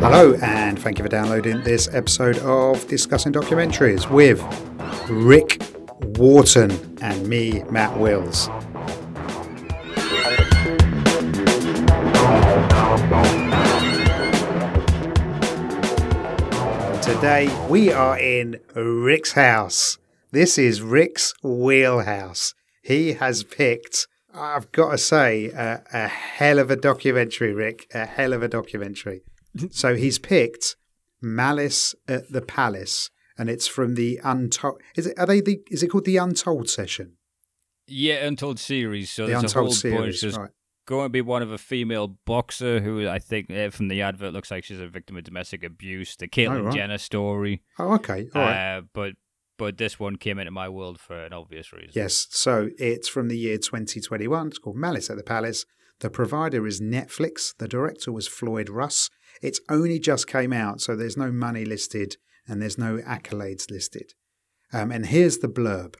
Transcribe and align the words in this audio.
Hello, 0.00 0.32
and 0.40 0.78
thank 0.78 0.96
you 0.98 1.04
for 1.04 1.10
downloading 1.10 1.62
this 1.64 1.86
episode 1.92 2.38
of 2.38 2.88
Discussing 2.88 3.30
Documentaries 3.30 4.08
with 4.08 4.40
Rick 5.10 5.62
Wharton 6.16 6.70
and 7.02 7.28
me, 7.28 7.62
Matt 7.64 7.98
Wills. 7.98 8.46
Today 17.04 17.54
we 17.68 17.92
are 17.92 18.18
in 18.18 18.60
Rick's 18.74 19.32
house. 19.32 19.98
This 20.30 20.56
is 20.56 20.80
Rick's 20.80 21.34
wheelhouse. 21.42 22.54
He 22.82 23.12
has 23.14 23.44
picked, 23.44 24.06
I've 24.34 24.70
got 24.72 24.90
to 24.90 24.98
say, 24.98 25.46
a, 25.46 25.82
a 25.92 26.08
hell 26.08 26.58
of 26.58 26.70
a 26.70 26.76
documentary, 26.76 27.52
Rick. 27.52 27.86
A 27.94 28.04
hell 28.06 28.32
of 28.32 28.42
a 28.42 28.48
documentary. 28.48 29.22
so 29.70 29.94
he's 29.94 30.18
picked 30.18 30.76
Malice 31.22 31.94
at 32.08 32.30
the 32.32 32.42
Palace, 32.42 33.10
and 33.38 33.48
it's 33.48 33.66
from 33.66 33.94
the 33.94 34.20
Untold. 34.24 34.80
Is 34.96 35.06
it? 35.06 35.18
Are 35.18 35.26
they 35.26 35.40
the? 35.40 35.60
Is 35.70 35.82
it 35.82 35.88
called 35.88 36.04
the 36.04 36.16
Untold 36.16 36.68
session? 36.68 37.12
Yeah, 37.86 38.24
Untold 38.26 38.58
series. 38.58 39.10
So 39.10 39.26
The 39.26 39.32
there's 39.32 39.44
Untold 39.44 39.66
a 39.66 39.68
whole 39.68 39.72
series, 39.74 39.98
bunch. 39.98 40.20
There's 40.22 40.38
right? 40.38 40.50
going 40.86 41.04
to 41.06 41.10
be 41.10 41.20
one 41.20 41.42
of 41.42 41.50
a 41.52 41.58
female 41.58 42.08
boxer 42.26 42.80
who 42.80 43.06
I 43.08 43.18
think 43.18 43.50
uh, 43.50 43.70
from 43.70 43.88
the 43.88 44.02
advert 44.02 44.32
looks 44.32 44.50
like 44.50 44.64
she's 44.64 44.80
a 44.80 44.88
victim 44.88 45.16
of 45.16 45.24
domestic 45.24 45.62
abuse. 45.64 46.16
The 46.16 46.28
Caitlyn 46.28 46.60
Oh, 46.60 46.62
right. 46.64 46.74
Jenner 46.74 46.98
story. 46.98 47.62
Oh, 47.78 47.94
okay. 47.94 48.28
All 48.34 48.42
right. 48.42 48.76
Uh, 48.78 48.82
but 48.92 49.12
but 49.56 49.78
this 49.78 49.98
one 49.98 50.16
came 50.16 50.38
into 50.38 50.50
my 50.50 50.68
world 50.68 50.98
for 50.98 51.24
an 51.24 51.32
obvious 51.32 51.72
reason. 51.72 51.92
Yes. 51.94 52.26
So 52.30 52.70
it's 52.78 53.08
from 53.08 53.28
the 53.28 53.38
year 53.38 53.58
2021. 53.58 54.48
It's 54.48 54.58
called 54.58 54.76
Malice 54.76 55.10
at 55.10 55.16
the 55.16 55.22
Palace. 55.22 55.64
The 56.00 56.10
provider 56.10 56.66
is 56.66 56.80
Netflix. 56.80 57.54
The 57.56 57.68
director 57.68 58.12
was 58.12 58.26
Floyd 58.26 58.68
Russ. 58.68 59.10
It's 59.42 59.60
only 59.68 59.98
just 59.98 60.26
came 60.26 60.52
out, 60.52 60.80
so 60.80 60.96
there's 60.96 61.16
no 61.16 61.30
money 61.30 61.64
listed 61.64 62.16
and 62.46 62.60
there's 62.60 62.78
no 62.78 62.98
accolades 62.98 63.70
listed. 63.70 64.12
Um, 64.72 64.90
and 64.90 65.06
here's 65.06 65.38
the 65.38 65.48
blurb 65.48 65.94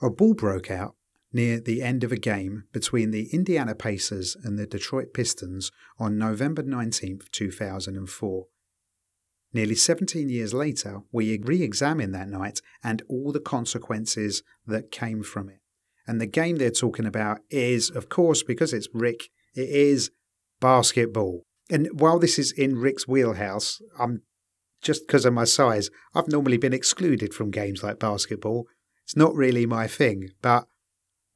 A 0.00 0.10
ball 0.10 0.34
broke 0.34 0.70
out 0.70 0.94
near 1.32 1.60
the 1.60 1.82
end 1.82 2.04
of 2.04 2.12
a 2.12 2.16
game 2.16 2.64
between 2.72 3.10
the 3.10 3.28
Indiana 3.32 3.74
Pacers 3.74 4.36
and 4.42 4.58
the 4.58 4.66
Detroit 4.66 5.12
Pistons 5.12 5.70
on 5.98 6.16
November 6.16 6.62
19th, 6.62 7.30
2004. 7.30 8.46
Nearly 9.56 9.74
17 9.74 10.28
years 10.28 10.52
later, 10.52 11.00
we 11.12 11.38
re 11.38 11.62
examine 11.62 12.12
that 12.12 12.28
night 12.28 12.60
and 12.84 13.00
all 13.08 13.32
the 13.32 13.40
consequences 13.40 14.42
that 14.66 14.92
came 14.92 15.22
from 15.22 15.48
it. 15.48 15.60
And 16.06 16.20
the 16.20 16.26
game 16.26 16.56
they're 16.56 16.70
talking 16.70 17.06
about 17.06 17.38
is, 17.48 17.88
of 17.88 18.10
course, 18.10 18.42
because 18.42 18.74
it's 18.74 18.90
Rick, 18.92 19.30
it 19.54 19.70
is 19.70 20.10
basketball. 20.60 21.42
And 21.70 21.88
while 21.98 22.18
this 22.18 22.38
is 22.38 22.52
in 22.52 22.76
Rick's 22.76 23.08
wheelhouse, 23.08 23.80
I'm 23.98 24.20
just 24.82 25.06
because 25.06 25.24
of 25.24 25.32
my 25.32 25.44
size, 25.44 25.88
I've 26.14 26.28
normally 26.28 26.58
been 26.58 26.74
excluded 26.74 27.32
from 27.32 27.50
games 27.50 27.82
like 27.82 27.98
basketball. 27.98 28.66
It's 29.04 29.16
not 29.16 29.34
really 29.34 29.64
my 29.64 29.86
thing, 29.86 30.28
but 30.42 30.66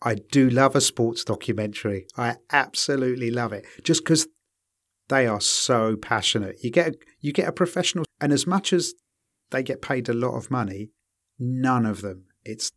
I 0.02 0.16
do 0.30 0.50
love 0.50 0.76
a 0.76 0.82
sports 0.82 1.24
documentary. 1.24 2.06
I 2.18 2.36
absolutely 2.52 3.30
love 3.30 3.54
it. 3.54 3.64
Just 3.82 4.04
because 4.04 4.28
they 5.10 5.26
are 5.26 5.40
so 5.40 5.96
passionate. 5.96 6.56
You 6.62 6.70
get 6.70 6.88
a, 6.88 6.94
you 7.20 7.32
get 7.32 7.48
a 7.48 7.52
professional, 7.52 8.06
and 8.20 8.32
as 8.32 8.46
much 8.46 8.72
as 8.72 8.94
they 9.50 9.62
get 9.62 9.82
paid 9.82 10.08
a 10.08 10.14
lot 10.14 10.36
of 10.36 10.50
money, 10.50 10.92
none 11.38 11.84
of 11.84 12.00
them. 12.00 12.24
It's 12.44 12.70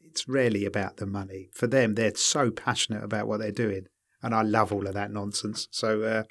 it's 0.00 0.28
rarely 0.28 0.64
about 0.64 0.96
the 0.96 1.06
money. 1.06 1.50
For 1.52 1.66
them, 1.66 1.94
they're 1.94 2.14
so 2.14 2.50
passionate 2.50 3.02
about 3.02 3.26
what 3.26 3.40
they're 3.40 3.52
doing, 3.52 3.86
and 4.22 4.34
I 4.34 4.42
love 4.42 4.72
all 4.72 4.86
of 4.86 4.94
that 4.94 5.10
nonsense. 5.10 5.68
So, 5.70 6.02
uh, 6.02 6.22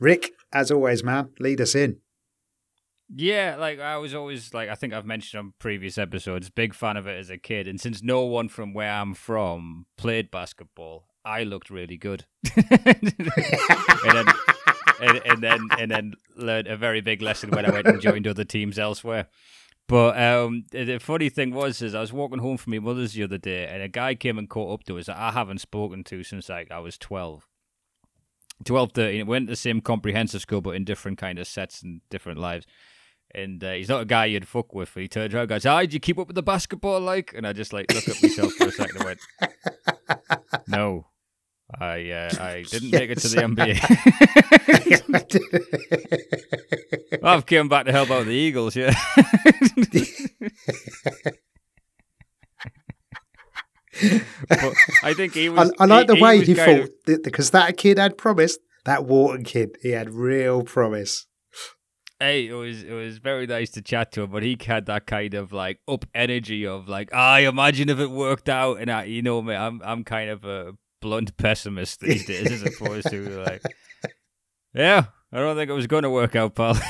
Rick, 0.00 0.32
as 0.52 0.70
always, 0.70 1.04
man, 1.04 1.30
lead 1.38 1.60
us 1.60 1.74
in. 1.74 1.98
Yeah, 3.14 3.56
like 3.56 3.78
I 3.78 3.98
was 3.98 4.14
always 4.14 4.52
like 4.52 4.68
I 4.68 4.74
think 4.74 4.92
I've 4.92 5.06
mentioned 5.06 5.38
on 5.38 5.52
previous 5.58 5.98
episodes, 5.98 6.50
big 6.50 6.74
fan 6.74 6.96
of 6.96 7.06
it 7.06 7.18
as 7.18 7.30
a 7.30 7.38
kid, 7.38 7.68
and 7.68 7.80
since 7.80 8.02
no 8.02 8.24
one 8.24 8.48
from 8.48 8.72
where 8.72 8.90
I'm 8.90 9.14
from 9.14 9.86
played 9.96 10.30
basketball, 10.30 11.06
I 11.24 11.42
looked 11.42 11.70
really 11.70 11.98
good. 11.98 12.24
and 12.56 13.12
then 14.12 14.26
and, 15.00 15.20
and 15.24 15.42
then 15.42 15.68
and 15.78 15.90
then 15.90 16.14
learned 16.36 16.68
a 16.68 16.76
very 16.76 17.00
big 17.00 17.22
lesson 17.22 17.50
when 17.50 17.66
I 17.66 17.70
went 17.70 17.86
and 17.86 18.00
joined 18.00 18.26
other 18.26 18.44
teams 18.44 18.78
elsewhere. 18.78 19.28
But 19.88 20.20
um, 20.20 20.64
the- 20.72 20.98
funny 20.98 21.28
thing 21.28 21.52
was, 21.54 21.80
is 21.80 21.94
I 21.94 22.00
was 22.00 22.12
walking 22.12 22.40
home 22.40 22.56
from 22.56 22.72
my 22.72 22.80
mother's 22.80 23.12
the 23.12 23.22
other 23.22 23.38
day, 23.38 23.66
and 23.66 23.82
a 23.82 23.88
guy 23.88 24.14
came 24.16 24.36
and 24.38 24.48
caught 24.50 24.72
up 24.72 24.84
to 24.84 24.98
us 24.98 25.06
that 25.06 25.16
I 25.16 25.30
haven't 25.30 25.60
spoken 25.60 26.02
to 26.04 26.22
since 26.24 26.48
like 26.48 26.70
I 26.72 26.80
was 26.80 26.98
12. 26.98 27.46
12, 28.64 28.92
13. 28.92 29.20
It 29.20 29.26
went 29.26 29.46
to 29.46 29.52
the 29.52 29.56
same 29.56 29.80
comprehensive 29.80 30.40
school, 30.40 30.60
but 30.60 30.70
in 30.70 30.84
different 30.84 31.18
kind 31.18 31.38
of 31.38 31.46
sets 31.46 31.82
and 31.82 32.00
different 32.10 32.38
lives. 32.40 32.66
And 33.34 33.62
uh, 33.62 33.72
he's 33.72 33.88
not 33.88 34.00
a 34.00 34.06
guy 34.06 34.24
you'd 34.26 34.48
fuck 34.48 34.72
with. 34.74 34.94
He 34.94 35.08
turns 35.08 35.34
around 35.34 35.48
goes, 35.48 35.64
Hi, 35.64 35.82
did 35.82 35.94
you 35.94 36.00
keep 36.00 36.18
up 36.18 36.26
with 36.28 36.36
the 36.36 36.42
basketball 36.42 37.00
like? 37.00 37.34
And 37.36 37.46
I 37.46 37.52
just 37.52 37.72
like 37.72 37.92
look 37.92 38.08
at 38.08 38.22
myself 38.22 38.52
for 38.54 38.68
a 38.68 38.72
second 38.72 38.96
and 38.96 39.04
went, 39.04 39.20
No. 40.66 41.06
I 41.74 42.10
uh, 42.10 42.30
I 42.40 42.64
didn't 42.68 42.90
make 42.90 43.10
it 43.10 43.18
to 43.18 43.28
the 43.28 43.42
NBA. 43.42 43.76
I've 47.22 47.46
come 47.46 47.68
back 47.68 47.86
to 47.86 47.92
help 47.92 48.10
out 48.10 48.26
the 48.26 48.32
Eagles, 48.32 48.76
yeah. 48.76 48.94
but 54.48 54.74
I 55.02 55.14
think 55.14 55.34
he 55.34 55.48
was. 55.48 55.72
I 55.80 55.86
like 55.86 56.06
the 56.06 56.20
way 56.20 56.44
he 56.44 56.54
kind 56.54 56.88
thought 57.06 57.22
because 57.22 57.50
that 57.50 57.76
kid 57.76 57.98
had 57.98 58.16
promised. 58.16 58.60
That 58.84 59.04
Wharton 59.04 59.44
kid, 59.44 59.76
he 59.82 59.90
had 59.90 60.10
real 60.10 60.62
promise. 60.62 61.26
Hey, 62.20 62.46
it 62.46 62.52
was 62.52 62.84
it 62.84 62.92
was 62.92 63.18
very 63.18 63.48
nice 63.48 63.70
to 63.72 63.82
chat 63.82 64.12
to 64.12 64.22
him, 64.22 64.30
but 64.30 64.44
he 64.44 64.56
had 64.64 64.86
that 64.86 65.06
kind 65.06 65.34
of 65.34 65.52
like 65.52 65.80
up 65.88 66.04
energy 66.14 66.64
of 66.64 66.88
like, 66.88 67.12
I 67.12 67.40
imagine 67.40 67.88
if 67.88 67.98
it 67.98 68.12
worked 68.12 68.48
out, 68.48 68.78
and 68.78 68.88
I, 68.88 69.04
you 69.04 69.22
know, 69.22 69.42
me, 69.42 69.56
I'm 69.56 69.82
I'm 69.84 70.04
kind 70.04 70.30
of 70.30 70.44
a 70.44 70.74
blunt 71.06 71.36
pessimist 71.36 72.00
these 72.00 72.26
days, 72.32 72.50
as 72.50 72.62
opposed 72.62 73.08
to 73.10 73.20
like, 73.44 73.62
yeah, 74.74 75.04
I 75.32 75.38
don't 75.38 75.56
think 75.56 75.70
it 75.70 75.74
was 75.74 75.86
going 75.86 76.02
to 76.02 76.10
work 76.10 76.34
out, 76.36 76.54
pal. 76.54 76.74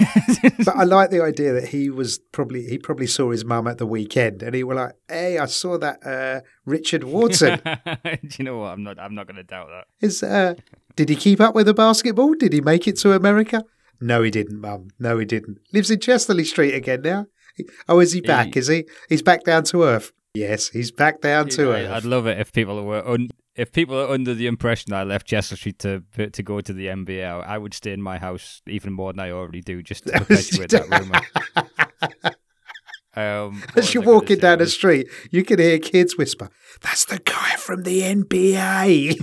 But 0.65 0.77
I 0.77 0.85
like 0.85 1.11
the 1.11 1.23
idea 1.23 1.53
that 1.53 1.69
he 1.69 1.91
was 1.91 2.19
probably 2.33 2.63
he 2.67 2.79
probably 2.79 3.07
saw 3.07 3.31
his 3.31 3.45
mum 3.45 3.67
at 3.69 3.79
the 3.79 3.87
weekend, 3.87 4.43
and 4.43 4.55
he 4.55 4.65
was 4.65 4.77
like, 4.77 4.95
"Hey, 5.09 5.39
I 5.39 5.47
saw 5.47 5.79
that 5.79 5.99
uh, 6.05 6.41
Richard 6.65 7.05
Wharton. 7.05 7.61
Do 8.05 8.37
you 8.39 8.45
know 8.45 8.59
what? 8.59 8.73
I'm 8.73 8.83
not 8.83 8.99
I'm 8.99 9.15
not 9.15 9.27
going 9.27 9.37
to 9.37 9.45
doubt 9.45 9.69
that. 9.69 9.85
Is 10.07 10.23
uh, 10.23 10.55
did 10.97 11.09
he 11.09 11.17
keep 11.17 11.41
up 11.41 11.55
with 11.55 11.67
the 11.67 11.75
basketball? 11.75 12.35
Did 12.35 12.53
he 12.53 12.61
make 12.61 12.89
it 12.89 12.97
to 13.01 13.13
America? 13.13 13.65
No, 14.01 14.23
he 14.23 14.31
didn't, 14.31 14.61
Mum. 14.61 14.89
No, 14.99 15.19
he 15.19 15.25
didn't. 15.25 15.59
Lives 15.73 15.91
in 15.91 16.01
Chesterley 16.01 16.45
Street 16.45 16.75
again 16.75 17.03
now. 17.03 17.27
Oh, 17.89 18.01
is 18.01 18.13
he 18.13 18.21
back? 18.21 18.55
He- 18.55 18.61
Is 18.61 18.69
he? 18.69 18.85
He's 19.09 19.23
back 19.23 19.45
down 19.45 19.65
to 19.65 19.85
earth. 19.85 20.13
Yes, 20.35 20.69
he's 20.69 20.91
back 20.91 21.21
down 21.23 21.49
to 21.51 21.73
I- 21.73 21.81
earth. 21.83 21.91
I'd 21.93 22.05
love 22.05 22.27
it 22.27 22.39
if 22.41 22.53
people 22.53 22.83
were 22.85 23.07
un- 23.09 23.31
if 23.57 23.73
people 23.73 23.99
are 23.99 24.09
under 24.11 24.35
the 24.35 24.47
impression 24.47 24.93
I 24.93 25.03
left 25.03 25.27
Chester 25.27 25.57
Street 25.57 25.79
to 25.81 26.03
to 26.33 26.43
go 26.43 26.61
to 26.61 26.73
the 26.73 26.87
NBA. 26.87 27.25
I 27.45 27.59
would 27.59 27.75
stay 27.75 27.93
in 27.93 28.03
my 28.03 28.19
house 28.19 28.63
even 28.67 28.93
more 28.93 29.13
than 29.13 29.21
I 29.21 29.31
already 29.31 29.61
do, 29.61 29.83
just 29.83 30.05
to 30.07 30.13
perpetuate 30.19 30.71
that 30.71 30.89
rumor. 30.89 31.21
Um, 33.19 33.63
As 33.75 33.95
you're 33.95 34.03
walking 34.03 34.41
down 34.41 34.59
the 34.59 34.67
street, 34.67 35.09
you 35.31 35.43
can 35.43 35.59
hear 35.59 35.79
kids 35.79 36.19
whisper, 36.19 36.51
"That's 36.83 37.07
the 37.07 37.19
guy 37.19 37.57
from 37.57 37.83
the 37.85 38.03
NBA." 38.03 39.17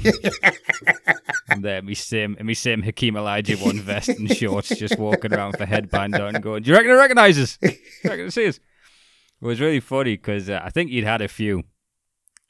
I'm 1.50 1.62
there, 1.62 1.84
me 1.84 1.94
same, 1.94 2.36
me 2.42 2.56
same 2.56 2.82
Hakeem 2.82 3.14
Olajuwon 3.14 3.82
vest 3.82 4.10
and 4.10 4.36
shorts, 4.36 4.70
just 4.70 4.98
walking 4.98 5.32
around 5.32 5.52
with 5.52 5.62
a 5.62 5.68
headband 5.68 6.16
on, 6.16 6.34
going, 6.42 6.64
"Do 6.64 6.72
you 6.72 6.76
reckon 6.76 6.90
he 6.90 6.98
recognises? 6.98 7.60
Do 7.62 7.70
you 7.70 8.10
reckon 8.10 8.26
he 8.26 8.32
sees?" 8.32 8.60
It 9.40 9.46
was 9.46 9.62
really 9.62 9.80
funny 9.80 10.16
because 10.16 10.50
uh, 10.50 10.60
I 10.64 10.72
think 10.72 10.90
he'd 10.90 11.04
had 11.04 11.22
a 11.22 11.28
few, 11.28 11.64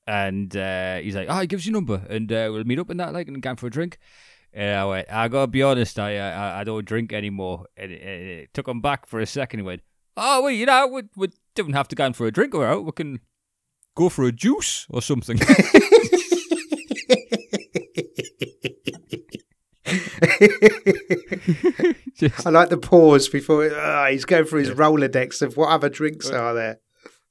and 0.07 0.55
uh, 0.55 0.97
he's 0.97 1.15
like, 1.15 1.27
"Oh, 1.29 1.39
he 1.39 1.47
gives 1.47 1.65
you 1.65 1.71
a 1.71 1.73
number, 1.73 2.01
and 2.09 2.31
uh, 2.31 2.49
we'll 2.51 2.63
meet 2.63 2.79
up 2.79 2.89
in 2.89 2.97
that 2.97 3.13
like 3.13 3.27
and 3.27 3.41
go 3.41 3.55
for 3.55 3.67
a 3.67 3.71
drink." 3.71 3.97
And 4.53 4.75
I 4.75 4.85
went, 4.85 5.11
"I 5.11 5.27
gotta 5.27 5.47
be 5.47 5.63
honest, 5.63 5.99
I 5.99 6.17
I, 6.17 6.61
I 6.61 6.63
don't 6.63 6.85
drink 6.85 7.13
anymore." 7.13 7.65
And 7.77 7.91
it, 7.91 8.01
it, 8.01 8.39
it 8.43 8.53
took 8.53 8.67
him 8.67 8.81
back 8.81 9.07
for 9.07 9.19
a 9.19 9.25
second. 9.25 9.59
He 9.59 9.65
went, 9.65 9.81
"Oh, 10.17 10.43
well, 10.43 10.51
you 10.51 10.65
know, 10.65 10.87
we 10.87 11.03
we 11.15 11.29
don't 11.55 11.73
have 11.73 11.87
to 11.89 11.95
go 11.95 12.05
in 12.05 12.13
for 12.13 12.27
a 12.27 12.31
drink 12.31 12.53
or 12.53 12.65
out. 12.65 12.85
We 12.85 12.91
can 12.91 13.19
go 13.95 14.09
for 14.09 14.25
a 14.25 14.31
juice 14.31 14.85
or 14.89 15.01
something." 15.01 15.37
Just- 15.37 15.73
I 22.45 22.49
like 22.49 22.69
the 22.69 22.79
pause 22.81 23.27
before 23.27 23.69
ah, 23.75 24.07
he's 24.09 24.25
going 24.25 24.45
through 24.45 24.61
his 24.61 24.71
Rolodex 24.71 25.41
of 25.41 25.57
what 25.57 25.69
other 25.69 25.89
drinks 25.89 26.29
are 26.29 26.53
there. 26.53 26.79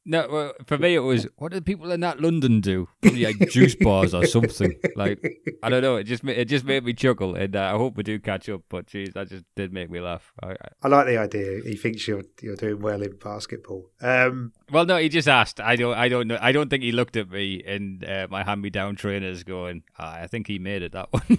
No, 0.04 0.26
well, 0.28 0.52
for 0.66 0.78
me 0.78 0.96
it 0.96 1.00
was 1.00 1.28
what 1.37 1.52
do 1.52 1.60
people 1.60 1.93
in 1.93 2.00
that 2.00 2.20
London 2.20 2.60
do? 2.60 2.88
Probably 3.00 3.25
like 3.25 3.38
juice 3.50 3.76
bars 3.76 4.12
or 4.12 4.26
something. 4.26 4.75
Like 4.96 5.40
I 5.62 5.69
don't 5.69 5.82
know. 5.82 5.96
It 5.96 6.04
just 6.04 6.25
it 6.25 6.46
just 6.46 6.64
made 6.64 6.84
me 6.84 6.93
chuckle, 6.93 7.37
and 7.37 7.54
uh, 7.54 7.70
I 7.72 7.78
hope 7.78 7.96
we 7.96 8.02
do 8.02 8.19
catch 8.19 8.49
up. 8.49 8.62
But 8.69 8.87
geez, 8.87 9.12
that 9.14 9.28
just 9.28 9.44
did 9.54 9.72
make 9.72 9.90
me 9.90 10.00
laugh. 10.00 10.32
I, 10.43 10.50
I... 10.50 10.56
I 10.82 10.88
like 10.88 11.06
the 11.06 11.19
idea. 11.19 11.60
He 11.64 11.76
thinks 11.76 12.08
you're 12.08 12.25
you're 12.40 12.56
doing 12.56 12.81
well 12.81 13.00
in 13.00 13.16
basketball. 13.16 13.90
Um, 14.00 14.52
well, 14.72 14.84
no, 14.84 14.96
he 14.96 15.08
just 15.08 15.28
asked. 15.28 15.60
I 15.60 15.76
don't. 15.76 15.96
I 15.96 16.08
don't 16.08 16.26
know. 16.26 16.38
I 16.40 16.50
don't 16.50 16.69
think 16.69 16.82
he 16.82 16.90
looked 16.90 17.16
at 17.16 17.31
me 17.31 17.62
and 17.64 18.05
uh, 18.05 18.26
my 18.28 18.43
hand-me-down 18.43 18.96
trainers 18.96 19.44
going. 19.44 19.84
Ah, 20.00 20.14
I 20.14 20.26
think 20.26 20.48
he 20.48 20.58
made 20.58 20.82
it 20.82 20.93
that 20.93 21.12
one. 21.12 21.38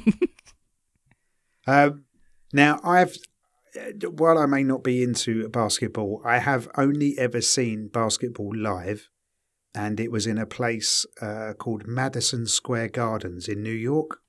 um, 1.68 2.06
now 2.54 2.80
I've 2.82 3.18
while 4.10 4.38
I 4.38 4.46
may 4.46 4.64
not 4.64 4.84
be 4.84 5.04
into 5.04 5.48
basketball, 5.50 6.22
I 6.26 6.40
have 6.40 6.68
only 6.78 7.18
ever 7.18 7.42
seen 7.42 7.88
basketball 7.88 8.56
live, 8.56 9.10
and 9.74 10.00
it 10.00 10.12
was 10.12 10.28
in 10.28 10.38
a 10.38 10.46
place 10.46 11.06
uh, 11.22 11.54
called 11.58 11.88
Madison 11.88 12.46
Square 12.46 12.90
Gardens 12.90 13.48
in 13.48 13.64
New 13.64 13.72
York. 13.72 14.20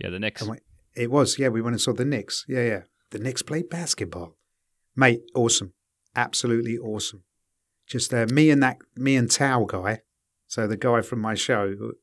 Yeah, 0.00 0.10
the 0.10 0.18
Knicks. 0.18 0.42
We, 0.42 0.58
it 0.96 1.10
was, 1.10 1.38
yeah. 1.38 1.48
We 1.48 1.62
went 1.62 1.74
and 1.74 1.80
saw 1.80 1.92
the 1.92 2.04
Knicks. 2.04 2.44
Yeah, 2.48 2.64
yeah. 2.64 2.82
The 3.10 3.18
Knicks 3.18 3.42
played 3.42 3.70
basketball, 3.70 4.36
mate. 4.96 5.22
Awesome, 5.34 5.72
absolutely 6.16 6.76
awesome. 6.76 7.24
Just 7.86 8.12
uh, 8.12 8.26
me 8.30 8.50
and 8.50 8.62
that 8.62 8.78
me 8.96 9.16
and 9.16 9.30
Tao 9.30 9.64
guy. 9.64 10.00
So 10.46 10.66
the 10.66 10.76
guy 10.76 11.02
from 11.02 11.20
my 11.20 11.34
show 11.34 11.74
who, 11.74 11.94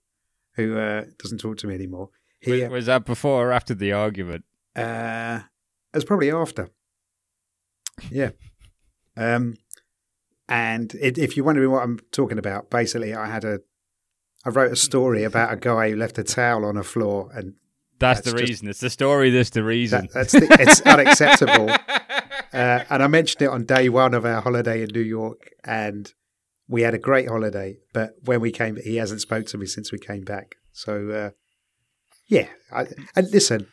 who 0.55 0.77
uh, 0.77 1.05
doesn't 1.17 1.39
talk 1.39 1.57
to 1.57 1.67
me 1.67 1.75
anymore. 1.75 2.09
He, 2.39 2.61
was, 2.61 2.69
was 2.69 2.85
that 2.85 3.05
before 3.05 3.49
or 3.49 3.51
after 3.51 3.73
the 3.73 3.91
argument? 3.91 4.45
Uh, 4.75 5.41
it 5.95 5.99
was 5.99 6.03
probably 6.05 6.29
after. 6.29 6.69
Yeah. 8.11 8.31
Um, 9.15 9.55
and 10.49 10.93
it, 10.95 11.17
if 11.17 11.37
you're 11.37 11.45
wondering 11.45 11.71
what 11.71 11.83
I'm 11.83 11.99
talking 12.11 12.37
about, 12.37 12.69
basically, 12.69 13.13
I 13.13 13.27
had 13.27 13.45
a, 13.45 13.61
I 14.45 14.49
wrote 14.49 14.73
a 14.73 14.75
story 14.75 15.23
about 15.23 15.53
a 15.53 15.55
guy 15.55 15.89
who 15.89 15.95
left 15.95 16.17
a 16.17 16.23
towel 16.23 16.65
on 16.65 16.75
a 16.75 16.83
floor, 16.83 17.31
and 17.33 17.53
that's, 17.97 18.19
that's 18.19 18.33
the 18.33 18.37
just, 18.39 18.49
reason. 18.49 18.67
It's 18.67 18.81
the 18.81 18.89
story. 18.89 19.29
That's 19.29 19.51
the 19.51 19.63
reason. 19.63 20.01
That, 20.01 20.13
that's 20.13 20.31
the, 20.33 20.47
it's 20.59 20.81
unacceptable. 20.85 21.69
Uh, 22.53 22.83
and 22.89 23.01
I 23.01 23.07
mentioned 23.07 23.43
it 23.43 23.49
on 23.49 23.63
day 23.63 23.87
one 23.87 24.13
of 24.13 24.25
our 24.25 24.41
holiday 24.41 24.83
in 24.83 24.89
New 24.93 24.99
York, 24.99 25.49
and 25.63 26.13
we 26.67 26.81
had 26.81 26.93
a 26.93 26.99
great 26.99 27.29
holiday. 27.29 27.77
But 27.93 28.15
when 28.25 28.41
we 28.41 28.51
came, 28.51 28.75
he 28.75 28.97
hasn't 28.97 29.21
spoke 29.21 29.45
to 29.47 29.57
me 29.57 29.65
since 29.65 29.93
we 29.93 29.97
came 29.97 30.25
back. 30.25 30.57
So, 30.73 31.09
uh, 31.09 31.29
yeah. 32.27 32.49
I, 32.69 32.87
and 33.15 33.31
listen, 33.31 33.67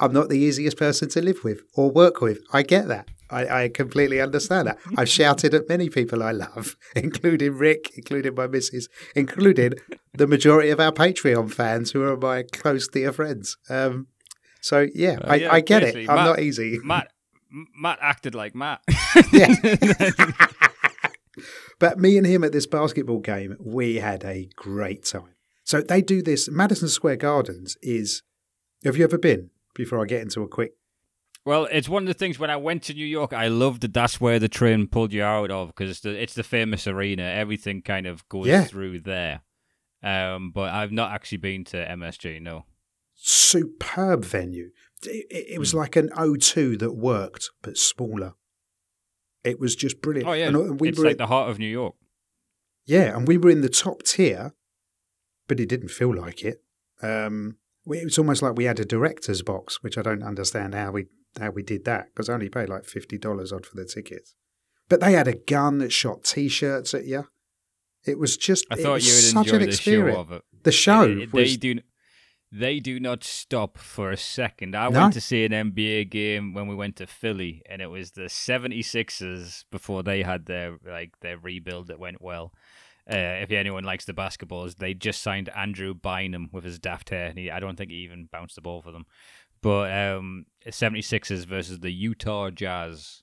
I'm 0.00 0.12
not 0.12 0.28
the 0.28 0.38
easiest 0.38 0.76
person 0.76 1.08
to 1.10 1.22
live 1.22 1.44
with 1.44 1.62
or 1.74 1.90
work 1.90 2.20
with. 2.20 2.40
I 2.52 2.62
get 2.62 2.88
that. 2.88 3.08
I, 3.30 3.64
I, 3.64 3.68
completely 3.68 4.20
understand 4.20 4.68
that. 4.68 4.78
I've 4.96 5.08
shouted 5.20 5.54
at 5.54 5.68
many 5.68 5.88
people 5.88 6.22
I 6.22 6.32
love, 6.32 6.76
including 6.96 7.56
Rick, 7.56 7.92
including 7.96 8.34
my 8.34 8.46
missus, 8.46 8.88
including 9.14 9.74
the 10.12 10.26
majority 10.26 10.70
of 10.70 10.80
our 10.80 10.92
Patreon 10.92 11.52
fans 11.52 11.92
who 11.92 12.02
are 12.02 12.16
my 12.16 12.42
close 12.42 12.86
dear 12.86 13.12
friends. 13.12 13.56
Um, 13.68 14.08
so 14.60 14.86
yeah, 14.94 15.18
uh, 15.22 15.32
I, 15.32 15.34
yeah, 15.36 15.52
I, 15.52 15.60
get 15.60 15.82
it. 15.82 15.96
I'm 16.08 16.16
Matt, 16.16 16.26
not 16.26 16.40
easy. 16.40 16.78
Matt, 16.84 17.12
Matt 17.76 17.98
acted 18.00 18.34
like 18.34 18.54
Matt. 18.54 18.82
yeah. 19.32 19.54
but 21.78 21.98
me 21.98 22.18
and 22.18 22.26
him 22.26 22.44
at 22.44 22.52
this 22.52 22.66
basketball 22.66 23.20
game, 23.20 23.56
we 23.58 23.96
had 23.96 24.24
a 24.24 24.48
great 24.54 25.04
time. 25.04 25.34
So 25.64 25.80
they 25.80 26.02
do 26.02 26.22
this. 26.22 26.48
Madison 26.50 26.88
Square 26.88 27.16
Gardens 27.16 27.76
is. 27.82 28.22
Have 28.84 28.98
you 28.98 29.04
ever 29.04 29.16
been? 29.16 29.48
Before 29.74 30.02
I 30.02 30.06
get 30.06 30.22
into 30.22 30.42
a 30.42 30.48
quick. 30.48 30.72
Well, 31.44 31.68
it's 31.70 31.88
one 31.88 32.04
of 32.04 32.06
the 32.06 32.14
things 32.14 32.38
when 32.38 32.50
I 32.50 32.56
went 32.56 32.84
to 32.84 32.94
New 32.94 33.04
York, 33.04 33.34
I 33.34 33.48
loved 33.48 33.82
that 33.82 33.92
that's 33.92 34.18
where 34.20 34.38
the 34.38 34.48
train 34.48 34.86
pulled 34.86 35.12
you 35.12 35.22
out 35.22 35.50
of 35.50 35.68
because 35.68 35.90
it's 35.90 36.00
the, 36.00 36.10
it's 36.20 36.34
the 36.34 36.42
famous 36.42 36.86
arena. 36.86 37.22
Everything 37.22 37.82
kind 37.82 38.06
of 38.06 38.26
goes 38.30 38.46
yeah. 38.46 38.64
through 38.64 39.00
there. 39.00 39.42
Um, 40.02 40.52
but 40.52 40.72
I've 40.72 40.92
not 40.92 41.12
actually 41.12 41.38
been 41.38 41.64
to 41.64 41.76
MSG, 41.76 42.40
no. 42.40 42.64
Superb 43.14 44.24
venue. 44.24 44.70
It, 45.02 45.26
it, 45.30 45.46
it 45.54 45.58
was 45.58 45.72
mm. 45.72 45.78
like 45.78 45.96
an 45.96 46.08
O2 46.10 46.78
that 46.78 46.94
worked, 46.94 47.50
but 47.62 47.76
smaller. 47.76 48.34
It 49.44 49.60
was 49.60 49.76
just 49.76 50.00
brilliant. 50.00 50.28
Oh, 50.28 50.32
yeah. 50.32 50.48
And 50.48 50.80
we 50.80 50.88
it's 50.88 50.98
were 50.98 51.04
like 51.04 51.12
in, 51.12 51.18
the 51.18 51.26
heart 51.26 51.50
of 51.50 51.58
New 51.58 51.68
York. 51.68 51.94
Yeah, 52.86 53.16
and 53.16 53.28
we 53.28 53.36
were 53.36 53.50
in 53.50 53.60
the 53.60 53.68
top 53.68 54.02
tier, 54.02 54.54
but 55.46 55.60
it 55.60 55.68
didn't 55.68 55.88
feel 55.88 56.14
like 56.14 56.42
it. 56.42 56.62
Um, 57.02 57.56
it 57.86 58.04
was 58.04 58.18
almost 58.18 58.42
like 58.42 58.56
we 58.56 58.64
had 58.64 58.80
a 58.80 58.84
director's 58.84 59.42
box, 59.42 59.82
which 59.82 59.98
I 59.98 60.02
don't 60.02 60.22
understand 60.22 60.74
how 60.74 60.92
we 60.92 61.06
how 61.38 61.50
we 61.50 61.62
did 61.62 61.84
that 61.84 62.06
because 62.06 62.28
I 62.28 62.34
only 62.34 62.48
paid 62.48 62.68
like 62.68 62.84
fifty 62.84 63.18
dollars 63.18 63.52
odd 63.52 63.66
for 63.66 63.76
the 63.76 63.84
tickets. 63.84 64.34
But 64.88 65.00
they 65.00 65.12
had 65.12 65.28
a 65.28 65.34
gun 65.34 65.78
that 65.78 65.92
shot 65.92 66.24
T-shirts 66.24 66.92
at 66.94 67.06
you. 67.06 67.26
It 68.06 68.18
was 68.18 68.36
just. 68.36 68.66
I 68.70 68.76
thought 68.76 69.02
you 69.02 69.14
would 69.14 69.48
enjoy 69.48 69.66
the 69.66 69.72
show 69.72 70.06
of 70.08 70.32
it. 70.32 70.42
The 70.62 70.72
show. 70.72 71.02
It, 71.02 71.32
was, 71.32 71.52
they 71.52 71.56
do. 71.56 71.80
They 72.52 72.78
do 72.78 73.00
not 73.00 73.24
stop 73.24 73.78
for 73.78 74.10
a 74.12 74.16
second. 74.16 74.76
I 74.76 74.88
no. 74.88 75.00
went 75.00 75.14
to 75.14 75.20
see 75.20 75.44
an 75.44 75.52
NBA 75.52 76.10
game 76.10 76.54
when 76.54 76.68
we 76.68 76.74
went 76.74 76.96
to 76.96 77.06
Philly, 77.06 77.62
and 77.68 77.82
it 77.82 77.88
was 77.88 78.12
the 78.12 78.24
76ers 78.24 79.64
before 79.72 80.02
they 80.04 80.22
had 80.22 80.46
their 80.46 80.76
like 80.86 81.18
their 81.20 81.38
rebuild 81.38 81.88
that 81.88 81.98
went 81.98 82.22
well. 82.22 82.52
Uh, 83.10 83.42
if 83.42 83.50
anyone 83.50 83.84
likes 83.84 84.06
the 84.06 84.14
basketballs, 84.14 84.76
they 84.76 84.94
just 84.94 85.20
signed 85.20 85.50
Andrew 85.54 85.92
Bynum 85.92 86.48
with 86.52 86.64
his 86.64 86.78
daft 86.78 87.10
hair. 87.10 87.26
And 87.26 87.38
he, 87.38 87.50
I 87.50 87.60
don't 87.60 87.76
think 87.76 87.90
he 87.90 87.98
even 87.98 88.28
bounced 88.32 88.54
the 88.54 88.62
ball 88.62 88.80
for 88.80 88.92
them. 88.92 89.04
But 89.60 89.92
um, 89.92 90.46
76ers 90.66 91.44
versus 91.46 91.80
the 91.80 91.92
Utah 91.92 92.50
Jazz. 92.50 93.22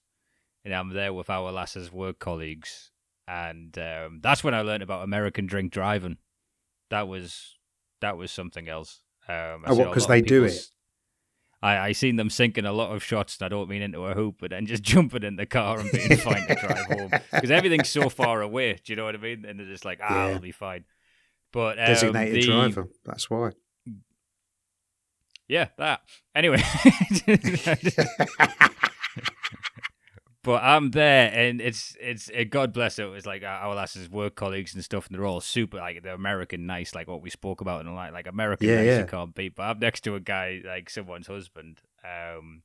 And 0.64 0.74
I'm 0.74 0.94
there 0.94 1.14
with 1.14 1.30
our 1.30 1.52
lasses 1.52 1.92
work 1.92 2.20
colleagues. 2.20 2.92
And 3.28 3.76
um, 3.78 4.20
that's 4.22 4.44
when 4.44 4.54
I 4.54 4.62
learned 4.62 4.84
about 4.84 5.04
American 5.04 5.48
drink 5.48 5.72
driving. 5.72 6.18
That 6.90 7.08
was 7.08 7.58
that 8.02 8.18
was 8.18 8.32
something 8.32 8.68
else. 8.68 9.02
Um, 9.28 9.64
oh, 9.66 9.76
what? 9.76 9.90
Because 9.90 10.08
they 10.08 10.22
do 10.22 10.44
it. 10.44 10.60
I, 11.62 11.78
I 11.78 11.92
seen 11.92 12.16
them 12.16 12.30
sinking 12.30 12.66
a 12.66 12.74
lot 12.74 12.94
of 12.94 13.04
shots, 13.04 13.38
and 13.40 13.46
I 13.46 13.50
don't 13.50 13.70
mean 13.70 13.84
into 13.84 14.04
a 14.06 14.14
hoop, 14.14 14.38
but 14.40 14.50
then 14.50 14.66
just 14.66 14.84
jumping 14.84 15.24
in 15.24 15.36
the 15.36 15.46
car 15.46 15.80
and 15.80 15.92
being 15.92 16.18
fine 16.18 16.48
to 16.48 16.56
drive 16.56 16.86
home 16.88 17.12
because 17.32 17.52
everything's 17.52 17.90
so 17.90 18.10
far 18.10 18.42
away. 18.42 18.80
Do 18.84 18.92
you 18.92 18.96
know 18.96 19.06
what 19.06 19.16
I 19.16 19.20
mean? 19.20 19.46
And 19.46 19.60
they're 19.60 19.68
just 19.68 19.86
like, 19.86 20.00
ah, 20.02 20.28
yeah. 20.28 20.34
I'll 20.34 20.40
be 20.40 20.52
fine. 20.52 20.86
But 21.52 21.80
um, 21.80 21.86
designated 21.86 22.36
the, 22.36 22.48
driver. 22.48 22.88
That's 23.06 23.30
why. 23.30 23.52
Yeah, 25.48 25.68
that. 25.78 26.02
Anyway. 26.34 26.64
but 30.44 30.64
I'm 30.64 30.92
there, 30.92 31.32
and 31.32 31.62
it's 31.62 31.96
it's 32.00 32.30
it, 32.30 32.46
God 32.46 32.74
bless 32.74 32.98
it. 32.98 33.06
It's 33.06 33.26
like 33.26 33.44
our 33.44 33.76
lasses 33.76 34.10
work 34.10 34.36
colleagues 34.36 34.74
and 34.74 34.84
stuff, 34.84 35.08
and 35.08 35.16
they're 35.16 35.26
all 35.26 35.42
super 35.42 35.78
like 35.78 36.02
they're 36.02 36.16
American 36.16 36.66
nice, 36.66 36.96
like 36.96 37.08
what 37.08 37.22
we 37.22 37.30
spoke 37.30 37.62
about, 37.62 37.86
and 37.86 37.94
like 37.94 38.12
like 38.12 38.28
American 38.28 38.68
yeah, 38.68 38.76
nice 38.78 38.86
yeah. 38.86 39.00
you 39.00 39.06
can't 39.06 39.36
beat. 39.36 39.56
But 39.56 39.64
I'm 39.64 39.80
next 39.80 40.02
to 40.02 40.16
a 40.16 40.20
guy 40.20 40.62
like 40.66 40.90
someone's 40.90 41.28
husband, 41.28 41.82
um, 42.04 42.64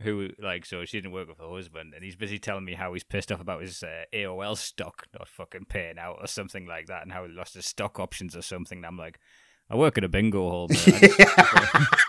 who 0.00 0.30
like 0.38 0.64
so 0.64 0.86
she 0.86 0.96
didn't 0.96 1.12
work 1.12 1.28
with 1.28 1.38
her 1.38 1.50
husband, 1.50 1.92
and 1.94 2.02
he's 2.02 2.16
busy 2.16 2.38
telling 2.38 2.64
me 2.64 2.74
how 2.74 2.94
he's 2.94 3.04
pissed 3.04 3.30
off 3.30 3.40
about 3.40 3.60
his 3.60 3.82
uh, 3.82 4.04
AOL 4.14 4.56
stock 4.56 5.06
not 5.12 5.28
fucking 5.28 5.66
paying 5.68 5.98
out 5.98 6.16
or 6.20 6.26
something 6.26 6.66
like 6.66 6.86
that, 6.86 7.02
and 7.02 7.12
how 7.12 7.26
he 7.26 7.32
lost 7.32 7.54
his 7.54 7.66
stock 7.66 8.00
options 8.00 8.34
or 8.34 8.42
something. 8.42 8.78
And 8.78 8.86
I'm 8.86 8.96
like, 8.96 9.18
I 9.68 9.76
work 9.76 9.98
at 9.98 10.04
a 10.04 10.08
bingo 10.08 10.48
hall. 10.48 10.70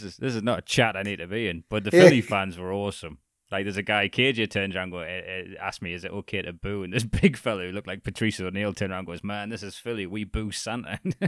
this 0.00 0.14
is 0.14 0.16
this 0.18 0.34
is 0.34 0.42
not 0.42 0.58
a 0.58 0.62
chat 0.62 0.96
I 0.96 1.02
need 1.02 1.16
to 1.16 1.26
be 1.26 1.48
in. 1.48 1.64
But 1.68 1.84
the 1.84 1.90
Philly 1.90 2.20
fans 2.20 2.58
were 2.58 2.72
awesome. 2.72 3.18
Like 3.50 3.64
there's 3.64 3.76
a 3.76 3.82
guy, 3.82 4.08
KJ 4.08 4.50
turns 4.50 4.74
around 4.74 4.84
and 4.84 4.92
go, 4.92 4.98
eh, 4.98 5.20
eh, 5.24 5.44
asked 5.60 5.80
me, 5.80 5.92
is 5.92 6.04
it 6.04 6.10
okay 6.10 6.42
to 6.42 6.52
boo? 6.52 6.82
And 6.82 6.92
this 6.92 7.04
big 7.22 7.36
fella 7.36 7.64
who 7.64 7.72
looked 7.72 7.86
like 7.86 8.02
Patrice 8.02 8.40
O'Neal 8.40 8.72
turned 8.72 8.90
around 8.90 9.00
and 9.00 9.08
goes, 9.08 9.22
man, 9.22 9.50
this 9.50 9.62
is 9.62 9.76
Philly. 9.76 10.06
We 10.06 10.24
boo 10.24 10.50
Santa. 10.50 10.98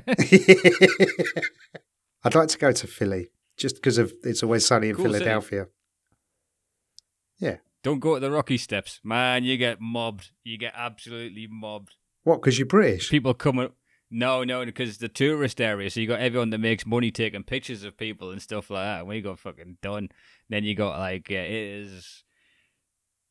I'd 2.24 2.34
like 2.34 2.48
to 2.48 2.58
go 2.58 2.72
to 2.72 2.86
Philly 2.88 3.28
just 3.56 3.76
because 3.76 3.98
of 3.98 4.12
it's 4.24 4.42
always 4.42 4.66
sunny 4.66 4.88
in 4.88 4.96
cool 4.96 5.04
Philadelphia. 5.04 5.60
City. 5.60 5.72
Yeah. 7.38 7.56
Don't 7.84 8.00
go 8.00 8.14
to 8.14 8.20
the 8.20 8.32
Rocky 8.32 8.58
Steps, 8.58 8.98
man. 9.04 9.44
You 9.44 9.56
get 9.56 9.80
mobbed. 9.80 10.32
You 10.42 10.58
get 10.58 10.72
absolutely 10.76 11.46
mobbed. 11.48 11.94
What? 12.24 12.40
Because 12.40 12.58
you're 12.58 12.66
British. 12.66 13.08
People 13.10 13.34
coming. 13.34 13.70
No, 14.10 14.42
no, 14.42 14.64
because 14.64 14.88
it's 14.88 14.98
the 14.98 15.08
tourist 15.08 15.60
area. 15.60 15.90
So 15.90 16.00
you 16.00 16.06
got 16.06 16.20
everyone 16.20 16.50
that 16.50 16.58
makes 16.58 16.86
money 16.86 17.10
taking 17.10 17.42
pictures 17.42 17.84
of 17.84 17.96
people 17.96 18.30
and 18.30 18.40
stuff 18.40 18.70
like 18.70 18.84
that. 18.84 19.00
And 19.00 19.08
we 19.08 19.20
got 19.20 19.38
fucking 19.38 19.78
done. 19.82 20.08
Then 20.48 20.64
you 20.64 20.74
got 20.74 20.98
like 20.98 21.28
yeah, 21.28 21.42
it 21.42 21.84
is 21.84 22.24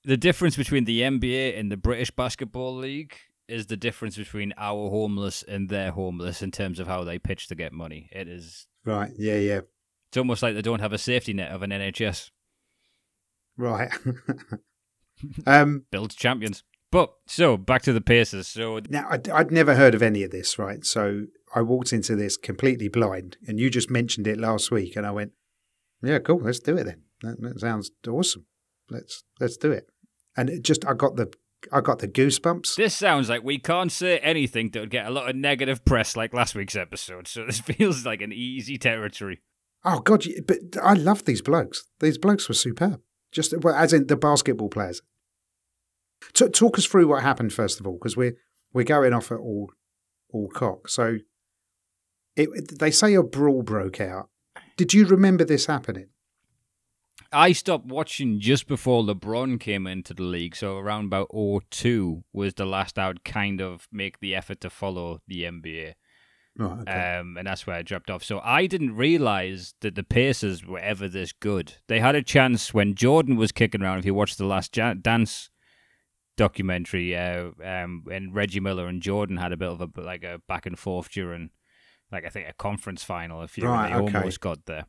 the 0.03 0.17
difference 0.17 0.55
between 0.55 0.85
the 0.85 1.01
NBA 1.01 1.59
and 1.59 1.71
the 1.71 1.77
British 1.77 2.11
Basketball 2.11 2.75
League 2.75 3.15
is 3.47 3.67
the 3.67 3.77
difference 3.77 4.17
between 4.17 4.53
our 4.57 4.89
homeless 4.89 5.43
and 5.43 5.69
their 5.69 5.91
homeless 5.91 6.41
in 6.41 6.51
terms 6.51 6.79
of 6.79 6.87
how 6.87 7.03
they 7.03 7.17
pitch 7.17 7.47
to 7.47 7.55
get 7.55 7.73
money. 7.73 8.09
It 8.11 8.27
is 8.27 8.67
right. 8.85 9.11
Yeah, 9.17 9.37
yeah. 9.37 9.61
It's 10.09 10.17
almost 10.17 10.43
like 10.43 10.53
they 10.53 10.61
don't 10.61 10.79
have 10.79 10.93
a 10.93 10.97
safety 10.97 11.33
net 11.33 11.51
of 11.51 11.63
an 11.63 11.71
NHS. 11.71 12.29
Right. 13.57 13.91
um, 15.47 15.85
Builds 15.91 16.15
champions. 16.15 16.63
But 16.91 17.13
so 17.25 17.57
back 17.57 17.81
to 17.83 17.93
the 17.93 18.01
Pacers. 18.01 18.47
So 18.47 18.79
now 18.89 19.07
I'd, 19.09 19.29
I'd 19.29 19.51
never 19.51 19.75
heard 19.75 19.93
of 19.93 20.01
any 20.01 20.23
of 20.23 20.31
this, 20.31 20.57
right? 20.57 20.85
So 20.85 21.25
I 21.53 21.61
walked 21.61 21.91
into 21.91 22.15
this 22.15 22.37
completely 22.37 22.87
blind, 22.87 23.37
and 23.47 23.59
you 23.59 23.69
just 23.69 23.89
mentioned 23.89 24.27
it 24.27 24.39
last 24.39 24.71
week, 24.71 24.95
and 24.95 25.05
I 25.05 25.11
went, 25.11 25.31
"Yeah, 26.01 26.19
cool, 26.19 26.39
let's 26.39 26.59
do 26.59 26.77
it 26.77 26.85
then. 26.85 27.03
That, 27.21 27.41
that 27.41 27.59
sounds 27.59 27.91
awesome. 28.07 28.45
Let's 28.89 29.23
let's 29.39 29.57
do 29.57 29.71
it." 29.71 29.87
And 30.37 30.49
it 30.49 30.63
just 30.63 30.85
I 30.85 30.93
got 30.93 31.17
the 31.17 31.33
I 31.71 31.81
got 31.81 31.99
the 31.99 32.07
goosebumps. 32.07 32.75
This 32.75 32.95
sounds 32.95 33.29
like 33.29 33.43
we 33.43 33.59
can't 33.59 33.91
say 33.91 34.19
anything 34.19 34.69
that 34.71 34.79
would 34.79 34.89
get 34.89 35.07
a 35.07 35.11
lot 35.11 35.29
of 35.29 35.35
negative 35.35 35.83
press 35.83 36.15
like 36.15 36.33
last 36.33 36.55
week's 36.55 36.75
episode. 36.75 37.27
So 37.27 37.45
this 37.47 37.59
feels 37.59 38.05
like 38.05 38.21
an 38.21 38.31
easy 38.31 38.77
territory. 38.77 39.41
Oh 39.83 39.99
God! 39.99 40.25
But 40.45 40.59
I 40.81 40.93
love 40.93 41.25
these 41.25 41.41
blokes. 41.41 41.85
These 41.99 42.17
blokes 42.17 42.47
were 42.47 42.55
superb. 42.55 43.01
Just 43.31 43.53
well, 43.61 43.75
as 43.75 43.91
in 43.91 44.07
the 44.07 44.15
basketball 44.15 44.69
players. 44.69 45.01
T- 46.33 46.49
talk 46.49 46.77
us 46.77 46.85
through 46.85 47.07
what 47.07 47.23
happened 47.23 47.53
first 47.53 47.79
of 47.79 47.87
all, 47.87 47.93
because 47.93 48.17
we're 48.17 48.35
we're 48.73 48.83
going 48.83 49.13
off 49.13 49.31
at 49.31 49.39
all 49.39 49.71
all 50.31 50.49
cock. 50.49 50.89
So, 50.89 51.17
it, 52.35 52.79
they 52.79 52.91
say 52.91 53.13
a 53.13 53.23
brawl 53.23 53.63
broke 53.63 54.01
out. 54.01 54.29
Did 54.75 54.93
you 54.93 55.05
remember 55.05 55.43
this 55.43 55.65
happening? 55.65 56.09
I 57.31 57.51
stopped 57.51 57.87
watching 57.87 58.39
just 58.39 58.67
before 58.67 59.03
LeBron 59.03 59.59
came 59.59 59.85
into 59.85 60.13
the 60.13 60.23
league, 60.23 60.55
so 60.55 60.77
around 60.77 61.05
about 61.05 61.29
02 61.71 62.23
was 62.31 62.53
the 62.53 62.65
last 62.65 62.97
I 62.97 63.07
would 63.07 63.25
kind 63.25 63.61
of 63.61 63.87
make 63.91 64.19
the 64.19 64.35
effort 64.35 64.61
to 64.61 64.69
follow 64.69 65.19
the 65.27 65.43
NBA. 65.43 65.93
Right, 66.57 66.79
okay. 66.81 67.17
Um, 67.17 67.37
and 67.37 67.45
that's 67.45 67.67
where 67.67 67.75
I 67.75 67.81
dropped 67.81 68.09
off. 68.09 68.23
So 68.23 68.39
I 68.43 68.65
didn't 68.65 68.95
realize 68.95 69.75
that 69.81 69.95
the 69.95 70.03
Pacers 70.03 70.65
were 70.65 70.79
ever 70.79 71.07
this 71.07 71.31
good. 71.33 71.73
They 71.87 71.99
had 71.99 72.15
a 72.15 72.23
chance 72.23 72.73
when 72.73 72.95
Jordan 72.95 73.35
was 73.35 73.51
kicking 73.51 73.81
around. 73.81 73.99
If 73.99 74.05
you 74.05 74.13
watch 74.13 74.37
the 74.37 74.45
Last 74.45 74.75
ja- 74.75 74.95
Dance 74.95 75.49
documentary, 76.37 77.15
uh, 77.15 77.49
um, 77.63 78.05
and 78.11 78.33
Reggie 78.33 78.61
Miller 78.61 78.87
and 78.87 79.01
Jordan 79.01 79.37
had 79.37 79.51
a 79.51 79.57
bit 79.57 79.69
of 79.69 79.81
a 79.81 79.89
like 80.01 80.23
a 80.23 80.41
back 80.47 80.65
and 80.65 80.79
forth 80.79 81.11
during, 81.11 81.49
like 82.11 82.25
I 82.25 82.29
think 82.29 82.47
a 82.47 82.53
conference 82.53 83.03
final. 83.03 83.41
If 83.43 83.57
you 83.57 83.65
Right, 83.65 83.89
they 83.89 83.99
okay. 83.99 84.17
almost 84.17 84.39
got 84.39 84.65
there, 84.65 84.85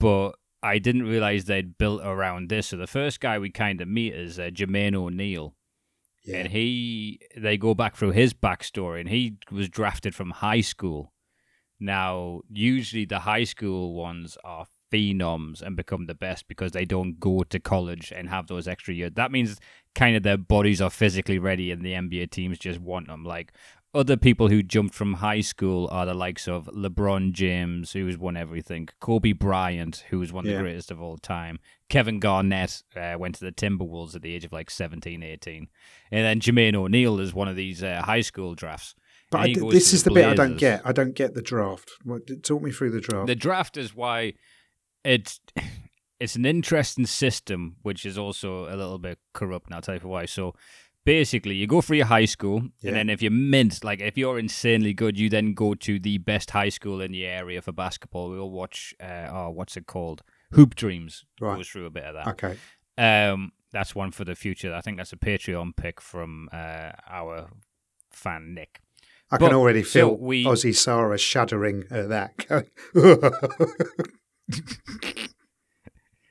but 0.00 0.32
I 0.62 0.78
didn't 0.78 1.02
realize 1.02 1.44
they'd 1.44 1.76
built 1.76 2.00
around 2.02 2.48
this. 2.48 2.68
So 2.68 2.76
the 2.76 2.86
first 2.86 3.20
guy 3.20 3.38
we 3.38 3.50
kind 3.50 3.80
of 3.80 3.88
meet 3.88 4.14
is 4.14 4.38
uh, 4.38 4.50
Jermaine 4.52 4.94
O'Neal 4.94 5.54
yeah. 6.28 6.36
and 6.36 6.48
he 6.48 7.20
they 7.36 7.56
go 7.56 7.74
back 7.74 7.96
through 7.96 8.12
his 8.12 8.34
backstory 8.34 9.00
and 9.00 9.08
he 9.08 9.36
was 9.50 9.68
drafted 9.68 10.14
from 10.14 10.30
high 10.30 10.60
school 10.60 11.12
now 11.80 12.40
usually 12.50 13.04
the 13.04 13.20
high 13.20 13.44
school 13.44 13.94
ones 13.94 14.36
are 14.44 14.66
phenoms 14.92 15.60
and 15.62 15.76
become 15.76 16.06
the 16.06 16.14
best 16.14 16.48
because 16.48 16.72
they 16.72 16.84
don't 16.84 17.20
go 17.20 17.42
to 17.44 17.58
college 17.60 18.12
and 18.14 18.28
have 18.28 18.46
those 18.46 18.66
extra 18.68 18.94
years 18.94 19.12
that 19.14 19.30
means 19.32 19.58
kind 19.94 20.16
of 20.16 20.22
their 20.22 20.38
bodies 20.38 20.80
are 20.80 20.90
physically 20.90 21.38
ready 21.38 21.70
and 21.70 21.82
the 21.82 21.92
nba 21.92 22.30
teams 22.30 22.58
just 22.58 22.80
want 22.80 23.06
them 23.06 23.24
like 23.24 23.52
other 23.94 24.18
people 24.18 24.48
who 24.48 24.62
jumped 24.62 24.94
from 24.94 25.14
high 25.14 25.40
school 25.40 25.88
are 25.90 26.04
the 26.04 26.12
likes 26.12 26.46
of 26.46 26.66
LeBron 26.66 27.32
James, 27.32 27.92
who's 27.92 28.18
won 28.18 28.36
everything, 28.36 28.86
Kobe 29.00 29.32
Bryant, 29.32 30.04
who's 30.10 30.30
one 30.30 30.44
of 30.44 30.50
Yeah. 30.50 30.58
the 30.58 30.62
greatest 30.64 30.90
of 30.90 31.00
all 31.00 31.16
time, 31.16 31.58
Kevin 31.88 32.20
Garnett 32.20 32.82
uh, 32.94 33.14
went 33.18 33.36
to 33.36 33.44
the 33.46 33.50
Timberwolves 33.50 34.14
at 34.14 34.20
the 34.20 34.34
age 34.34 34.44
of 34.44 34.52
like 34.52 34.70
17, 34.70 35.22
18. 35.22 35.68
And 36.12 36.24
then 36.24 36.38
Jermaine 36.38 36.74
O'Neal 36.76 37.18
is 37.18 37.32
one 37.32 37.48
of 37.48 37.56
these 37.56 37.82
uh, 37.82 38.02
high 38.04 38.20
school 38.20 38.54
drafts. 38.54 38.94
but 39.30 39.40
I 39.40 39.46
he 39.48 39.54
d- 39.54 39.60
goes 39.60 39.72
this 39.72 39.94
is 39.94 40.04
the 40.04 40.10
bit 40.10 40.26
I 40.26 40.34
don't 40.34 40.58
get. 40.58 40.82
I 40.84 40.92
don't 40.92 41.14
get 41.14 41.32
the 41.32 41.42
draft. 41.42 41.90
What, 42.04 42.20
talk 42.44 42.60
me 42.60 42.70
through 42.70 42.90
the 42.90 43.00
draft. 43.00 43.26
The 43.26 43.34
draft 43.34 43.78
is 43.78 43.94
why 43.94 44.34
it's 45.08 45.40
it's 46.20 46.36
an 46.36 46.44
interesting 46.44 47.06
system, 47.06 47.76
which 47.82 48.04
is 48.04 48.18
also 48.18 48.64
a 48.66 48.76
little 48.76 48.98
bit 48.98 49.18
corrupt. 49.34 49.66
And 49.66 49.74
I'll 49.74 49.82
tell 49.82 49.94
you 49.96 50.08
why. 50.08 50.26
So 50.26 50.54
basically, 51.04 51.54
you 51.54 51.66
go 51.66 51.80
for 51.80 51.94
your 51.94 52.06
high 52.06 52.26
school, 52.26 52.62
Yeah. 52.80 52.88
and 52.88 52.96
then 52.96 53.10
if 53.10 53.22
you're 53.22 53.30
mint, 53.32 53.84
like 53.84 54.00
if 54.00 54.18
you're 54.18 54.38
insanely 54.38 54.92
good, 54.94 55.18
you 55.18 55.28
then 55.30 55.54
go 55.54 55.74
to 55.74 55.98
the 55.98 56.18
best 56.18 56.50
high 56.50 56.70
school 56.70 57.00
in 57.00 57.12
the 57.12 57.24
area 57.24 57.62
for 57.62 57.72
basketball. 57.72 58.30
We'll 58.30 58.50
watch. 58.50 58.94
Uh, 59.00 59.28
oh, 59.30 59.50
what's 59.50 59.76
it 59.76 59.86
called? 59.86 60.22
Hoop 60.52 60.74
Dreams 60.74 61.24
Right. 61.40 61.56
goes 61.56 61.68
through 61.68 61.86
a 61.86 61.90
bit 61.90 62.04
of 62.04 62.14
that. 62.14 62.26
okay. 62.28 62.56
Um, 62.96 63.52
that's 63.72 63.94
one 63.94 64.10
for 64.10 64.24
the 64.24 64.34
future. 64.34 64.74
I 64.74 64.80
think 64.80 64.96
that's 64.96 65.12
a 65.12 65.16
Patreon 65.16 65.76
pick 65.76 66.00
from 66.00 66.48
uh, 66.52 66.92
our 67.08 67.50
fan 68.10 68.54
Nick. 68.54 68.80
I 69.30 69.36
can 69.36 69.48
But- 69.48 69.54
already 69.56 69.82
so 69.84 69.90
feel 69.92 70.16
we- 70.16 70.44
Ozzy 70.46 70.74
Sarah 70.74 71.18
shuddering 71.18 71.84
at 71.90 72.08
that. 72.08 72.34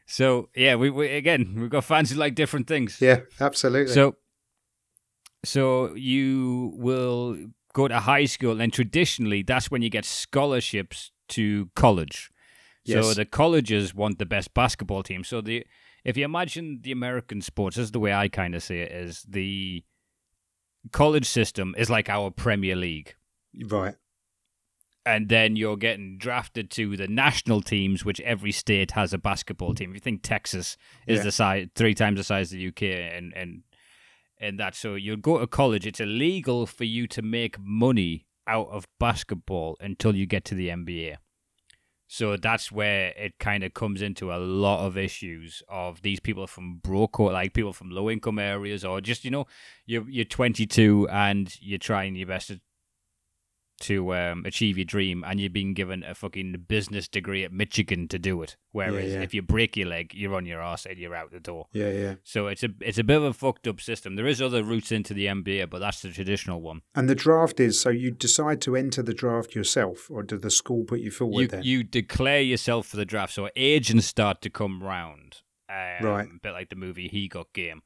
So 0.07 0.49
yeah, 0.55 0.75
we, 0.75 0.89
we 0.89 1.09
again 1.09 1.53
we've 1.57 1.69
got 1.69 1.83
fans 1.83 2.09
who 2.09 2.15
like 2.15 2.33
different 2.33 2.65
things. 2.65 2.99
yeah, 2.99 3.19
absolutely. 3.39 3.93
So, 3.93 4.15
so 5.43 5.93
you 5.93 6.73
will 6.75 7.37
go 7.73 7.87
to 7.87 7.99
high 7.99 8.25
school, 8.25 8.59
and 8.59 8.73
traditionally, 8.73 9.43
that's 9.43 9.69
when 9.69 9.81
you 9.81 9.89
get 9.89 10.05
scholarships 10.05 11.11
to 11.29 11.69
college. 11.75 12.31
So 12.85 13.13
the 13.13 13.25
colleges 13.25 13.93
want 13.93 14.17
the 14.17 14.25
best 14.25 14.53
basketball 14.53 15.03
team. 15.03 15.25
So 15.25 15.41
the 15.41 15.65
if 16.05 16.15
you 16.15 16.23
imagine 16.23 16.79
the 16.81 16.93
American 16.93 17.41
sports, 17.41 17.75
this 17.75 17.83
is 17.83 17.91
the 17.91 17.99
way 17.99 18.13
I 18.13 18.29
kind 18.29 18.55
of 18.55 18.63
see 18.63 18.79
it: 18.79 18.91
is 18.93 19.23
the 19.27 19.83
college 20.93 21.27
system 21.27 21.75
is 21.77 21.89
like 21.89 22.09
our 22.09 22.31
Premier 22.31 22.77
League. 22.77 23.13
right. 23.65 23.95
And 25.07 25.29
then 25.29 25.55
you're 25.55 25.77
getting 25.77 26.17
drafted 26.17 26.69
to 26.71 26.97
the 26.97 27.07
national 27.07 27.61
teams, 27.61 28.03
which 28.03 28.19
every 28.21 28.51
state 28.51 28.91
has 28.91 29.13
a 29.13 29.17
basketball 29.17 29.73
team. 29.73 29.91
If 29.91 29.95
you 29.95 29.99
think 30.01 30.21
Texas 30.21 30.75
is 31.07 31.19
Yeah. 31.19 31.23
the 31.23 31.31
size, 31.31 31.67
three 31.75 31.93
times 31.93 32.17
the 32.17 32.23
size 32.23 32.51
of 32.51 32.57
the 32.57 32.67
UK, 32.67 32.83
and 33.17 33.33
and 33.33 33.63
and 34.39 34.59
that, 34.59 34.75
so 34.75 34.95
you'll 34.95 35.17
go 35.17 35.39
to 35.39 35.47
college. 35.47 35.87
It's 35.87 35.99
illegal 35.99 36.67
for 36.67 36.83
you 36.83 37.07
to 37.07 37.21
make 37.21 37.57
money 37.59 38.27
out 38.45 38.67
of 38.69 38.85
basketball 38.99 39.77
until 39.79 40.15
you 40.15 40.25
get 40.27 40.43
to 40.45 40.55
the 40.55 40.69
NBA. 40.69 41.15
So 42.09 42.37
that's 42.37 42.71
where 42.71 43.13
it 43.17 43.37
kind 43.37 43.63
of 43.65 43.73
comes 43.73 44.01
into 44.01 44.31
a 44.31 44.37
lot 44.37 44.85
of 44.85 44.97
issues 44.97 45.61
of 45.67 46.01
these 46.03 46.19
people 46.21 46.47
from 46.47 46.77
broke 46.77 47.19
like 47.19 47.53
people 47.53 47.73
from 47.73 47.89
low 47.89 48.09
income 48.09 48.39
areas 48.39 48.85
or 48.85 49.01
just 49.01 49.25
you 49.25 49.31
know 49.31 49.45
you're 49.85 50.07
you're 50.09 50.23
22 50.23 51.07
and 51.11 51.53
you're 51.61 51.77
trying 51.79 52.15
your 52.15 52.27
best 52.27 52.47
to 52.47 52.61
to 53.81 54.15
um, 54.15 54.45
achieve 54.45 54.77
your 54.77 54.85
dream, 54.85 55.23
and 55.25 55.39
you're 55.39 55.49
being 55.49 55.73
given 55.73 56.03
a 56.03 56.15
fucking 56.15 56.65
business 56.67 57.07
degree 57.07 57.43
at 57.43 57.51
Michigan 57.51 58.07
to 58.07 58.19
do 58.19 58.41
it. 58.41 58.57
Whereas 58.71 59.13
yeah. 59.13 59.21
if 59.21 59.33
you 59.33 59.41
break 59.41 59.77
your 59.77 59.87
leg, 59.87 60.13
you're 60.13 60.35
on 60.35 60.45
your 60.45 60.61
ass 60.61 60.85
and 60.85 60.97
you're 60.97 61.15
out 61.15 61.31
the 61.31 61.39
door. 61.39 61.67
Yeah, 61.73 61.91
yeah. 61.91 62.15
So 62.23 62.47
it's 62.47 62.63
a 62.63 62.69
it's 62.81 62.97
a 62.97 63.03
bit 63.03 63.17
of 63.17 63.23
a 63.23 63.33
fucked 63.33 63.67
up 63.67 63.79
system. 63.79 64.15
There 64.15 64.27
is 64.27 64.41
other 64.41 64.63
routes 64.63 64.91
into 64.91 65.13
the 65.13 65.27
NBA, 65.27 65.69
but 65.69 65.79
that's 65.79 66.01
the 66.01 66.09
traditional 66.09 66.61
one. 66.61 66.81
And 66.95 67.09
the 67.09 67.15
draft 67.15 67.59
is 67.59 67.79
so 67.79 67.89
you 67.89 68.11
decide 68.11 68.61
to 68.61 68.75
enter 68.75 69.01
the 69.01 69.13
draft 69.13 69.55
yourself, 69.55 70.09
or 70.09 70.23
did 70.23 70.41
the 70.41 70.51
school 70.51 70.83
put 70.83 70.99
you 70.99 71.11
forward 71.11 71.53
You 71.63 71.77
you 71.77 71.83
declare 71.83 72.41
yourself 72.41 72.87
for 72.87 72.97
the 72.97 73.05
draft, 73.05 73.33
so 73.33 73.49
agents 73.55 74.07
start 74.07 74.41
to 74.41 74.49
come 74.49 74.83
round. 74.83 75.41
Um, 75.69 76.05
Right. 76.05 76.27
A 76.27 76.39
bit 76.41 76.51
like 76.51 76.69
the 76.69 76.75
movie 76.75 77.07
He 77.07 77.27
Got 77.27 77.51
Game. 77.53 77.81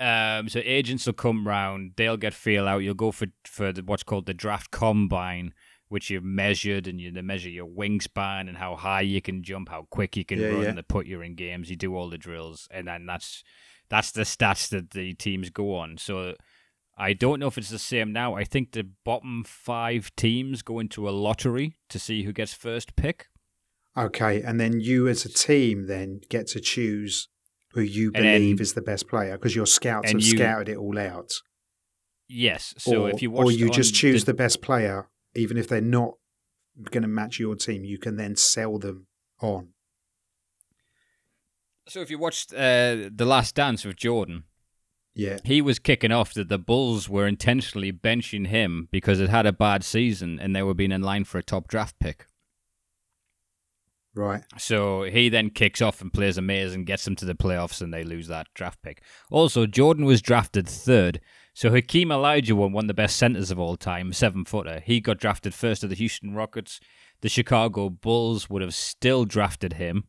Um, 0.00 0.48
so 0.48 0.60
agents 0.64 1.04
will 1.06 1.12
come 1.12 1.46
round. 1.46 1.92
They'll 1.96 2.16
get 2.16 2.32
feel 2.34 2.66
out. 2.66 2.78
You'll 2.78 2.94
go 2.94 3.12
for 3.12 3.26
for 3.44 3.72
the, 3.72 3.82
what's 3.82 4.02
called 4.02 4.26
the 4.26 4.34
draft 4.34 4.70
combine, 4.70 5.52
which 5.88 6.08
you've 6.08 6.24
measured 6.24 6.86
and 6.86 7.00
you 7.00 7.10
they 7.12 7.20
measure 7.22 7.50
your 7.50 7.66
wingspan 7.66 8.48
and 8.48 8.56
how 8.56 8.76
high 8.76 9.02
you 9.02 9.20
can 9.20 9.42
jump, 9.42 9.68
how 9.68 9.86
quick 9.90 10.16
you 10.16 10.24
can 10.24 10.38
Yeah, 10.40 10.48
run. 10.48 10.62
yeah. 10.62 10.72
They 10.72 10.82
put 10.82 11.06
you 11.06 11.20
in 11.20 11.34
games. 11.34 11.68
You 11.68 11.76
do 11.76 11.94
all 11.94 12.08
the 12.08 12.16
drills, 12.18 12.66
and 12.70 12.88
then 12.88 13.04
that's 13.06 13.44
that's 13.90 14.10
the 14.12 14.22
stats 14.22 14.68
that 14.70 14.90
the 14.90 15.12
teams 15.14 15.50
go 15.50 15.74
on. 15.74 15.98
So 15.98 16.34
I 16.96 17.12
don't 17.12 17.38
know 17.40 17.48
if 17.48 17.58
it's 17.58 17.70
the 17.70 17.78
same 17.78 18.12
now. 18.12 18.34
I 18.34 18.44
think 18.44 18.72
the 18.72 18.88
bottom 19.04 19.44
five 19.46 20.10
teams 20.16 20.62
go 20.62 20.78
into 20.78 21.08
a 21.08 21.10
lottery 21.10 21.76
to 21.90 21.98
see 21.98 22.22
who 22.22 22.32
gets 22.32 22.54
first 22.54 22.96
pick. 22.96 23.26
Okay, 23.98 24.40
and 24.42 24.60
then 24.60 24.80
you 24.80 25.08
as 25.08 25.24
a 25.24 25.28
team 25.28 25.86
then 25.88 26.20
get 26.30 26.46
to 26.48 26.60
choose 26.60 27.28
who 27.72 27.80
you 27.82 28.10
And 28.14 28.24
then- 28.24 28.40
believe 28.40 28.60
is 28.60 28.74
the 28.74 28.82
best 28.82 29.08
player 29.08 29.32
because 29.38 29.54
your 29.56 29.66
scouts 29.66 30.10
have 30.12 30.20
you- 30.20 30.36
scouted 30.36 30.68
it 30.68 30.76
all 30.76 30.98
out. 30.98 31.30
Yes. 32.28 32.74
So 32.78 33.04
or, 33.06 33.10
if 33.10 33.22
you 33.22 33.30
watch 33.30 33.46
or 33.46 33.50
you 33.50 33.70
just 33.70 33.94
choose 33.94 34.24
the, 34.24 34.32
the 34.32 34.36
best 34.36 34.62
player, 34.62 35.08
even 35.34 35.56
if 35.56 35.66
they're 35.68 35.80
not 35.80 36.14
going 36.90 37.02
to 37.02 37.08
match 37.08 37.38
your 37.40 37.56
team, 37.56 37.84
you 37.84 37.98
can 37.98 38.16
then 38.16 38.36
sell 38.36 38.78
them 38.78 39.06
on. 39.40 39.68
so 41.88 42.00
if 42.00 42.10
you 42.10 42.18
watched 42.18 42.52
uh, 42.54 43.08
the 43.12 43.24
Last 43.26 43.54
Dance 43.56 43.84
with 43.84 43.96
Jordan, 43.96 44.44
Yeah, 45.14 45.38
he 45.44 45.60
was 45.60 45.78
kicking 45.80 46.12
off 46.12 46.32
that 46.34 46.48
the 46.48 46.58
Bulls 46.58 47.08
were 47.08 47.26
intentionally 47.26 47.92
benching 47.92 48.46
him 48.46 48.88
because 48.92 49.18
it 49.18 49.28
had 49.28 49.44
a 49.46 49.52
bad 49.52 49.82
season 49.82 50.38
and 50.38 50.54
they 50.54 50.62
were 50.62 50.74
being 50.74 50.92
in 50.92 51.02
line 51.02 51.24
for 51.24 51.38
a 51.38 51.42
top 51.42 51.66
draft 51.66 51.98
pick. 51.98 52.26
Right. 54.14 54.42
So 54.58 55.02
he 55.04 55.28
then 55.28 55.50
kicks 55.50 55.80
off 55.82 56.00
and 56.00 56.12
plays 56.12 56.38
amazing, 56.38 56.80
and 56.80 56.86
gets 56.86 57.04
them 57.04 57.16
to 57.16 57.24
the 57.24 57.34
playoffs, 57.34 57.80
and 57.80 57.92
they 57.92 58.04
lose 58.04 58.28
that 58.28 58.48
draft 58.54 58.82
pick. 58.82 59.02
Also, 59.30 59.66
Jordan 59.66 60.04
was 60.04 60.22
drafted 60.22 60.68
third. 60.68 61.20
So 61.52 61.70
Hakeem 61.70 62.08
Olajuwon, 62.10 62.72
one 62.72 62.84
of 62.84 62.88
the 62.88 62.94
best 62.94 63.16
centers 63.16 63.50
of 63.50 63.58
all 63.58 63.76
time, 63.76 64.12
seven 64.12 64.44
footer. 64.44 64.80
He 64.80 65.00
got 65.00 65.18
drafted 65.18 65.52
first 65.52 65.80
to 65.82 65.88
the 65.88 65.94
Houston 65.96 66.34
Rockets. 66.34 66.80
The 67.22 67.28
Chicago 67.28 67.90
Bulls 67.90 68.48
would 68.48 68.62
have 68.62 68.74
still 68.74 69.24
drafted 69.24 69.74
him. 69.74 70.04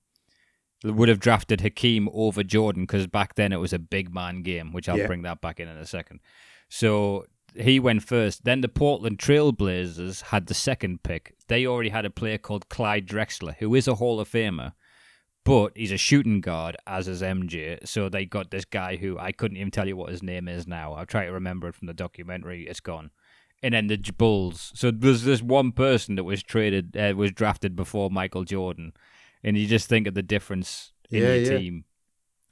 Would 0.83 1.09
have 1.09 1.19
drafted 1.19 1.61
Hakeem 1.61 2.09
over 2.13 2.41
Jordan 2.43 2.83
because 2.83 3.05
back 3.05 3.35
then 3.35 3.51
it 3.51 3.57
was 3.59 3.73
a 3.73 3.79
big 3.79 4.13
man 4.13 4.41
game, 4.43 4.71
which 4.71 4.87
I'll 4.89 4.97
Yeah. 4.97 5.07
bring 5.07 5.23
that 5.23 5.41
back 5.41 5.59
in 5.59 5.67
in 5.67 5.77
a 5.77 5.85
second. 5.85 6.21
So 6.69 7.25
he 7.55 7.79
went 7.79 8.03
first. 8.03 8.43
Then 8.45 8.61
the 8.61 8.69
Portland 8.69 9.17
Trailblazers 9.19 10.23
had 10.23 10.47
the 10.47 10.53
second 10.53 11.03
pick. 11.03 11.35
They 11.47 11.65
already 11.65 11.89
had 11.89 12.05
a 12.05 12.09
player 12.09 12.37
called 12.37 12.69
Clyde 12.69 13.07
Drexler, 13.07 13.55
who 13.57 13.75
is 13.75 13.87
a 13.87 13.95
Hall 13.95 14.19
of 14.19 14.29
Famer, 14.29 14.73
but 15.43 15.71
he's 15.75 15.91
a 15.91 15.97
shooting 15.97 16.39
guard, 16.41 16.77
as 16.87 17.07
is 17.07 17.21
MJ. 17.21 17.85
So 17.87 18.09
they 18.09 18.25
got 18.25 18.51
this 18.51 18.65
guy 18.65 18.95
who 18.97 19.17
I 19.19 19.31
couldn't 19.31 19.57
even 19.57 19.71
tell 19.71 19.87
you 19.87 19.95
what 19.97 20.11
his 20.11 20.23
name 20.23 20.47
is 20.47 20.67
now. 20.67 20.93
I'll 20.93 21.05
try 21.05 21.25
to 21.25 21.31
remember 21.31 21.67
it 21.67 21.75
from 21.75 21.87
the 21.87 21.93
documentary. 21.93 22.67
It's 22.67 22.79
gone. 22.79 23.11
And 23.63 23.73
then 23.75 23.87
the 23.87 23.97
Bulls. 24.17 24.71
So 24.75 24.89
there's 24.89 25.23
this 25.23 25.41
one 25.41 25.71
person 25.71 26.15
that 26.15 26.23
was 26.23 26.41
traded, 26.41 26.97
uh, 26.97 27.13
was 27.15 27.31
drafted 27.31 27.75
before 27.75 28.09
Michael 28.09 28.43
Jordan, 28.43 28.93
and 29.43 29.57
you 29.57 29.67
just 29.67 29.87
think 29.87 30.07
of 30.07 30.13
the 30.15 30.23
difference 30.23 30.93
in 31.11 31.21
Yeah, 31.21 31.33
your 31.33 31.43
yeah. 31.43 31.57
team. 31.57 31.85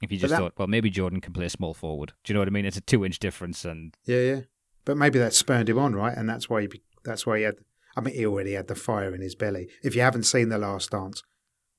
If 0.02 0.12
you 0.12 0.18
just 0.18 0.30
that- 0.30 0.38
thought, 0.38 0.54
well, 0.56 0.68
maybe 0.68 0.88
Jordan 0.88 1.20
can 1.20 1.32
play 1.32 1.48
small 1.48 1.74
forward. 1.74 2.12
Do 2.24 2.32
you 2.32 2.34
know 2.34 2.40
what 2.40 2.48
I 2.48 2.52
mean? 2.52 2.64
It's 2.64 2.76
a 2.76 2.80
two-inch 2.80 3.18
difference, 3.18 3.64
and 3.64 3.94
Yeah, 4.04 4.20
yeah. 4.20 4.40
But 4.84 4.96
maybe 4.96 5.18
that 5.18 5.34
spurred 5.34 5.68
him 5.68 5.78
on, 5.78 5.94
right? 5.94 6.16
And 6.16 6.28
that's 6.28 6.48
why 6.48 6.62
he 6.62 6.68
that's 7.04 7.26
why 7.26 7.38
he 7.38 7.44
had. 7.44 7.56
I 7.96 8.00
mean, 8.00 8.14
he 8.14 8.24
already 8.24 8.52
had 8.52 8.68
the 8.68 8.74
fire 8.74 9.14
in 9.14 9.20
his 9.20 9.34
belly. 9.34 9.68
If 9.82 9.94
you 9.94 10.02
haven't 10.02 10.22
seen 10.22 10.48
The 10.48 10.58
Last 10.58 10.90
Dance, 10.90 11.22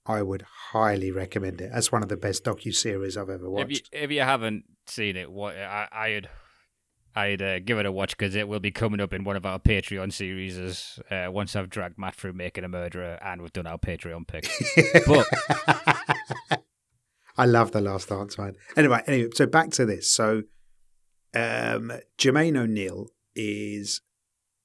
I 0.05 0.21
would 0.21 0.43
highly 0.71 1.11
recommend 1.11 1.61
it. 1.61 1.71
That's 1.73 1.91
one 1.91 2.03
of 2.03 2.09
the 2.09 2.17
best 2.17 2.43
docu 2.43 2.73
series 2.73 3.15
I've 3.15 3.29
ever 3.29 3.35
if 3.35 3.41
you 3.41 3.49
watched. 3.49 3.89
if 3.91 4.11
you 4.11 4.21
haven't 4.21 4.65
seen 4.87 5.15
it, 5.15 5.31
what 5.31 5.55
I 5.55 5.87
I'd 5.91 6.29
I'd 7.15 7.41
uh, 7.41 7.59
give 7.59 7.77
it 7.77 7.85
a 7.85 7.91
watch 7.91 8.17
because 8.17 8.35
it 8.35 8.47
will 8.47 8.59
be 8.59 8.71
coming 8.71 9.01
up 9.01 9.13
in 9.13 9.23
one 9.23 9.35
of 9.35 9.45
our 9.45 9.59
Patreon 9.59 10.13
series. 10.13 10.57
As 10.57 10.99
uh, 11.09 11.27
once 11.31 11.55
I've 11.55 11.69
dragged 11.69 11.97
Matt 11.97 12.15
through 12.15 12.33
making 12.33 12.63
a 12.63 12.69
murderer 12.69 13.19
and 13.21 13.41
we've 13.41 13.53
done 13.53 13.67
our 13.67 13.77
Patreon 13.77 14.27
pick. 14.27 14.49
but 15.05 15.27
I 17.37 17.45
love 17.45 17.71
The 17.71 17.81
Last 17.81 18.09
Dance, 18.09 18.37
man. 18.37 18.55
Anyway, 18.77 19.01
anyway, 19.07 19.29
so 19.33 19.45
back 19.45 19.71
to 19.71 19.85
this. 19.85 20.09
So, 20.09 20.43
um, 21.33 21.91
Jermaine 22.17 22.57
O'Neal 22.57 23.07
is 23.35 24.01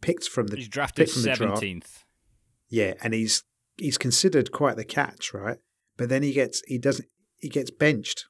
picked 0.00 0.28
from 0.28 0.48
the 0.48 0.56
he's 0.56 0.68
drafted 0.68 1.10
from 1.10 1.22
the 1.22 1.28
draft. 1.28 1.40
seventeenth. 1.40 2.04
Yeah, 2.68 2.94
and 3.02 3.14
he's 3.14 3.44
he's 3.76 3.98
considered 3.98 4.52
quite 4.52 4.76
the 4.76 4.84
catch, 4.84 5.32
right? 5.32 5.58
But 5.96 6.08
then 6.08 6.22
he 6.22 6.32
gets 6.32 6.62
he 6.66 6.78
doesn't 6.78 7.08
he 7.38 7.48
gets 7.48 7.70
benched 7.70 8.26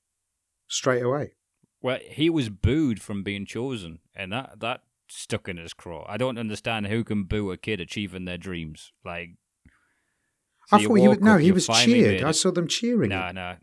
straight 0.68 1.02
away. 1.02 1.32
Well, 1.80 1.98
he 2.08 2.30
was 2.30 2.48
booed 2.48 3.00
from 3.00 3.22
being 3.22 3.46
chosen, 3.46 4.00
and 4.14 4.32
that 4.32 4.60
that 4.60 4.80
stuck 5.08 5.48
in 5.48 5.56
his 5.56 5.72
craw. 5.72 6.04
I 6.08 6.16
don't 6.16 6.38
understand 6.38 6.86
who 6.86 7.04
can 7.04 7.24
boo 7.24 7.50
a 7.52 7.56
kid 7.56 7.80
achieving 7.80 8.24
their 8.24 8.38
dreams. 8.38 8.92
Like, 9.04 9.30
so 10.66 10.76
I 10.76 10.82
thought 10.82 10.94
he 10.96 11.08
was 11.08 11.18
walk 11.18 11.20
no, 11.22 11.36
he 11.38 11.52
was 11.52 11.68
cheered. 11.68 12.22
I 12.22 12.32
saw 12.32 12.50
them 12.50 12.66
cheering. 12.66 13.10
No, 13.10 13.28
him. 13.28 13.36
no. 13.36 13.56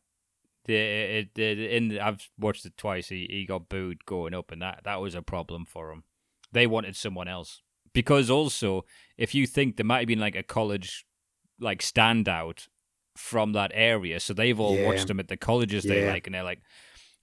The, 0.65 0.75
it, 0.75 1.37
it, 1.37 1.59
in 1.59 1.89
the, 1.89 1.99
I've 1.99 2.29
watched 2.39 2.65
it 2.65 2.77
twice. 2.77 3.09
He, 3.09 3.27
he 3.29 3.45
got 3.45 3.69
booed 3.69 4.05
going 4.05 4.33
up, 4.33 4.51
and 4.51 4.61
that, 4.61 4.81
that 4.85 5.01
was 5.01 5.13
a 5.15 5.21
problem 5.21 5.65
for 5.65 5.91
him. 5.91 6.03
They 6.51 6.67
wanted 6.67 6.95
someone 6.95 7.27
else 7.27 7.61
because 7.93 8.29
also, 8.29 8.85
if 9.17 9.35
you 9.35 9.45
think 9.45 9.75
there 9.75 9.85
might 9.85 9.99
have 9.99 10.07
been 10.07 10.19
like 10.19 10.35
a 10.35 10.43
college 10.43 11.05
like 11.59 11.81
standout 11.81 12.67
from 13.15 13.53
that 13.53 13.71
area, 13.73 14.19
so 14.19 14.33
they've 14.33 14.59
all 14.59 14.77
Yeah. 14.77 14.85
watched 14.85 15.09
him 15.09 15.19
at 15.19 15.27
the 15.27 15.37
colleges 15.37 15.83
they 15.83 16.01
like, 16.01 16.27
and 16.27 16.33
they're 16.33 16.43
like. 16.43 16.61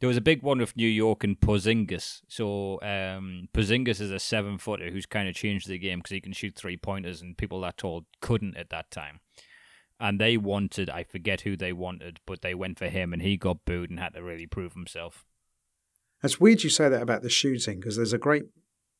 There 0.00 0.08
was 0.08 0.16
a 0.16 0.22
big 0.22 0.42
one 0.42 0.60
with 0.60 0.78
New 0.78 0.88
York 0.88 1.24
and 1.24 1.38
Porzingis. 1.38 2.22
So 2.26 2.80
um, 2.80 3.50
Porzingis 3.52 4.00
is 4.00 4.10
a 4.10 4.18
seven 4.18 4.56
footer 4.56 4.90
who's 4.90 5.04
kind 5.04 5.28
of 5.28 5.34
changed 5.34 5.68
the 5.68 5.76
game 5.76 5.98
because 5.98 6.12
he 6.12 6.22
can 6.22 6.32
shoot 6.32 6.56
three 6.56 6.78
pointers, 6.78 7.20
and 7.20 7.36
people 7.36 7.60
that 7.60 7.76
tall 7.76 8.06
couldn't 8.22 8.56
at 8.56 8.70
that 8.70 8.90
time 8.90 9.20
and 10.00 10.18
they 10.18 10.36
wanted 10.36 10.88
I 10.90 11.04
forget 11.04 11.42
who 11.42 11.56
they 11.56 11.72
wanted, 11.72 12.20
but 12.26 12.42
they 12.42 12.54
went 12.54 12.78
for 12.78 12.88
him 12.88 13.12
and 13.12 13.22
he 13.22 13.36
got 13.36 13.64
booed 13.64 13.90
and 13.90 14.00
had 14.00 14.14
to 14.14 14.22
really 14.22 14.46
prove 14.46 14.72
himself. 14.72 15.24
It's 16.22 16.40
weird 16.40 16.62
you 16.64 16.70
say 16.70 16.88
that 16.88 17.02
about 17.02 17.22
the 17.22 17.30
shooting 17.30 17.78
because 17.80 17.96
there's 17.96 18.12
a 18.12 18.18
great 18.18 18.44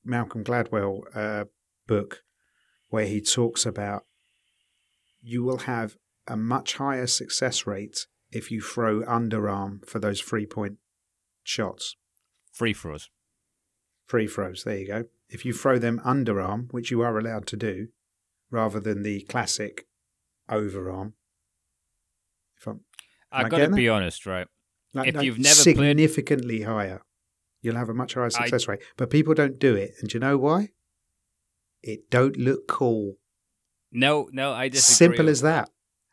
Malcolm 0.05 0.45
Gladwell 0.45 1.01
uh, 1.15 1.45
book 1.87 2.23
where 2.89 3.07
he 3.07 3.21
talks 3.21 3.67
about 3.67 4.05
you 5.23 5.43
will 5.43 5.59
have 5.59 5.97
a 6.27 6.37
much 6.37 6.77
higher 6.77 7.07
success 7.07 7.67
rate 7.67 8.07
if 8.33 8.51
you 8.51 8.61
throw 8.61 9.03
underarm 9.03 9.85
for 9.87 9.99
those 9.99 10.21
three 10.21 10.47
point 10.47 10.79
shots, 11.43 11.97
Free 12.53 12.73
throws. 12.75 13.11
free 14.07 14.27
throws. 14.27 14.65
There 14.65 14.79
you 14.79 14.87
go. 14.87 15.05
If 15.29 15.45
you 15.45 15.53
throw 15.53 15.79
them 15.79 16.01
underarm, 16.05 16.73
which 16.73 16.91
you 16.91 17.01
are 17.03 17.19
allowed 17.19 17.47
to 17.49 17.57
do, 17.57 17.89
rather 18.51 18.81
than 18.81 19.03
the 19.03 19.23
classic 19.23 19.87
overarm. 20.51 21.13
If 22.59 22.67
I'm, 22.67 22.81
I 23.33 23.45
I 23.45 23.49
got 23.49 23.59
to 23.59 23.71
be 23.71 23.89
honest, 23.89 24.27
right? 24.27 24.47
like, 24.95 25.09
If 25.09 25.15
like 25.17 25.25
you've 25.25 25.39
never 25.39 25.55
played- 25.63 25.77
significantly 25.77 26.63
higher, 26.63 27.03
you'll 27.63 27.77
have 27.77 27.89
a 27.89 27.95
much 27.95 28.15
higher 28.15 28.31
success 28.31 28.69
rate. 28.69 28.81
But 28.97 29.11
people 29.11 29.35
don't 29.35 29.59
do 29.59 29.75
it, 29.75 29.93
and 30.01 30.09
do 30.11 30.17
you 30.17 30.21
know 30.21 30.37
why? 30.37 30.71
It 31.83 32.11
don't 32.11 32.37
look 32.37 32.69
cool. 32.69 33.17
No, 33.93 34.29
no, 34.33 34.53
I 34.53 34.69
disagree. 34.69 35.17
Simple 35.17 35.29
as 35.31 35.41
that. 35.43 35.71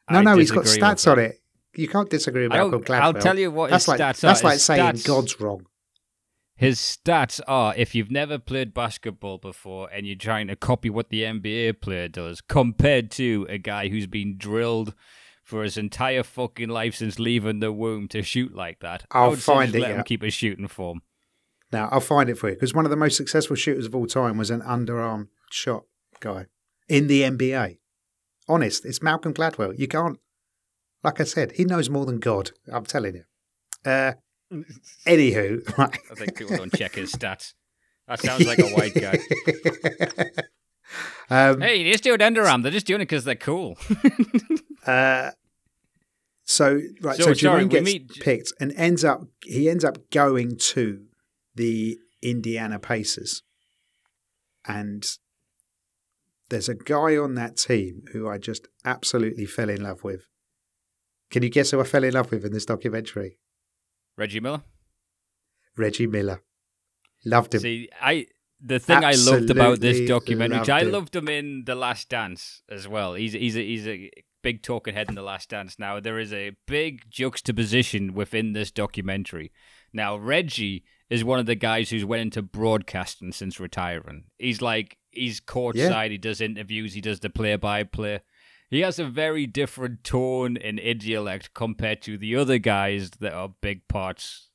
No, 0.10 0.20
I 0.20 0.24
no, 0.24 0.38
he's 0.38 0.51
got 0.51 0.63
stats 0.65 1.10
on 1.12 1.20
it. 1.20 1.41
You 1.75 1.88
can't 1.88 2.10
disagree 2.10 2.43
with 2.43 2.54
I 2.54 2.58
don't- 2.58 2.71
Malcolm 2.71 2.86
Gladwell. 2.86 3.02
I'll 3.02 3.13
tell 3.13 3.38
you 3.38 3.52
what 3.52 3.69
that's 3.71 3.88
like 3.88 4.00
stats 4.00 4.21
that's 4.21 4.41
are. 4.41 4.45
like 4.45 4.54
His 4.54 4.63
saying 4.63 4.82
stats- 4.95 5.06
God's 5.08 5.39
wrong. 5.39 5.65
His 6.58 6.80
stats 6.80 7.39
are 7.48 7.76
if 7.78 7.93
you've 7.93 8.10
never 8.10 8.39
played 8.39 8.74
basketball 8.74 9.38
before 9.38 9.89
and 9.93 10.08
you're 10.08 10.15
trying 10.15 10.48
to 10.48 10.56
copy 10.56 10.89
what 10.89 11.10
the 11.10 11.22
NBA 11.22 11.82
player 11.82 12.08
does, 12.08 12.41
compared 12.41 13.12
to 13.12 13.46
a 13.48 13.60
guy 13.60 13.89
who's 13.89 14.08
been 14.08 14.38
drilled 14.38 14.96
for 15.43 15.63
his 15.63 15.78
entire 15.78 16.24
fucking 16.24 16.67
life 16.67 16.96
since 16.96 17.20
leaving 17.20 17.60
the 17.60 17.72
womb 17.72 18.08
to 18.08 18.24
shoot 18.24 18.56
like 18.56 18.80
that. 18.80 19.06
I 19.12 19.20
I'll 19.20 19.30
would 19.30 19.41
find 19.41 19.74
it, 19.74 19.80
Let 19.80 19.91
yeah. 19.91 19.98
him 19.98 20.04
keep 20.04 20.24
his 20.24 20.34
shooting 20.34 20.67
form. 20.67 21.04
Now 21.72 21.89
I'll 21.91 22.00
find 22.00 22.28
it 22.28 22.39
for 22.39 22.50
you 22.50 22.56
because 22.56 22.74
one 22.74 22.86
of 22.86 22.91
the 22.91 22.98
most 22.98 23.17
successful 23.17 23.56
shooters 23.56 23.86
of 23.86 23.96
all 23.96 24.08
time 24.08 24.38
was 24.38 24.50
an 24.50 24.62
underarm 24.62 25.28
shot 25.52 25.84
guy 26.20 26.48
in 26.89 27.06
the 27.06 27.22
NBA. 27.22 27.78
Honest, 28.50 28.84
it's 28.84 29.04
Malcolm 29.04 29.34
Gladwell. 29.34 29.78
You 29.78 29.88
can't, 29.88 30.17
like 31.04 31.22
I 31.22 31.24
said, 31.26 31.52
he 31.52 31.65
knows 31.65 31.89
more 31.89 32.06
than 32.06 32.20
God. 32.20 32.52
I'm 32.72 32.86
telling 32.86 33.15
you. 33.15 33.24
Uh, 33.86 34.13
anywho. 35.05 35.62
I 35.77 36.15
think 36.15 36.36
people 36.38 36.57
don't 36.57 36.73
check 36.75 36.95
his 36.95 37.12
stats. 37.13 37.53
That 38.07 38.19
sounds 38.21 38.45
like 38.47 38.60
a 38.60 38.67
white 38.69 38.93
guy. 38.93 39.19
um, 41.51 41.62
Hey, 41.62 41.83
they're 41.83 41.91
just 41.91 42.03
do 42.03 42.13
it 42.13 42.21
underarm. 42.21 42.63
They're 42.63 42.71
just 42.71 42.88
doing 42.88 43.01
it 43.01 43.05
because 43.05 43.23
they're 43.25 43.36
cool. 43.36 43.77
Uh, 44.86 45.31
so 46.45 46.79
right, 47.01 47.17
so, 47.17 47.23
So, 47.25 47.33
sorry, 47.33 47.67
gets 47.67 47.83
meet- 47.83 48.10
picked 48.21 48.53
and 48.57 48.71
ends 48.77 49.03
up 49.03 49.23
he 49.43 49.69
ends 49.69 49.83
up 49.83 49.97
going 50.12 50.55
to 50.57 51.03
the 51.55 51.97
Indiana 52.21 52.79
Pacers, 52.79 53.43
and 54.65 55.05
there's 56.47 56.69
a 56.69 56.73
guy 56.75 57.17
on 57.17 57.36
that 57.36 57.57
team 57.57 58.03
who 58.13 58.29
I 58.29 58.38
just 58.38 58.69
absolutely 58.86 59.45
fell 59.45 59.67
in 59.69 59.83
love 59.83 60.05
with. 60.05 60.27
Can 61.31 61.43
you 61.43 61.49
guess 61.49 61.71
who 61.71 61.81
I 61.81 61.83
fell 61.83 62.05
in 62.05 62.13
love 62.13 62.31
with 62.31 62.45
in 62.45 62.53
this 62.53 62.65
documentary? 62.65 63.39
Reggie 64.17 64.39
Miller. 64.39 64.63
Reggie 65.77 66.08
Miller. 66.08 66.41
Loved 67.25 67.53
him. 67.53 67.62
See, 67.62 67.89
I 68.01 68.27
the 68.60 68.80
thing 68.80 69.03
I 69.03 69.13
loved 69.13 69.49
about 69.49 69.80
this 69.80 70.08
documentary, 70.08 70.60
which 70.60 70.69
I 70.69 70.82
loved 70.82 70.88
him. 70.88 70.93
loved 70.93 71.15
him 71.15 71.30
in 71.30 71.63
The 71.65 71.75
Last 71.75 72.10
Dance 72.10 72.63
as 72.69 72.88
well. 72.88 73.13
He's 73.13 73.34
he's 73.34 73.56
a, 73.56 73.63
he's 73.63 73.88
a 73.88 74.10
big 74.41 74.63
talking 74.63 74.93
head 74.93 75.10
in 75.10 75.15
The 75.15 75.21
Last 75.21 75.49
Dance. 75.49 75.77
Now 75.77 75.99
there 75.99 76.19
is 76.19 76.34
a 76.34 76.51
big 76.65 77.10
juxtaposition 77.10 78.13
within 78.13 78.53
this 78.53 78.71
documentary. 78.71 79.51
Now 79.93 80.17
Reggie 80.17 80.84
is 81.10 81.23
one 81.23 81.39
of 81.39 81.45
the 81.45 81.56
guys 81.56 81.89
who's 81.89 82.06
went 82.06 82.21
into 82.21 82.41
broadcasting 82.41 83.32
since 83.32 83.60
retiring. 83.60 84.25
He's 84.38 84.62
like 84.62 84.97
he's 85.12 85.39
courtside. 85.39 85.75
Yeah. 85.75 86.08
He 86.08 86.17
does 86.17 86.41
interviews. 86.41 86.93
He 86.93 87.01
does 87.01 87.19
the 87.19 87.30
play-by-play. 87.30 88.21
He 88.69 88.82
has 88.82 88.99
a 88.99 89.06
very 89.06 89.45
different 89.45 90.03
tone 90.03 90.58
and 90.58 90.77
intellect 90.80 91.53
compared 91.53 92.01
to 92.03 92.17
the 92.17 92.36
other 92.36 92.58
guys 92.58 93.12
that 93.19 93.34
are 93.34 93.53
big 93.62 93.88
parts 93.88 94.49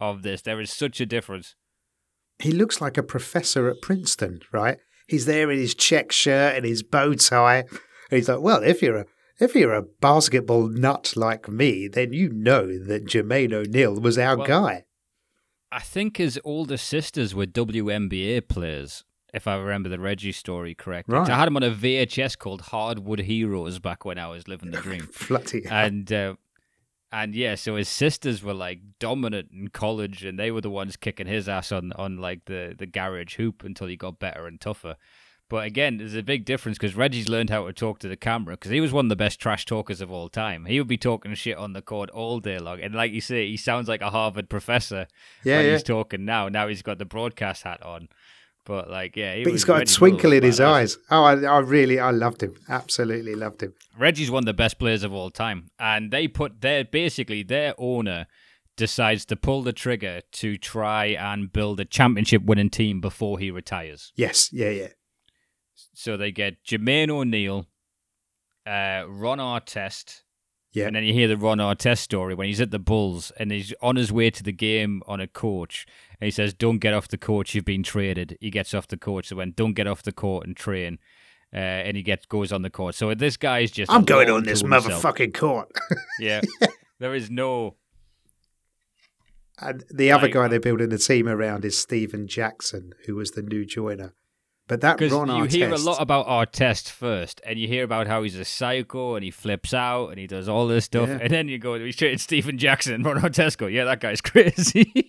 of 0.00 0.22
this. 0.22 0.42
There 0.42 0.60
is 0.60 0.70
such 0.72 1.00
a 1.00 1.06
difference. 1.06 1.54
he 2.38 2.50
looks 2.50 2.80
like 2.80 2.96
a 2.98 3.02
professor 3.02 3.68
at 3.68 3.82
Princeton, 3.82 4.40
right? 4.52 4.78
He's 5.06 5.26
there 5.26 5.50
in 5.50 5.58
his 5.58 5.74
check 5.74 6.10
shirt 6.12 6.56
and 6.56 6.64
his 6.64 6.82
bow 6.82 7.12
tie. 7.14 7.58
And 7.58 8.16
he's 8.18 8.28
like, 8.28 8.40
well, 8.40 8.62
if 8.62 8.80
you're 8.82 8.96
a 8.98 9.06
if 9.38 9.54
you're 9.54 9.74
a 9.74 9.82
basketball 9.82 10.68
nut 10.68 11.12
like 11.16 11.48
me, 11.48 11.88
then 11.88 12.12
you 12.12 12.30
know 12.30 12.66
that 12.86 13.06
Jermaine 13.06 13.52
O'Neal 13.52 14.00
was 14.00 14.16
our 14.16 14.36
Well, 14.38 14.46
guy. 14.46 14.84
I 15.70 15.80
think 15.80 16.16
his 16.16 16.38
older 16.44 16.76
sisters 16.76 17.34
were 17.34 17.46
WNBA 17.46 18.48
players, 18.48 19.04
if 19.32 19.46
I 19.46 19.56
remember 19.56 19.88
the 19.88 19.98
Reggie 19.98 20.32
story 20.32 20.74
correctly. 20.74 21.16
Right. 21.16 21.28
I 21.28 21.38
had 21.38 21.48
him 21.48 21.56
on 21.56 21.62
a 21.62 21.70
VHS 21.70 22.38
called 22.38 22.60
Hardwood 22.62 23.20
Heroes 23.20 23.78
back 23.78 24.04
when 24.04 24.18
I 24.18 24.28
was 24.28 24.46
living 24.46 24.70
the 24.70 24.80
dream. 24.82 25.08
Bloody 25.28 25.64
and 25.66 26.12
uh, 26.12 26.34
and 27.10 27.34
yeah, 27.34 27.54
so 27.54 27.76
his 27.76 27.88
sisters 27.88 28.42
were 28.42 28.54
like 28.54 28.80
dominant 28.98 29.50
in 29.52 29.68
college, 29.68 30.24
and 30.24 30.38
they 30.38 30.50
were 30.50 30.62
the 30.62 30.70
ones 30.70 30.96
kicking 30.96 31.26
his 31.26 31.48
ass 31.48 31.72
on 31.72 31.92
on 31.92 32.16
like 32.16 32.46
the 32.46 32.74
the 32.76 32.86
garage 32.86 33.36
hoop 33.36 33.64
until 33.64 33.86
he 33.86 33.96
got 33.96 34.18
better 34.18 34.46
and 34.46 34.60
tougher. 34.60 34.96
But 35.52 35.66
again, 35.66 35.98
there's 35.98 36.14
a 36.14 36.22
big 36.22 36.46
difference 36.46 36.78
because 36.78 36.96
Reggie's 36.96 37.28
learned 37.28 37.50
how 37.50 37.66
to 37.66 37.74
talk 37.74 37.98
to 37.98 38.08
the 38.08 38.16
camera 38.16 38.54
because 38.54 38.70
he 38.70 38.80
was 38.80 38.90
one 38.90 39.04
of 39.04 39.10
the 39.10 39.16
best 39.16 39.38
trash 39.38 39.66
talkers 39.66 40.00
of 40.00 40.10
all 40.10 40.30
time. 40.30 40.64
He 40.64 40.80
would 40.80 40.88
be 40.88 40.96
talking 40.96 41.34
shit 41.34 41.58
on 41.58 41.74
the 41.74 41.82
court 41.82 42.08
all 42.08 42.40
day 42.40 42.58
long, 42.58 42.80
and 42.80 42.94
like 42.94 43.12
you 43.12 43.20
say, 43.20 43.46
he 43.48 43.58
sounds 43.58 43.86
like 43.86 44.00
a 44.00 44.08
Harvard 44.08 44.48
professor 44.48 45.06
yeah, 45.44 45.58
when 45.58 45.66
yeah. 45.66 45.72
he's 45.72 45.82
talking 45.82 46.24
now. 46.24 46.48
Now 46.48 46.68
he's 46.68 46.80
got 46.80 46.96
the 46.96 47.04
broadcast 47.04 47.64
hat 47.64 47.82
on. 47.82 48.08
But 48.64 48.88
like, 48.90 49.16
yeah, 49.16 49.34
he 49.34 49.42
but 49.44 49.52
was, 49.52 49.62
he's 49.62 49.64
got 49.66 49.82
a 49.82 49.84
twinkle 49.94 50.32
in 50.32 50.42
his 50.44 50.60
eyes. 50.60 50.96
Oh, 51.10 51.24
I, 51.24 51.40
I 51.42 51.58
really, 51.58 51.98
I 51.98 52.10
loved 52.12 52.42
him. 52.42 52.54
Absolutely 52.68 53.34
loved 53.34 53.62
him. 53.62 53.74
Reggie's 53.98 54.30
one 54.30 54.42
of 54.42 54.46
the 54.46 54.52
best 54.54 54.78
players 54.78 55.02
of 55.02 55.12
all 55.12 55.30
time, 55.30 55.70
and 55.80 56.10
they 56.12 56.28
put 56.28 56.60
their 56.60 56.84
basically 56.84 57.42
their 57.42 57.74
owner 57.76 58.26
decides 58.76 59.24
to 59.26 59.36
pull 59.36 59.62
the 59.62 59.72
trigger 59.72 60.22
to 60.32 60.56
try 60.56 61.06
and 61.06 61.52
build 61.52 61.78
a 61.80 61.84
championship 61.84 62.42
winning 62.44 62.70
team 62.70 63.00
before 63.00 63.38
he 63.38 63.50
retires. 63.50 64.12
Yes, 64.16 64.48
yeah, 64.52 64.70
yeah. 64.70 64.88
So 65.94 66.16
they 66.16 66.30
get 66.32 66.64
Jermaine 66.64 67.10
O'Neal, 67.10 67.66
uh, 68.66 69.04
Ron 69.08 69.38
Artest, 69.38 70.22
Yeah. 70.72 70.86
and 70.86 70.96
then 70.96 71.04
you 71.04 71.12
hear 71.12 71.28
the 71.28 71.36
Ron 71.36 71.58
Artest 71.58 71.98
story 71.98 72.34
when 72.34 72.46
he's 72.46 72.60
at 72.60 72.70
the 72.70 72.78
Bulls 72.78 73.30
and 73.38 73.50
he's 73.50 73.74
on 73.82 73.96
his 73.96 74.10
way 74.12 74.30
to 74.30 74.42
the 74.42 74.52
game 74.52 75.02
on 75.06 75.20
a 75.20 75.26
coach, 75.26 75.84
he 76.24 76.30
says, 76.30 76.54
"Don't 76.54 76.78
get 76.78 76.94
off 76.94 77.08
the 77.08 77.18
coach, 77.18 77.54
you've 77.54 77.64
been 77.64 77.82
traded." 77.82 78.36
He 78.40 78.50
gets 78.50 78.74
off 78.74 78.88
the 78.88 78.96
coach, 78.96 79.28
so 79.28 79.36
when 79.36 79.52
don't 79.52 79.74
get 79.74 79.86
off 79.86 80.02
the 80.02 80.12
court 80.12 80.46
and 80.46 80.56
train. 80.56 80.98
Uh, 81.54 81.58
and 81.58 81.98
he 81.98 82.02
gets 82.02 82.24
goes 82.24 82.50
on 82.50 82.62
the 82.62 82.70
court. 82.70 82.94
So 82.94 83.12
this 83.14 83.36
guy's 83.36 83.70
just 83.70 83.92
I'm 83.92 84.04
going 84.04 84.30
on 84.30 84.44
this 84.44 84.62
himself. 84.62 85.02
motherfucking 85.02 85.34
court. 85.34 85.68
Yeah. 86.18 86.40
there 86.98 87.14
is 87.14 87.30
no 87.30 87.76
And 89.58 89.84
the 89.92 90.12
other 90.12 90.28
guy 90.28 90.48
they're 90.48 90.60
building 90.60 90.88
the 90.88 90.96
team 90.98 91.28
around 91.28 91.64
is 91.66 91.78
Stephen 91.78 92.26
Jackson, 92.26 92.94
who 93.06 93.16
was 93.16 93.32
the 93.32 93.42
new 93.42 93.66
joiner. 93.66 94.14
But 94.72 94.80
that 94.80 94.96
because 94.96 95.12
Ron 95.12 95.28
you 95.28 95.34
Artest, 95.44 95.52
hear 95.52 95.70
a 95.70 95.76
lot 95.76 96.00
about 96.00 96.26
Artest 96.26 96.88
first, 96.88 97.42
and 97.44 97.58
you 97.58 97.68
hear 97.68 97.84
about 97.84 98.06
how 98.06 98.22
he's 98.22 98.38
a 98.38 98.44
psycho 98.46 99.16
and 99.16 99.22
he 99.22 99.30
flips 99.30 99.74
out 99.74 100.08
and 100.08 100.18
he 100.18 100.26
does 100.26 100.48
all 100.48 100.66
this 100.66 100.86
stuff, 100.86 101.10
Yeah. 101.10 101.18
and 101.20 101.30
then 101.30 101.46
you 101.48 101.58
go, 101.58 101.72
we 101.74 101.92
straight 101.92 102.18
Stephen 102.20 102.56
Jackson, 102.56 103.02
Ron 103.02 103.20
Artest 103.20 103.58
go, 103.58 103.66
yeah, 103.66 103.84
that 103.84 104.00
guy's 104.00 104.20
crazy. 104.22 104.90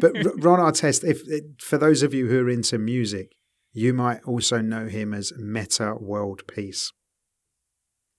but 0.00 0.12
Ron 0.42 0.58
Artest, 0.60 1.04
if 1.04 1.20
for 1.62 1.76
those 1.76 2.02
of 2.02 2.14
you 2.14 2.28
who 2.28 2.40
are 2.40 2.48
into 2.50 2.78
music, 2.78 3.32
you 3.72 3.92
might 3.92 4.22
also 4.24 4.60
know 4.62 4.86
him 4.86 5.12
as 5.12 5.32
Metta 5.36 5.96
World 6.00 6.46
Peace, 6.46 6.92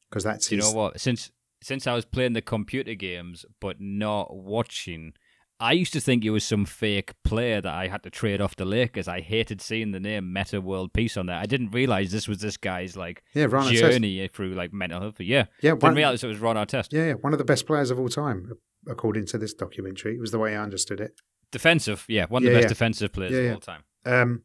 because 0.10 0.24
that's 0.24 0.52
you 0.52 0.58
his. 0.58 0.72
know 0.72 0.78
what? 0.80 1.00
Since 1.00 1.32
since 1.64 1.88
I 1.88 1.96
was 1.96 2.06
playing 2.06 2.34
the 2.34 2.42
computer 2.42 2.94
games 2.94 3.44
but 3.60 3.78
not 3.80 4.36
watching, 4.36 5.14
I 5.62 5.74
used 5.74 5.92
to 5.94 6.00
think 6.00 6.24
it 6.24 6.30
was 6.30 6.44
some 6.46 6.66
fake 6.66 7.14
player 7.24 7.60
that 7.60 7.74
I 7.74 7.88
had 7.88 8.04
to 8.04 8.10
trade 8.10 8.40
off 8.40 8.56
the 8.56 8.64
Lakers. 8.66 9.08
I 9.10 9.20
hated 9.20 9.62
seeing 9.62 9.92
the 9.92 10.00
name 10.00 10.32
Metta 10.32 10.62
World 10.62 10.94
Peace 10.94 11.18
on 11.18 11.26
there. 11.26 11.36
I 11.36 11.46
didn't 11.46 11.72
realize 11.72 12.12
this 12.12 12.28
was 12.30 12.40
this 12.40 12.56
guy's 12.56 12.96
like 12.96 13.24
Yeah, 13.34 13.46
Ron 13.50 13.66
Artest. 13.66 13.80
journey 13.92 14.28
through 14.30 14.54
like 14.54 14.72
mental 14.72 15.02
health. 15.02 15.20
Yeah, 15.20 15.46
Yeah, 15.62 15.72
didn't 15.72 15.84
one, 15.84 15.96
realize 15.96 16.24
it 16.24 16.28
was 16.28 16.40
Ron 16.40 16.56
Artest. 16.56 16.94
yeah, 16.94 17.08
yeah, 17.08 17.14
one 17.14 17.34
of 17.34 17.40
the 17.40 17.46
best 17.46 17.66
players 17.68 17.92
of 17.92 18.00
all 18.00 18.08
time, 18.10 18.52
according 18.88 19.26
to 19.28 19.38
this 19.38 19.54
documentary. 19.54 20.16
It 20.16 20.22
was 20.22 20.32
the 20.32 20.40
way 20.40 20.56
I 20.56 20.64
understood 20.64 21.02
it. 21.02 21.12
Defensive, 21.52 22.06
yeah, 22.08 22.26
one 22.30 22.42
of 22.42 22.46
the 22.46 22.52
Yeah, 22.52 22.58
best 22.58 22.64
yeah. 22.66 22.70
defensive 22.70 23.12
players 23.12 23.34
Yeah, 23.34 23.40
of 23.40 23.54
all 23.56 23.60
time. 23.60 23.84
Um, 24.06 24.44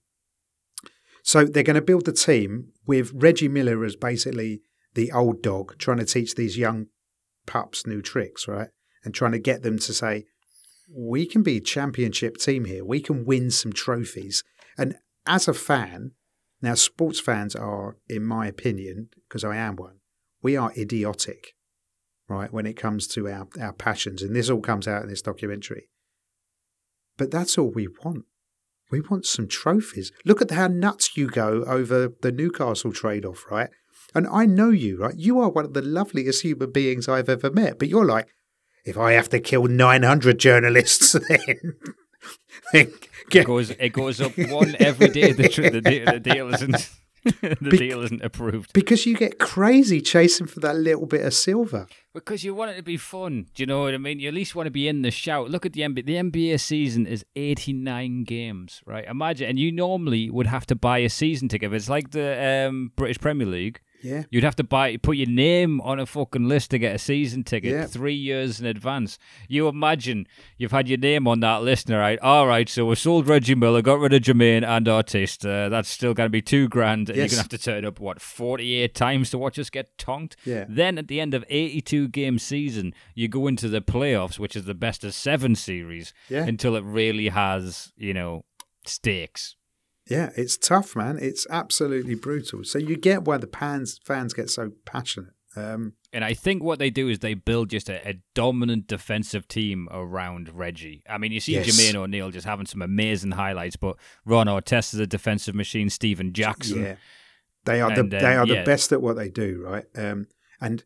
so 1.23 1.45
they're 1.45 1.63
going 1.63 1.75
to 1.77 1.83
build 1.83 2.05
the 2.07 2.13
team 2.13 2.73
with 2.87 3.13
Reggie 3.15 3.49
Miller 3.49 3.85
as 3.85 3.97
basically 3.97 4.63
the 4.95 5.13
old 5.13 5.43
dog, 5.43 5.77
trying 5.79 5.99
to 5.99 6.05
teach 6.05 6.35
these 6.35 6.59
young 6.59 6.87
pups 7.47 7.87
new 7.87 8.03
tricks, 8.03 8.47
right? 8.49 8.69
And 9.05 9.15
trying 9.15 9.33
to 9.33 9.39
get 9.39 9.63
them 9.63 9.79
to 9.79 9.93
say, 9.93 10.25
"We 10.89 11.27
can 11.27 11.43
be 11.43 11.59
a 11.59 11.61
championship 11.61 12.37
team 12.37 12.65
here. 12.65 12.85
We 12.85 13.01
can 13.01 13.25
win 13.25 13.51
some 13.51 13.73
trophies." 13.73 14.43
And 14.77 14.97
as 15.27 15.49
a 15.49 15.55
fan, 15.55 16.13
now 16.61 16.75
sports 16.75 17.21
fans 17.21 17.55
are, 17.55 17.97
in 18.09 18.25
my 18.25 18.47
opinion, 18.47 19.11
because 19.29 19.45
I 19.45 19.57
am 19.57 19.77
one, 19.77 20.01
we 20.43 20.57
are 20.57 20.73
idiotic, 20.77 21.55
right? 22.29 22.53
When 22.53 22.67
it 22.67 22.77
comes 22.77 23.07
to 23.09 23.29
our 23.29 23.49
our 23.61 23.73
passions, 23.73 24.23
and 24.23 24.35
this 24.35 24.51
all 24.51 24.61
comes 24.61 24.89
out 24.89 25.03
in 25.03 25.09
this 25.09 25.23
documentary. 25.23 25.89
But 27.17 27.31
that's 27.31 27.57
all 27.57 27.71
we 27.71 27.89
want. 27.89 28.25
We 28.91 29.01
want 29.01 29.27
some 29.27 29.49
trophies. 29.49 30.13
Look 30.25 30.43
at 30.43 30.51
how 30.51 30.69
nuts 30.69 31.17
you 31.17 31.29
go 31.29 31.65
over 31.65 32.13
the 32.21 32.33
Newcastle 32.33 32.93
trade 32.93 33.25
off, 33.25 33.45
right? 33.51 33.71
And 34.15 34.27
I 34.29 34.47
know 34.47 34.71
you, 34.71 34.99
right? 34.99 35.17
You 35.17 35.41
are 35.41 35.51
one 35.51 35.65
of 35.65 35.75
the 35.75 35.83
loveliest 35.83 36.43
human 36.43 36.71
beings 36.71 37.09
I've 37.09 37.29
ever 37.29 37.51
met. 37.51 37.79
But 37.79 37.89
you're 37.89 38.05
like, 38.05 38.29
if 38.85 38.97
I 38.99 39.13
have 39.13 39.29
to 39.31 39.41
kill 39.41 39.65
900 39.65 40.39
journalists, 40.39 41.13
then, 41.29 41.75
then 42.73 42.93
It 43.33 43.45
goes 43.47 43.71
it 43.71 43.91
goes 43.93 44.21
up 44.21 44.33
one 44.39 44.77
every 44.79 45.09
day. 45.09 45.33
The, 45.33 45.49
tr- 45.49 45.71
the, 45.71 45.81
deal, 45.81 46.05
the 46.07 46.21
deal 46.21 46.53
isn't 46.55 46.91
the 47.41 47.57
Be- 47.71 47.77
deal 47.79 48.03
isn't 48.03 48.23
approved 48.23 48.73
because 48.75 49.07
you 49.07 49.17
get 49.17 49.39
crazy 49.39 50.01
chasing 50.03 50.47
for 50.47 50.61
that 50.61 50.77
little 50.77 51.07
bit 51.07 51.25
of 51.25 51.33
silver. 51.33 51.87
because 52.13 52.45
you 52.45 52.55
want 52.55 52.71
it 52.73 52.77
to 52.77 52.83
be 52.83 52.99
fun. 52.99 53.47
Do 53.55 53.63
you 53.63 53.67
know 53.67 53.81
what 53.83 53.95
I 53.95 53.99
mean? 53.99 54.21
You 54.21 54.29
at 54.29 54.35
least 54.35 54.55
want 54.55 54.67
to 54.67 54.71
be 54.71 54.87
in 54.89 55.01
the 55.01 55.11
shout. 55.11 55.51
Look 55.51 55.65
at 55.65 55.73
the 55.73 55.81
NBA. 55.81 56.05
The 56.05 56.17
NBA 56.17 56.61
season 56.61 57.07
is 57.07 57.25
eighty 57.35 57.73
nine 57.73 58.25
games, 58.25 58.83
right? 58.87 59.07
Imagine, 59.07 59.49
and 59.49 59.59
you 59.59 59.73
normally 59.73 60.29
would 60.29 60.47
have 60.47 60.67
to 60.67 60.75
buy 60.75 60.99
a 60.99 61.09
season 61.09 61.49
ticket. 61.49 61.73
It's 61.73 61.89
like 61.89 62.11
the 62.11 62.67
um, 62.69 62.93
British 62.95 63.19
Premier 63.19 63.47
League. 63.47 63.81
Yeah. 64.05 64.25
You'd 64.31 64.45
have 64.45 64.55
to 64.57 64.65
buy, 64.65 64.97
put 64.99 65.17
your 65.17 65.29
name 65.29 65.81
on 65.81 65.99
a 65.99 66.05
fucking 66.07 66.47
list 66.47 66.71
to 66.73 66.79
get 66.79 66.95
a 66.95 66.99
season 66.99 67.43
ticket 67.43 67.73
Yeah. 67.73 67.87
three 67.87 68.15
years 68.15 68.61
in 68.61 68.67
advance. 68.67 69.19
You 69.49 69.67
imagine 69.67 70.29
you've 70.59 70.73
had 70.73 70.89
your 70.89 70.99
name 70.99 71.27
on 71.27 71.41
that 71.41 71.63
list, 71.63 71.91
all 71.91 71.97
right? 71.99 72.19
All 72.21 72.47
right, 72.47 72.69
so 72.69 72.85
we 72.85 72.95
sold 72.97 73.27
Reggie 73.27 73.55
Miller, 73.55 73.81
got 73.83 73.99
rid 73.99 74.13
of 74.13 74.21
Jermaine 74.23 74.63
and 74.63 74.87
Artest. 74.87 75.45
Uh, 75.49 75.69
that's 75.71 75.89
still 75.89 76.13
going 76.13 76.27
to 76.27 76.31
be 76.31 76.43
two 76.43 76.69
grand, 76.69 77.09
and 77.09 77.17
Yes. 77.17 77.33
you're 77.33 77.39
going 77.39 77.49
to 77.49 77.55
have 77.55 77.61
to 77.61 77.65
turn 77.71 77.85
up 77.87 77.99
what 77.99 78.21
forty-eight 78.21 78.95
times 78.95 79.31
to 79.31 79.39
watch 79.39 79.59
us 79.59 79.71
get 79.71 79.97
tonked. 79.97 80.37
Yeah. 80.45 80.67
Then 80.69 80.99
at 80.99 81.09
the 81.09 81.19
end 81.21 81.33
of 81.33 81.43
eighty-two 81.49 82.09
game 82.09 82.39
season, 82.39 82.93
you 83.15 83.29
go 83.29 83.47
into 83.47 83.69
the 83.71 83.81
playoffs, 83.81 84.39
which 84.39 84.55
is 84.55 84.67
the 84.67 84.75
best 84.75 85.03
of 85.05 85.15
seven 85.15 85.55
series, 85.55 86.13
Yeah. 86.29 86.45
until 86.47 86.77
it 86.77 86.85
really 86.85 87.29
has, 87.29 87.93
you 87.97 88.13
know, 88.13 88.45
stakes. 88.85 89.57
Yeah, 90.09 90.31
it's 90.37 90.57
tough, 90.57 90.95
man. 90.95 91.19
It's 91.21 91.47
absolutely 91.49 92.15
brutal. 92.15 92.65
So 92.65 92.79
you 92.79 92.97
get 92.97 93.23
why 93.23 93.39
the 93.39 93.47
fans 93.47 94.01
fans 94.05 94.35
get 94.35 94.51
so 94.51 94.73
passionate. 94.85 95.33
Um, 95.57 95.95
And 96.13 96.25
I 96.25 96.35
think 96.35 96.63
what 96.63 96.79
they 96.81 96.91
do 96.91 97.09
is 97.09 97.21
they 97.21 97.35
build 97.35 97.71
just 97.71 97.89
a, 97.89 98.07
a 98.09 98.15
dominant 98.35 98.89
defensive 98.89 99.47
team 99.47 99.89
around 99.91 100.51
Reggie. 100.53 101.05
I 101.09 101.17
mean, 101.17 101.31
you 101.31 101.39
see 101.41 101.53
Yes. 101.53 101.69
Jermaine 101.69 101.95
O'Neal 101.95 102.31
just 102.31 102.47
having 102.47 102.67
some 102.67 102.83
amazing 102.83 103.31
highlights, 103.33 103.77
but 103.77 103.97
Ron 104.25 104.47
Artest 104.49 104.95
is 104.95 105.01
a 105.01 105.07
defensive 105.07 105.55
machine. 105.55 105.91
Stephen 105.91 106.33
Jackson, 106.33 106.83
Yeah, 106.83 106.97
they 107.65 107.81
are 107.81 107.93
And, 107.93 108.11
the 108.11 108.19
um, 108.19 108.23
they 108.23 108.37
are 108.37 108.47
yeah. 108.47 108.61
the 108.61 108.65
best 108.65 108.93
at 108.93 109.01
what 109.01 109.15
they 109.17 109.29
do, 109.29 109.63
right? 109.65 109.85
Um, 109.95 110.27
and 110.61 110.83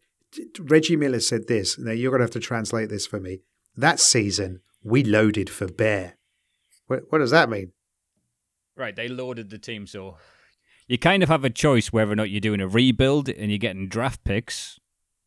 Reggie 0.61 0.97
Miller 0.97 1.21
said 1.21 1.49
this. 1.49 1.79
Now 1.79 1.93
you're 1.93 2.11
going 2.11 2.21
to 2.21 2.25
have 2.25 2.31
to 2.33 2.41
translate 2.41 2.91
this 2.91 3.07
for 3.07 3.19
me. 3.19 3.41
That 3.75 4.01
season, 4.01 4.61
we 4.83 5.03
loaded 5.03 5.49
for 5.49 5.67
bear. 5.67 6.19
What, 6.89 7.05
what 7.09 7.19
does 7.19 7.31
that 7.31 7.49
mean? 7.49 7.73
Right? 8.79 8.95
They 8.95 9.09
loaded 9.09 9.51
the 9.51 9.59
team, 9.59 9.87
so 9.87 10.17
you 10.87 10.99
kind 10.99 11.23
of 11.23 11.29
have 11.29 11.45
a 11.45 11.51
choice 11.51 11.93
whether 11.93 12.13
or 12.13 12.17
not 12.17 12.31
you're 12.31 12.41
doing 12.41 12.61
a 12.61 12.69
rebuild 12.69 13.29
and 13.29 13.51
you're 13.51 13.59
getting 13.59 13.89
draft 13.89 14.25
picks. 14.25 14.79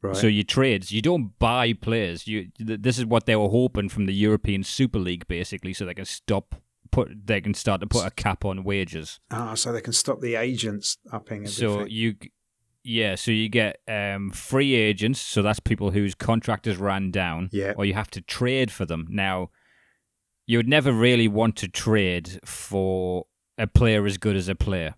Right. 0.02 0.16
So 0.16 0.26
you 0.26 0.44
trades. 0.44 0.92
You 0.92 1.04
don't 1.04 1.38
buy 1.38 1.74
players. 1.74 2.28
You 2.28 2.48
th- 2.58 2.82
this 2.82 2.98
is 2.98 3.06
what 3.06 3.28
they 3.28 3.36
were 3.36 3.50
hoping 3.50 3.88
from 3.88 4.08
the 4.08 4.14
European 4.14 4.64
Super 4.64 4.98
League, 4.98 5.28
basically, 5.28 5.74
so 5.74 5.86
they 5.86 5.94
can 5.94 6.06
stop 6.06 6.56
put 6.92 7.10
they 7.26 7.40
can 7.40 7.54
start 7.54 7.82
to 7.82 7.88
put 7.88 8.06
a 8.06 8.12
cap 8.12 8.44
on 8.44 8.64
wages. 8.64 9.20
ah, 9.30 9.54
so 9.54 9.72
they 9.72 9.82
can 9.82 9.94
stop 9.94 10.20
the 10.20 10.36
agents 10.36 10.98
upping 11.12 11.44
everything. 11.44 11.70
So 11.70 11.86
you, 11.86 12.16
yeah, 12.84 13.16
so 13.16 13.30
you 13.32 13.48
get 13.48 13.80
um, 13.88 14.32
free 14.32 14.74
agents. 14.74 15.22
So 15.22 15.44
that's 15.44 15.60
people 15.60 15.92
whose 15.92 16.16
contractors 16.16 16.78
ran 16.78 17.12
down. 17.12 17.50
Yeah. 17.52 17.74
Or 17.78 17.86
you 17.86 17.94
have 17.94 18.10
to 18.12 18.22
trade 18.22 18.72
for 18.72 18.86
them. 18.86 19.06
Now, 19.10 19.52
you 20.48 20.58
would 20.58 20.68
never 20.68 20.92
really 20.92 21.28
want 21.28 21.56
to 21.58 21.68
trade 21.68 22.40
for 22.44 23.26
a 23.62 23.68
player 23.68 24.06
as 24.06 24.18
good 24.18 24.36
as 24.36 24.50
a 24.50 24.56
player. 24.56 24.96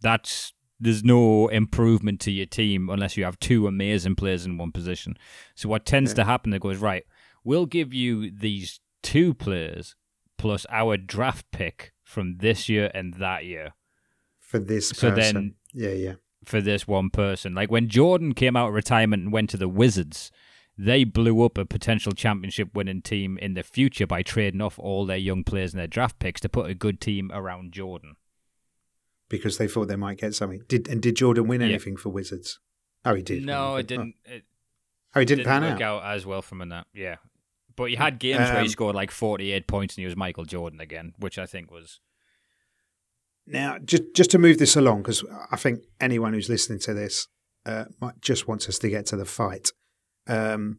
That's 0.00 0.52
there's 0.80 1.02
no 1.02 1.48
improvement 1.48 2.20
to 2.20 2.30
your 2.30 2.46
team 2.46 2.88
unless 2.88 3.16
you 3.16 3.24
have 3.24 3.38
two 3.40 3.66
amazing 3.66 4.14
players 4.14 4.46
in 4.46 4.56
one 4.58 4.70
position. 4.70 5.16
So 5.56 5.68
what 5.68 5.84
tends 5.84 6.12
Yeah. 6.12 6.16
to 6.16 6.24
happen, 6.24 6.52
it 6.54 6.60
goes 6.62 6.78
right. 6.78 7.04
We'll 7.42 7.66
give 7.66 7.92
you 7.92 8.30
these 8.30 8.78
two 9.02 9.34
players 9.34 9.96
plus 10.36 10.66
our 10.70 10.96
draft 10.96 11.46
pick 11.50 11.92
from 12.04 12.38
this 12.38 12.68
year 12.68 12.90
and 12.94 13.14
that 13.14 13.44
year 13.44 13.72
for 14.38 14.58
this 14.60 14.90
so 14.90 15.10
person, 15.10 15.34
then- 15.34 15.54
yeah, 15.74 15.92
yeah, 15.92 16.14
for 16.44 16.60
this 16.60 16.86
one 16.86 17.10
person. 17.10 17.54
Like 17.54 17.70
when 17.72 17.88
Jordan 17.88 18.32
came 18.34 18.56
out 18.56 18.68
of 18.68 18.74
retirement 18.74 19.24
and 19.24 19.32
went 19.32 19.50
to 19.50 19.56
the 19.56 19.68
Wizards, 19.68 20.30
they 20.78 21.02
blew 21.04 21.42
up 21.44 21.58
a 21.58 21.64
potential 21.66 22.12
championship 22.12 22.74
winning 22.74 23.02
team 23.02 23.36
in 23.38 23.54
the 23.54 23.62
future 23.64 24.06
by 24.06 24.22
trading 24.22 24.60
off 24.60 24.78
all 24.78 25.04
their 25.04 25.16
young 25.16 25.42
players 25.42 25.72
and 25.72 25.80
their 25.80 25.86
draft 25.88 26.18
picks 26.20 26.40
to 26.42 26.48
put 26.48 26.70
a 26.70 26.74
good 26.74 27.00
team 27.00 27.30
around 27.34 27.72
Jordan. 27.72 28.14
because 29.30 29.58
they 29.58 29.68
thought 29.68 29.88
they 29.88 29.96
might 29.96 30.16
get 30.16 30.34
something. 30.34 30.62
Did 30.68 30.88
and 30.88 31.02
did 31.02 31.16
Jordan 31.16 31.46
win 31.48 31.60
Yeah. 31.60 31.66
anything 31.68 31.96
for 31.98 32.08
Wizards? 32.08 32.60
Oh, 33.04 33.14
he 33.14 33.22
did. 33.22 33.44
No, 33.44 33.74
Oh, 33.74 33.76
it 33.76 33.86
didn't. 33.86 34.14
It 34.24 34.44
Oh, 35.14 35.20
he 35.20 35.26
didn't, 35.26 35.44
didn't, 35.44 35.48
pan 35.48 35.64
out. 35.64 35.82
out. 35.82 36.02
as 36.16 36.24
well 36.24 36.40
from 36.40 36.66
that. 36.70 36.86
Yeah, 36.94 37.16
but 37.76 37.90
he 37.90 37.96
had 37.96 38.18
games 38.18 38.38
where 38.38 38.54
he 38.60 38.66
Um, 38.66 38.68
scored 38.68 38.94
like 38.96 39.10
forty-eight 39.10 39.66
points 39.66 39.96
and 39.96 40.02
he 40.02 40.06
was 40.06 40.16
Michael 40.16 40.46
Jordan 40.46 40.80
again, 40.80 41.12
which 41.18 41.38
I 41.38 41.44
think 41.44 41.70
was 41.70 42.00
Now, 43.46 43.78
just 43.78 44.02
just 44.14 44.30
to 44.30 44.38
move 44.38 44.58
this 44.58 44.76
along, 44.76 45.02
because 45.02 45.24
I 45.50 45.56
think 45.56 45.84
anyone 46.00 46.32
who's 46.32 46.48
listening 46.48 46.78
to 46.80 46.94
this 46.94 47.26
uh, 47.66 47.84
might 48.00 48.20
just 48.22 48.48
wants 48.48 48.66
us 48.68 48.78
to 48.78 48.88
get 48.88 49.04
to 49.06 49.16
the 49.16 49.24
fight. 49.26 49.72
Um, 50.28 50.78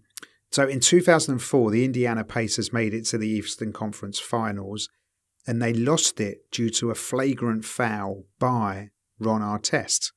so, 0.51 0.67
in 0.67 0.79
2004, 0.79 1.71
the 1.71 1.83
Indiana 1.85 2.23
Pacers 2.23 2.71
made 2.73 2.93
it 2.93 3.05
to 3.07 3.17
the 3.17 3.27
Eastern 3.27 3.71
Conference 3.73 4.19
Finals, 4.19 4.89
and 5.45 5.61
they 5.61 5.73
lost 5.73 6.19
it 6.19 6.49
due 6.51 6.69
to 6.71 6.89
a 6.91 6.95
flagrant 6.95 7.65
foul 7.65 8.25
by 8.39 8.89
Ron 9.19 9.41
Artest. 9.41 10.11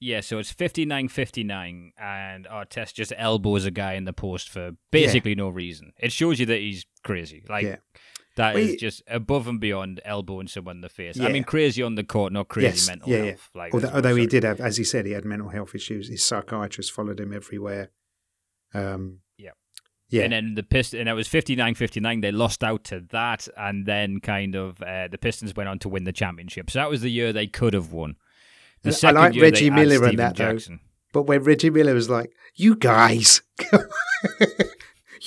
Yeah, 0.00 0.20
so 0.20 0.38
it's 0.38 0.52
59-59, 0.52 1.90
and 1.98 2.46
Artest 2.46 2.94
just 2.94 3.12
elbows 3.16 3.64
a 3.64 3.70
guy 3.70 3.94
in 3.94 4.04
the 4.04 4.12
post 4.12 4.48
for 4.48 4.72
basically 4.90 5.34
no 5.34 5.48
reason. 5.48 5.92
It 5.98 6.12
shows 6.12 6.40
you 6.40 6.46
that 6.46 6.58
he's 6.60 6.84
crazy. 7.04 7.44
Like 7.48 7.64
Yeah. 7.64 7.76
that 8.36 8.54
Well, 8.54 8.62
is 8.64 8.70
he- 8.72 8.76
just 8.78 9.02
above 9.06 9.46
and 9.46 9.60
beyond 9.60 10.00
elbowing 10.04 10.48
someone 10.48 10.76
in 10.76 10.80
the 10.80 10.88
face. 10.88 11.20
I 11.20 11.30
mean, 11.30 11.44
crazy 11.44 11.82
on 11.82 11.94
the 11.94 12.04
court, 12.04 12.32
not 12.32 12.48
crazy 12.48 12.66
Yes, 12.68 12.86
mental 12.88 13.08
yeah, 13.10 13.16
yeah. 13.18 13.24
health. 13.26 13.50
Like, 13.54 13.74
Although, 13.74 13.88
although 13.90 14.16
he 14.16 14.26
did 14.26 14.42
have, 14.42 14.60
as 14.60 14.76
he 14.76 14.84
said, 14.84 15.06
he 15.06 15.12
had 15.12 15.24
mental 15.24 15.50
health 15.50 15.74
issues. 15.74 16.08
His 16.08 16.24
psychiatrist 16.24 16.92
followed 16.92 17.20
him 17.20 17.32
everywhere. 17.32 17.90
Um, 18.74 19.20
Yeah. 19.38 19.50
yeah, 20.08 20.22
And 20.24 20.32
then 20.32 20.54
the 20.54 20.62
Pistons, 20.62 21.00
and 21.00 21.08
it 21.08 21.14
was 21.14 21.28
59-59. 21.28 22.20
They 22.22 22.32
lost 22.32 22.62
out 22.64 22.84
to 22.84 23.00
that, 23.10 23.48
and 23.56 23.86
then 23.86 24.20
kind 24.20 24.54
of 24.54 24.80
uh, 24.82 25.08
the 25.08 25.18
Pistons 25.18 25.54
went 25.54 25.68
on 25.68 25.78
to 25.80 25.88
win 25.88 26.04
the 26.04 26.12
championship. 26.12 26.70
So 26.70 26.78
that 26.78 26.90
was 26.90 27.00
the 27.02 27.10
year 27.10 27.32
they 27.32 27.46
could 27.46 27.74
have 27.74 27.92
won. 27.92 28.16
The 28.82 28.90
I 28.90 28.92
second 28.92 29.16
like 29.20 29.40
Reggie 29.40 29.70
Miller 29.70 30.06
in 30.08 30.16
that, 30.16 30.36
though. 30.36 30.58
But 31.12 31.24
when 31.24 31.42
Reggie 31.44 31.70
Miller 31.70 31.94
was 31.94 32.08
like, 32.10 32.32
"You 32.54 32.74
guys, 32.74 33.42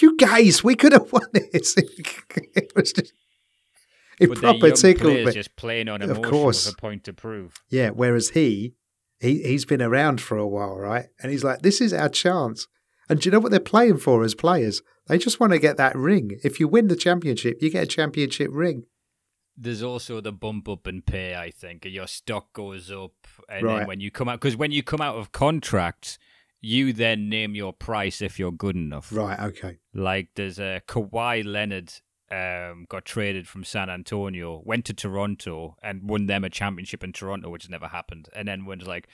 you 0.01 0.17
guys, 0.17 0.63
we 0.63 0.75
could 0.75 0.91
have 0.93 1.11
won 1.11 1.27
this," 1.33 1.75
it 1.77 2.71
was 2.75 2.91
just 2.91 3.13
it 4.19 4.29
But 4.29 4.37
proper 4.39 4.71
tickled 4.71 5.13
me. 5.25 5.31
just 5.31 5.55
playing 5.55 5.89
on 5.89 6.01
Of 6.01 6.09
emotion 6.09 6.31
course. 6.31 6.65
with 6.65 6.75
a 6.75 6.77
point 6.81 7.03
to 7.05 7.13
prove. 7.13 7.53
Yeah, 7.69 7.89
whereas 7.89 8.29
he, 8.29 8.73
he 9.19 9.41
he's 9.43 9.65
been 9.65 9.81
around 9.81 10.21
for 10.21 10.37
a 10.37 10.47
while, 10.47 10.75
right? 10.77 11.05
And 11.21 11.31
he's 11.31 11.43
like, 11.43 11.61
"This 11.61 11.81
is 11.81 11.93
our 11.93 12.09
chance." 12.09 12.67
And 13.09 13.19
do 13.19 13.27
you 13.27 13.31
know 13.31 13.39
what 13.39 13.51
they're 13.51 13.59
playing 13.59 13.97
for 13.97 14.23
as 14.23 14.33
players? 14.35 14.81
They 15.07 15.17
just 15.17 15.39
want 15.39 15.53
to 15.53 15.59
get 15.59 15.77
that 15.77 15.95
ring. 15.95 16.39
If 16.43 16.59
you 16.59 16.67
win 16.67 16.87
the 16.87 16.95
championship, 16.95 17.61
you 17.61 17.69
get 17.69 17.83
a 17.83 17.87
championship 17.87 18.49
ring. 18.51 18.85
There's 19.57 19.83
also 19.83 20.19
the 20.19 20.31
bump 20.33 20.67
up 20.67 20.87
in 20.87 21.01
pay. 21.01 21.35
I 21.35 21.49
think 21.51 21.85
your 21.85 22.07
stock 22.07 22.51
goes 22.53 22.91
up, 22.91 23.13
and 23.47 23.63
Right. 23.65 23.77
then 23.79 23.87
when 23.87 23.99
you 24.01 24.11
come 24.11 24.27
out, 24.27 24.41
because 24.41 24.57
when 24.57 24.71
you 24.71 24.83
come 24.83 24.99
out 25.01 25.15
of 25.15 25.31
contract, 25.31 26.17
you 26.59 26.91
then 26.91 27.29
name 27.29 27.55
your 27.55 27.71
price 27.71 28.21
if 28.21 28.37
you're 28.39 28.51
good 28.51 28.75
enough. 28.75 29.13
Right. 29.13 29.39
Okay. 29.39 29.77
Like 29.93 30.29
there's 30.35 30.59
a 30.59 30.81
Kawhi 30.87 31.45
Leonard 31.45 31.93
um, 32.31 32.87
got 32.89 33.05
traded 33.05 33.47
from 33.47 33.63
San 33.63 33.89
Antonio, 33.89 34.61
went 34.65 34.85
to 34.85 34.93
Toronto 34.93 35.77
and 35.83 36.09
won 36.09 36.25
them 36.25 36.43
a 36.43 36.49
championship 36.49 37.03
in 37.03 37.13
Toronto, 37.13 37.49
which 37.49 37.69
never 37.69 37.87
happened. 37.87 38.29
And 38.35 38.47
then 38.47 38.65
was 38.65 38.87
like, 38.87 39.07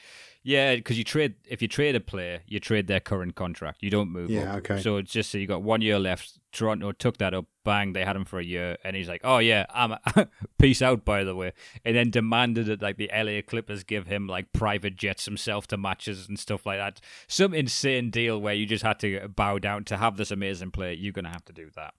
yeah, 0.44 0.76
because 0.76 0.98
you 0.98 1.04
trade 1.04 1.36
if 1.48 1.62
you 1.62 1.68
trade 1.68 1.96
a 1.96 2.00
player, 2.00 2.42
you 2.48 2.60
trade 2.60 2.88
their 2.88 3.00
current 3.00 3.36
contract. 3.36 3.84
You 3.84 3.90
don't 3.90 4.10
move. 4.10 4.30
Yeah, 4.30 4.54
up. 4.54 4.58
okay. 4.60 4.82
So 4.82 4.98
it's 4.98 5.12
just 5.12 5.30
so 5.30 5.38
you 5.38 5.46
got 5.46 5.62
one 5.62 5.82
year 5.82 6.00
left. 6.00 6.40
Toronto 6.52 6.92
took 6.92 7.18
that 7.18 7.34
up, 7.34 7.46
bang, 7.64 7.94
they 7.94 8.04
had 8.04 8.16
him 8.16 8.26
for 8.26 8.40
a 8.40 8.44
year, 8.44 8.78
and 8.84 8.96
he's 8.96 9.08
like, 9.08 9.22
oh 9.24 9.38
yeah, 9.38 9.66
I'm 9.70 9.96
peace 10.60 10.82
out 10.82 11.06
by 11.06 11.24
the 11.24 11.36
way, 11.36 11.54
and 11.86 11.96
then 11.96 12.10
demanded 12.10 12.66
that 12.68 12.82
like 12.82 12.98
the 12.98 13.12
LA 13.14 13.42
Clippers 13.46 13.84
give 13.84 14.08
him 14.08 14.28
like 14.28 14.52
private 14.52 14.96
jets 14.96 15.26
himself 15.26 15.68
to 15.68 15.78
matches 15.78 16.28
and 16.28 16.40
stuff 16.40 16.66
like 16.66 16.80
that. 16.80 17.00
Some 17.28 17.54
insane 17.54 18.10
deal 18.10 18.40
where 18.40 18.54
you 18.54 18.66
just 18.66 18.84
had 18.84 19.00
to 19.00 19.28
bow 19.28 19.60
down 19.60 19.84
to 19.86 19.98
have 19.98 20.18
this 20.18 20.32
amazing 20.32 20.72
player. 20.72 20.94
You're 20.94 21.14
gonna 21.14 21.30
have 21.30 21.46
to 21.46 21.54
do 21.54 21.70
that. 21.76 21.94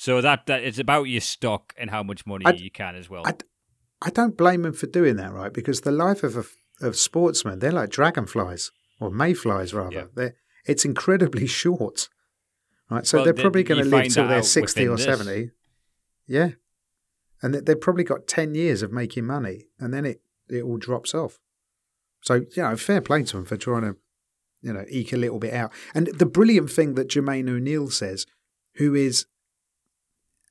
So 0.00 0.22
that 0.22 0.46
that 0.46 0.62
it's 0.64 0.78
about 0.78 1.04
your 1.04 1.20
stock 1.20 1.74
and 1.76 1.90
how 1.90 2.02
much 2.02 2.24
money 2.24 2.46
I- 2.46 2.52
you 2.52 2.70
can 2.70 2.96
as 2.96 3.10
well. 3.10 3.22
I, 3.26 3.34
I 4.00 4.08
don't 4.08 4.34
blame 4.34 4.62
them 4.62 4.72
for 4.72 4.86
doing 4.86 5.16
that, 5.16 5.30
right? 5.30 5.52
Because 5.52 5.82
the 5.82 5.92
life 5.92 6.22
of 6.22 6.38
a 6.38 6.44
of 6.86 6.96
sportsmen, 6.96 7.58
they're 7.58 7.70
like 7.70 7.90
dragonflies 7.90 8.70
or 8.98 9.10
mayflies, 9.10 9.74
rather. 9.74 9.94
Yeah. 9.94 10.04
They're, 10.14 10.36
it's 10.64 10.86
incredibly 10.86 11.46
short, 11.62 12.08
right? 12.90 13.06
So 13.06 13.18
Well, 13.18 13.24
they're 13.26 13.34
probably 13.34 13.62
going 13.62 13.84
to 13.84 13.90
live 13.90 14.08
till 14.10 14.26
they're 14.26 14.42
sixty 14.42 14.88
or 14.88 14.96
this. 14.96 15.04
seventy. 15.04 15.50
Yeah, 16.26 16.52
and 17.42 17.52
they- 17.54 17.60
they've 17.60 17.80
probably 17.80 18.04
got 18.04 18.26
ten 18.26 18.54
years 18.54 18.80
of 18.80 18.90
making 18.92 19.26
money, 19.26 19.66
and 19.78 19.92
then 19.92 20.06
it 20.06 20.22
it 20.48 20.62
all 20.62 20.78
drops 20.78 21.12
off. 21.14 21.38
So 22.22 22.36
you 22.56 22.62
know, 22.62 22.74
fair 22.74 23.02
play 23.02 23.22
to 23.24 23.36
them 23.36 23.44
for 23.44 23.58
trying 23.58 23.82
to, 23.82 23.96
you 24.62 24.72
know, 24.72 24.86
eke 24.88 25.12
a 25.12 25.18
little 25.18 25.38
bit 25.38 25.52
out. 25.52 25.72
And 25.94 26.06
the 26.06 26.24
brilliant 26.24 26.70
thing 26.70 26.94
that 26.94 27.08
Jermaine 27.08 27.50
O'Neal 27.50 27.90
says, 27.90 28.24
who 28.76 28.94
is 28.94 29.26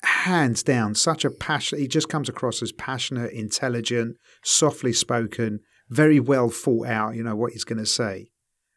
hands 0.04 0.64
down 0.64 0.96
such 0.96 1.26
a 1.26 1.30
passion. 1.32 1.80
He 1.80 1.88
just 1.88 2.10
comes 2.10 2.30
across 2.30 2.62
as 2.62 2.72
passionate, 2.72 3.32
intelligent, 3.34 4.18
softly 4.44 4.94
spoken, 4.94 5.60
very 5.90 6.20
well 6.20 6.50
thought 6.50 6.88
out. 6.88 7.16
You 7.16 7.24
know 7.24 7.36
what 7.36 7.54
he's 7.54 7.64
going 7.64 7.80
to 7.80 7.86
say. 7.86 8.30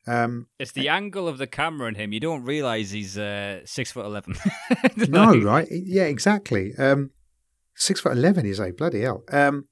Um, 0.06 0.48
it's 0.58 0.72
the 0.72 0.88
angle 0.88 1.28
of 1.28 1.38
the 1.38 1.46
camera 1.46 1.88
in 1.88 1.94
him. 1.94 2.12
You 2.12 2.18
don't 2.20 2.44
realize 2.44 2.90
he's 2.90 3.16
uh, 3.16 3.60
six 3.64 3.92
foot 3.92 4.04
eleven. 4.04 4.34
no, 4.96 5.36
right? 5.38 5.68
Yeah, 5.70 6.04
exactly. 6.04 6.72
Um, 6.76 7.10
six 7.76 8.00
foot 8.00 8.12
eleven 8.12 8.44
is 8.46 8.58
a 8.58 8.72
bloody 8.72 9.02
hell. 9.02 9.22
Um, 9.30 9.68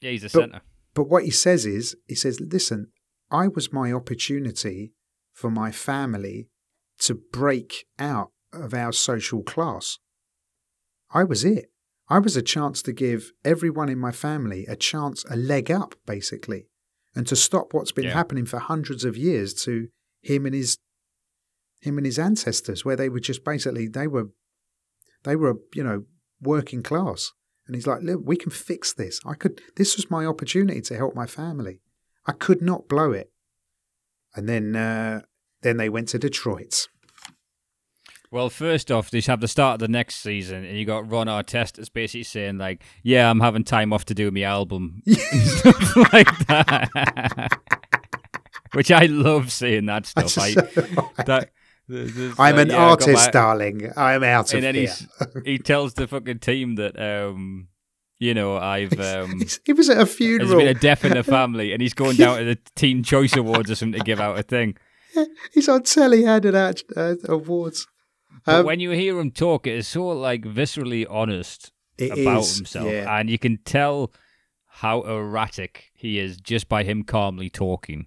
Yeah, 0.00 0.10
he's 0.10 0.24
a 0.24 0.26
But- 0.26 0.32
center. 0.40 0.60
but 0.94 1.08
what 1.08 1.24
he 1.24 1.30
says 1.30 1.64
is, 1.64 1.96
he 2.06 2.14
says, 2.14 2.38
"Listen, 2.38 2.88
I 3.30 3.48
was 3.48 3.72
my 3.72 3.92
opportunity 3.92 4.92
for 5.32 5.50
my 5.50 5.70
family 5.70 6.48
to 6.98 7.14
break 7.32 7.86
out 7.98 8.32
of 8.52 8.72
our 8.74 8.92
social 8.92 9.42
class. 9.42 9.98
I 11.10 11.24
was 11.24 11.44
it. 11.44 11.70
I 12.08 12.18
was 12.20 12.36
a 12.36 12.42
chance 12.42 12.82
to 12.82 12.92
give 12.92 13.32
everyone 13.44 13.88
in 13.88 13.98
my 13.98 14.12
family 14.12 14.64
a 14.66 14.76
chance, 14.76 15.24
a 15.28 15.36
leg 15.36 15.70
up, 15.70 15.94
basically, 16.06 16.68
and 17.14 17.26
to 17.26 17.34
stop 17.36 17.74
what's 17.74 17.92
been 17.92 18.04
Yeah. 18.06 18.12
happening 18.14 18.46
for 18.46 18.58
hundreds 18.58 19.04
of 19.04 19.16
years 19.16 19.54
to 19.64 19.88
him 20.22 20.46
and 20.46 20.54
his 20.54 20.78
him 21.80 21.98
and 21.98 22.06
his 22.06 22.18
ancestors, 22.18 22.84
where 22.84 22.96
they 22.96 23.08
were 23.08 23.20
just 23.20 23.44
basically 23.44 23.86
they 23.88 24.06
were 24.06 24.30
they 25.24 25.36
were 25.36 25.56
you 25.74 25.84
know 25.84 26.04
working 26.40 26.82
class." 26.82 27.32
And 27.66 27.74
he's 27.74 27.86
like, 27.86 28.02
"Look, 28.02 28.20
we 28.24 28.36
can 28.36 28.50
fix 28.50 28.92
this. 28.92 29.20
I 29.26 29.34
could. 29.34 29.60
This 29.76 29.96
was 29.96 30.10
my 30.10 30.24
opportunity 30.24 30.80
to 30.82 30.96
help 30.96 31.14
my 31.14 31.26
family. 31.26 31.80
I 32.26 32.32
could 32.32 32.62
not 32.62 32.88
blow 32.88 33.12
it." 33.12 33.32
And 34.34 34.48
then, 34.48 34.76
uh, 34.76 35.22
then 35.62 35.76
they 35.76 35.88
went 35.88 36.08
to 36.08 36.18
Detroit. 36.18 36.88
Well, 38.30 38.50
first 38.50 38.90
off, 38.90 39.10
they 39.10 39.20
have 39.20 39.40
the 39.40 39.48
start 39.48 39.74
of 39.74 39.80
the 39.80 39.88
next 39.88 40.16
season, 40.16 40.64
and 40.64 40.76
you 40.76 40.84
got 40.84 41.10
Ron 41.10 41.26
Artest 41.28 41.74
that's 41.74 41.88
basically 41.88 42.24
saying 42.24 42.58
like, 42.58 42.82
"Yeah, 43.02 43.30
I'm 43.30 43.40
having 43.40 43.64
time 43.64 43.92
off 43.92 44.04
to 44.06 44.14
do 44.14 44.30
my 44.30 44.42
album," 44.42 45.02
stuff 45.06 45.96
like 46.12 46.46
that. 46.48 47.58
Which 48.72 48.90
I 48.90 49.06
love 49.06 49.52
seeing 49.52 49.86
that 49.86 50.06
stuff. 50.06 50.36
I, 50.38 50.54
that, 51.24 51.50
there's- 51.88 52.10
there's 52.14 52.34
I'm 52.38 52.56
like, 52.56 52.64
an 52.66 52.70
yeah, 52.70 52.76
artist, 52.76 53.26
my- 53.26 53.30
darling. 53.30 53.92
I'm 53.96 54.22
out 54.24 54.52
of 54.52 54.62
here. 54.62 54.92
he 55.44 55.58
tells 55.58 55.94
the 55.94 56.06
fucking 56.08 56.40
team 56.40 56.74
that, 56.74 56.98
um, 57.00 57.68
you 58.18 58.34
know, 58.34 58.56
I've 58.56 58.98
um, 59.00 59.40
he 59.64 59.72
was 59.72 59.88
at 59.88 59.94
a 59.94 59.98
there's 59.98 60.14
funeral. 60.16 60.58
been 60.58 60.66
a 60.68 60.74
death 60.74 61.04
in 61.04 61.12
the 61.14 61.22
family, 61.22 61.72
and 61.72 61.80
he's 61.80 61.94
going 61.94 62.16
down 62.16 62.38
to 62.38 62.44
the 62.44 62.58
Teen 62.74 63.02
Choice 63.04 63.36
Awards 63.36 63.70
or 63.70 63.76
something 63.76 64.00
to 64.00 64.04
give 64.04 64.20
out 64.20 64.38
a 64.38 64.42
thing. 64.42 64.76
He's 65.54 65.68
on 65.68 65.82
telly 65.84 66.24
handing 66.24 66.56
out 66.56 66.82
uh, 66.96 67.14
awards. 67.28 67.86
But 68.46 68.60
Um, 68.60 68.66
when 68.66 68.80
you 68.80 68.92
hear 68.92 69.18
him 69.18 69.32
talk, 69.32 69.66
it 69.66 69.74
is 69.74 69.88
so 69.88 70.06
like 70.08 70.42
viscerally 70.42 71.04
honest. 71.10 71.72
About 71.98 72.40
is, 72.40 72.56
himself, 72.56 72.92
yeah. 72.92 73.18
and 73.18 73.30
you 73.30 73.38
can 73.38 73.58
tell 73.64 74.12
how 74.66 75.00
erratic 75.02 75.90
he 75.94 76.18
is 76.18 76.36
just 76.36 76.68
by 76.68 76.84
him 76.84 77.02
calmly 77.04 77.48
talking. 77.48 78.06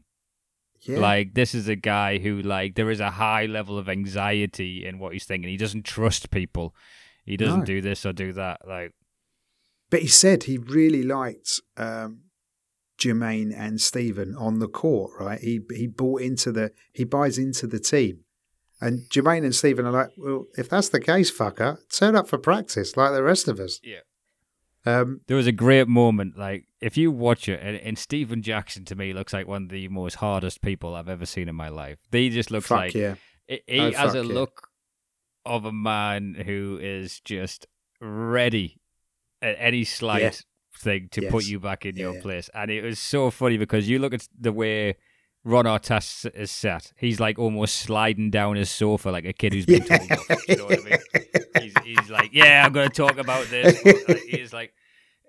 Yeah. 0.81 0.99
Like 0.99 1.33
this 1.33 1.55
is 1.55 1.67
a 1.67 1.75
guy 1.75 2.19
who 2.19 2.41
like 2.41 2.75
there 2.75 2.91
is 2.91 2.99
a 2.99 3.09
high 3.11 3.47
level 3.47 3.77
of 3.79 3.89
anxiety 3.89 4.85
in 4.85 4.99
what 4.99 5.13
he's 5.13 5.25
thinking. 5.25 5.49
He 5.49 5.57
doesn't 5.57 5.85
trust 5.85 6.29
people. 6.29 6.75
He 7.25 7.35
doesn't 7.35 7.59
No. 7.61 7.65
do 7.65 7.81
this 7.81 8.05
or 8.05 8.13
do 8.13 8.31
that. 8.33 8.61
Like 8.67 8.93
But 9.89 10.01
he 10.03 10.07
said 10.07 10.43
he 10.43 10.57
really 10.59 11.03
liked 11.03 11.59
um, 11.75 12.21
Jermaine 12.99 13.53
and 13.57 13.81
Stephen 13.81 14.35
on 14.35 14.59
the 14.59 14.67
court, 14.69 15.11
right? 15.19 15.39
He 15.39 15.61
he 15.75 15.87
bought 15.87 16.21
into 16.21 16.51
the 16.51 16.71
he 16.93 17.03
buys 17.03 17.37
into 17.39 17.65
the 17.65 17.79
team. 17.79 18.19
And 18.81 19.01
Jermaine 19.09 19.43
and 19.43 19.53
Stephen 19.53 19.85
are 19.85 19.91
like, 19.91 20.11
well, 20.17 20.45
if 20.57 20.69
that's 20.69 20.89
the 20.89 21.01
case, 21.01 21.29
fucker, 21.35 21.77
turn 21.93 22.15
up 22.15 22.27
for 22.29 22.37
practice 22.37 22.95
like 22.95 23.11
the 23.11 23.23
rest 23.23 23.47
of 23.47 23.59
us. 23.59 23.79
Yeah. 23.83 23.99
Um, 24.85 25.21
there 25.27 25.35
was 25.35 25.47
a 25.47 25.51
great 25.51 25.87
moment. 25.89 26.37
Like 26.37 26.65
if 26.79 26.95
you 26.97 27.11
watch 27.11 27.49
it, 27.49 27.59
and, 27.61 27.75
and 27.77 27.97
Stephen 27.97 28.41
Jackson 28.41 28.85
to 28.85 28.95
me 28.95 29.11
looks 29.11 29.33
like 29.33 29.47
one 29.47 29.63
of 29.63 29.69
the 29.69 29.87
most 29.89 30.15
hardest 30.15 30.61
people 30.61 30.95
I've 30.95 31.09
ever 31.09 31.25
seen 31.25 31.49
in 31.49 31.55
my 31.55 31.67
life. 31.69 31.97
He 32.11 32.29
just 32.29 32.51
looks 32.51 32.67
fuck 32.67 32.77
like 32.79 32.93
yeah. 32.93 33.15
He, 33.47 33.61
he 33.67 33.79
Oh, 33.79 33.91
has 33.91 34.15
a 34.15 34.19
yeah. 34.19 34.33
look 34.33 34.69
of 35.45 35.65
a 35.65 35.71
man 35.73 36.35
who 36.45 36.79
is 36.81 37.19
just 37.19 37.67
ready 37.99 38.79
at 39.41 39.55
any 39.59 39.83
slight 39.83 40.21
Yeah. 40.21 40.31
thing 40.77 41.09
to 41.11 41.29
put 41.29 41.45
you 41.45 41.59
back 41.59 41.85
in 41.85 41.97
your 41.97 42.15
Yeah. 42.15 42.21
place. 42.21 42.49
And 42.53 42.71
it 42.71 42.81
was 42.81 42.99
so 42.99 43.29
funny 43.31 43.57
because 43.57 43.89
you 43.89 43.99
look 43.99 44.13
at 44.13 44.27
the 44.39 44.53
way 44.53 44.95
Ron 45.43 45.65
Artest 45.65 46.29
is 46.35 46.51
sat. 46.51 46.91
He's 46.97 47.19
like 47.19 47.39
almost 47.39 47.77
sliding 47.77 48.29
down 48.29 48.55
his 48.55 48.69
sofa 48.69 49.09
like 49.09 49.25
a 49.25 49.33
kid 49.33 49.53
who's 49.53 49.65
been 49.65 49.83
told 49.83 50.11
off. 50.11 50.47
You 50.47 50.57
know 50.57 50.65
what 50.65 50.79
I 50.79 50.83
mean? 50.83 50.99
He's, 51.61 51.73
he's 51.85 52.09
like, 52.09 52.29
yeah, 52.33 52.63
I'm 52.65 52.73
going 52.73 52.89
to 52.89 52.95
talk 52.95 53.17
about 53.17 53.47
this. 53.47 53.83
Like, 53.85 54.21
he's 54.27 54.53
like, 54.53 54.73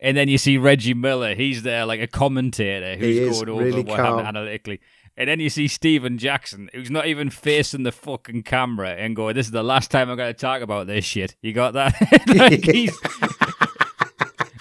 and 0.02 0.16
then 0.16 0.28
you 0.28 0.38
see 0.38 0.58
Reggie 0.58 0.94
Miller. 0.94 1.34
He's 1.34 1.62
there 1.62 1.86
like 1.86 2.00
a 2.00 2.06
commentator 2.06 2.96
who's 2.96 3.38
going 3.38 3.48
over 3.50 3.62
really 3.62 3.82
what 3.82 3.98
happened 3.98 4.26
analytically. 4.26 4.80
And 5.16 5.28
then 5.28 5.38
you 5.38 5.50
see 5.50 5.68
Stephen 5.68 6.16
Jackson, 6.16 6.70
who's 6.72 6.90
not 6.90 7.06
even 7.06 7.28
facing 7.28 7.82
the 7.82 7.92
fucking 7.92 8.44
camera 8.44 8.90
and 8.90 9.14
going, 9.14 9.34
This 9.34 9.46
is 9.46 9.52
the 9.52 9.62
last 9.62 9.90
time 9.90 10.08
I'm 10.08 10.16
going 10.16 10.32
to 10.32 10.38
talk 10.38 10.62
about 10.62 10.86
this 10.86 11.04
shit. 11.04 11.36
You 11.42 11.52
got 11.52 11.74
that? 11.74 11.94
like 12.34 12.64
he's. 12.64 12.98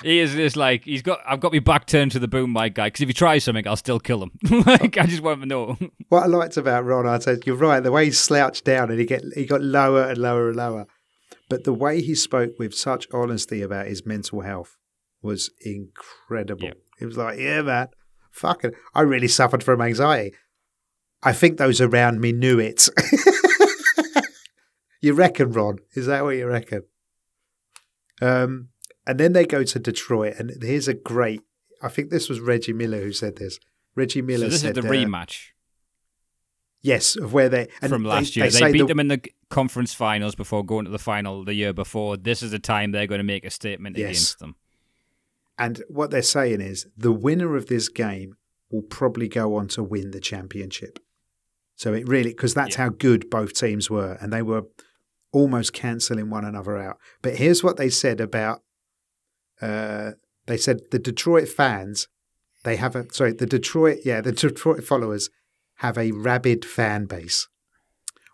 He 0.01 0.19
is 0.19 0.33
just 0.33 0.55
like 0.55 0.85
he's 0.85 1.01
got. 1.01 1.19
I've 1.25 1.39
got 1.39 1.53
my 1.53 1.59
back 1.59 1.85
turned 1.85 2.11
to 2.13 2.19
the 2.19 2.27
boom 2.27 2.53
mic 2.53 2.75
guy 2.75 2.87
because 2.87 3.01
if 3.01 3.09
he 3.09 3.13
tries 3.13 3.43
something, 3.43 3.67
I'll 3.67 3.75
still 3.75 3.99
kill 3.99 4.23
him. 4.23 4.31
like 4.65 4.97
I 4.97 5.05
just 5.05 5.21
want 5.21 5.41
to 5.41 5.47
know. 5.47 5.77
What 6.09 6.23
I 6.23 6.25
liked 6.25 6.57
about 6.57 6.85
Ron, 6.85 7.05
I 7.05 7.19
said, 7.19 7.45
you're 7.45 7.55
right. 7.55 7.83
The 7.83 7.91
way 7.91 8.05
he 8.05 8.11
slouched 8.11 8.65
down 8.65 8.89
and 8.89 8.99
he 8.99 9.05
get 9.05 9.21
he 9.35 9.45
got 9.45 9.61
lower 9.61 10.09
and 10.09 10.17
lower 10.17 10.47
and 10.47 10.57
lower, 10.57 10.87
but 11.49 11.65
the 11.65 11.73
way 11.73 12.01
he 12.01 12.15
spoke 12.15 12.53
with 12.57 12.73
such 12.73 13.07
honesty 13.13 13.61
about 13.61 13.85
his 13.85 14.07
mental 14.07 14.41
health 14.41 14.75
was 15.21 15.51
incredible. 15.61 16.63
Yeah. 16.63 16.73
It 16.99 17.05
was 17.05 17.17
like, 17.17 17.37
yeah, 17.37 17.61
man, 17.61 17.89
fucking, 18.31 18.71
I 18.93 19.01
really 19.01 19.27
suffered 19.27 19.63
from 19.63 19.81
anxiety. 19.81 20.35
I 21.21 21.33
think 21.33 21.57
those 21.57 21.81
around 21.81 22.21
me 22.21 22.31
knew 22.31 22.59
it. 22.59 22.87
you 25.01 25.13
reckon, 25.13 25.51
Ron? 25.51 25.79
Is 25.93 26.05
that 26.05 26.23
what 26.23 26.37
you 26.37 26.47
reckon? 26.47 26.83
Um, 28.21 28.69
and 29.07 29.19
then 29.19 29.33
they 29.33 29.45
go 29.45 29.63
to 29.63 29.79
Detroit, 29.79 30.35
and 30.37 30.51
here's 30.61 30.87
a 30.87 30.93
great. 30.93 31.41
I 31.81 31.87
think 31.89 32.09
this 32.09 32.27
was 32.29 32.39
Reggie 32.39 32.73
Miller 32.73 33.01
who 33.01 33.11
said 33.13 33.37
this. 33.37 33.59
Reggie 33.95 34.21
Miller 34.21 34.45
So 34.45 34.49
this 34.49 34.61
said 34.61 34.77
is 34.77 34.83
the 34.83 34.89
uh, 34.89 34.91
rematch 34.93 35.47
Yes, 36.81 37.17
of 37.17 37.33
where 37.33 37.49
they 37.49 37.67
and 37.81 37.89
from 37.89 38.05
last 38.05 38.35
they 38.35 38.41
year. 38.41 38.49
They, 38.49 38.57
say 38.59 38.71
beat 38.71 38.79
the- 38.81 38.85
them 38.87 38.99
in 39.01 39.07
the 39.09 39.21
conference 39.49 39.93
finals 39.93 40.35
before 40.35 40.63
going 40.63 40.85
to 40.85 40.91
the 40.91 40.99
final 40.99 41.43
the 41.43 41.53
year 41.53 41.73
before. 41.73 42.15
This 42.15 42.41
is 42.41 42.51
the 42.51 42.59
time 42.59 42.91
they're 42.91 43.07
going 43.07 43.19
to 43.19 43.23
make 43.25 43.43
a 43.45 43.49
statement 43.49 43.97
Yes. 43.97 44.09
against 44.09 44.39
them. 44.39 44.55
And 45.57 45.83
what 45.89 46.09
they're 46.11 46.21
saying 46.21 46.61
is 46.61 46.87
the 46.95 47.11
winner 47.11 47.57
of 47.57 47.67
this 47.67 47.89
game 47.89 48.35
will 48.71 48.81
probably 48.83 49.27
go 49.27 49.55
on 49.55 49.67
to 49.69 49.83
win 49.83 50.11
the 50.11 50.21
championship. 50.21 50.99
So 51.75 51.93
it 51.93 52.07
really, 52.07 52.29
because 52.29 52.53
that's 52.53 52.77
Yeah. 52.77 52.83
how 52.83 52.89
good 52.89 53.29
both 53.29 53.53
teams 53.53 53.89
were, 53.89 54.17
and 54.21 54.31
they 54.31 54.41
were 54.41 54.63
almost 55.33 55.73
cancelling 55.73 56.29
one 56.29 56.45
another 56.45 56.77
out. 56.77 56.97
But 57.21 57.35
here's 57.37 57.61
what 57.63 57.75
they 57.77 57.89
said 57.89 58.21
about. 58.21 58.63
Uh, 59.61 60.11
they 60.45 60.57
said 60.57 60.81
the 60.91 60.99
Detroit 60.99 61.47
fans, 61.47 62.07
they 62.63 62.75
have 62.75 62.95
a 62.95 63.05
sorry, 63.11 63.33
the 63.33 63.45
Detroit, 63.45 63.99
yeah, 64.03 64.21
the 64.21 64.31
Detroit 64.31 64.83
followers 64.83 65.29
have 65.75 65.97
a 65.97 66.11
rabid 66.11 66.65
fan 66.65 67.05
base. 67.05 67.47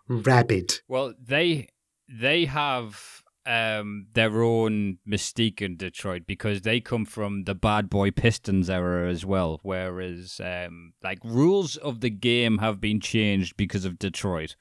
Rabid. 0.08 0.80
Well, 0.88 1.14
they 1.20 1.68
they 2.08 2.44
have 2.46 3.22
um, 3.46 4.06
their 4.12 4.42
own 4.42 4.98
mystique 5.08 5.62
in 5.62 5.76
Detroit 5.76 6.22
because 6.26 6.62
they 6.62 6.80
come 6.80 7.04
from 7.04 7.44
the 7.44 7.54
bad 7.54 7.88
boy 7.88 8.10
Pistons 8.10 8.68
era 8.68 9.08
as 9.08 9.24
well. 9.24 9.60
Whereas, 9.62 10.40
um, 10.42 10.92
like 11.02 11.18
rules 11.24 11.76
of 11.76 12.00
the 12.00 12.10
game 12.10 12.58
have 12.58 12.80
been 12.80 13.00
changed 13.00 13.56
because 13.56 13.84
of 13.84 13.98
Detroit. 13.98 14.56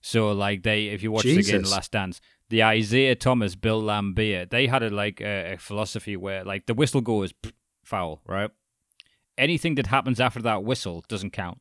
So, 0.00 0.30
like 0.30 0.62
they, 0.62 0.86
if 0.86 1.02
you 1.02 1.10
watch 1.10 1.24
the 1.24 1.42
game, 1.42 1.62
Last 1.62 1.90
Dance, 1.90 2.20
the 2.50 2.62
Isiah 2.62 3.14
Thomas, 3.14 3.54
Bill 3.54 3.82
Laimbeer, 3.82 4.48
they 4.48 4.66
had 4.66 4.82
a 4.82 4.90
like 4.90 5.20
a, 5.20 5.54
a 5.54 5.56
philosophy 5.58 6.16
where 6.16 6.44
like 6.44 6.66
the 6.66 6.74
whistle 6.74 7.00
goes 7.00 7.32
foul, 7.84 8.22
right? 8.26 8.50
Anything 9.36 9.74
that 9.76 9.88
happens 9.88 10.20
after 10.20 10.42
that 10.42 10.64
whistle 10.64 11.04
doesn't 11.08 11.32
count. 11.32 11.58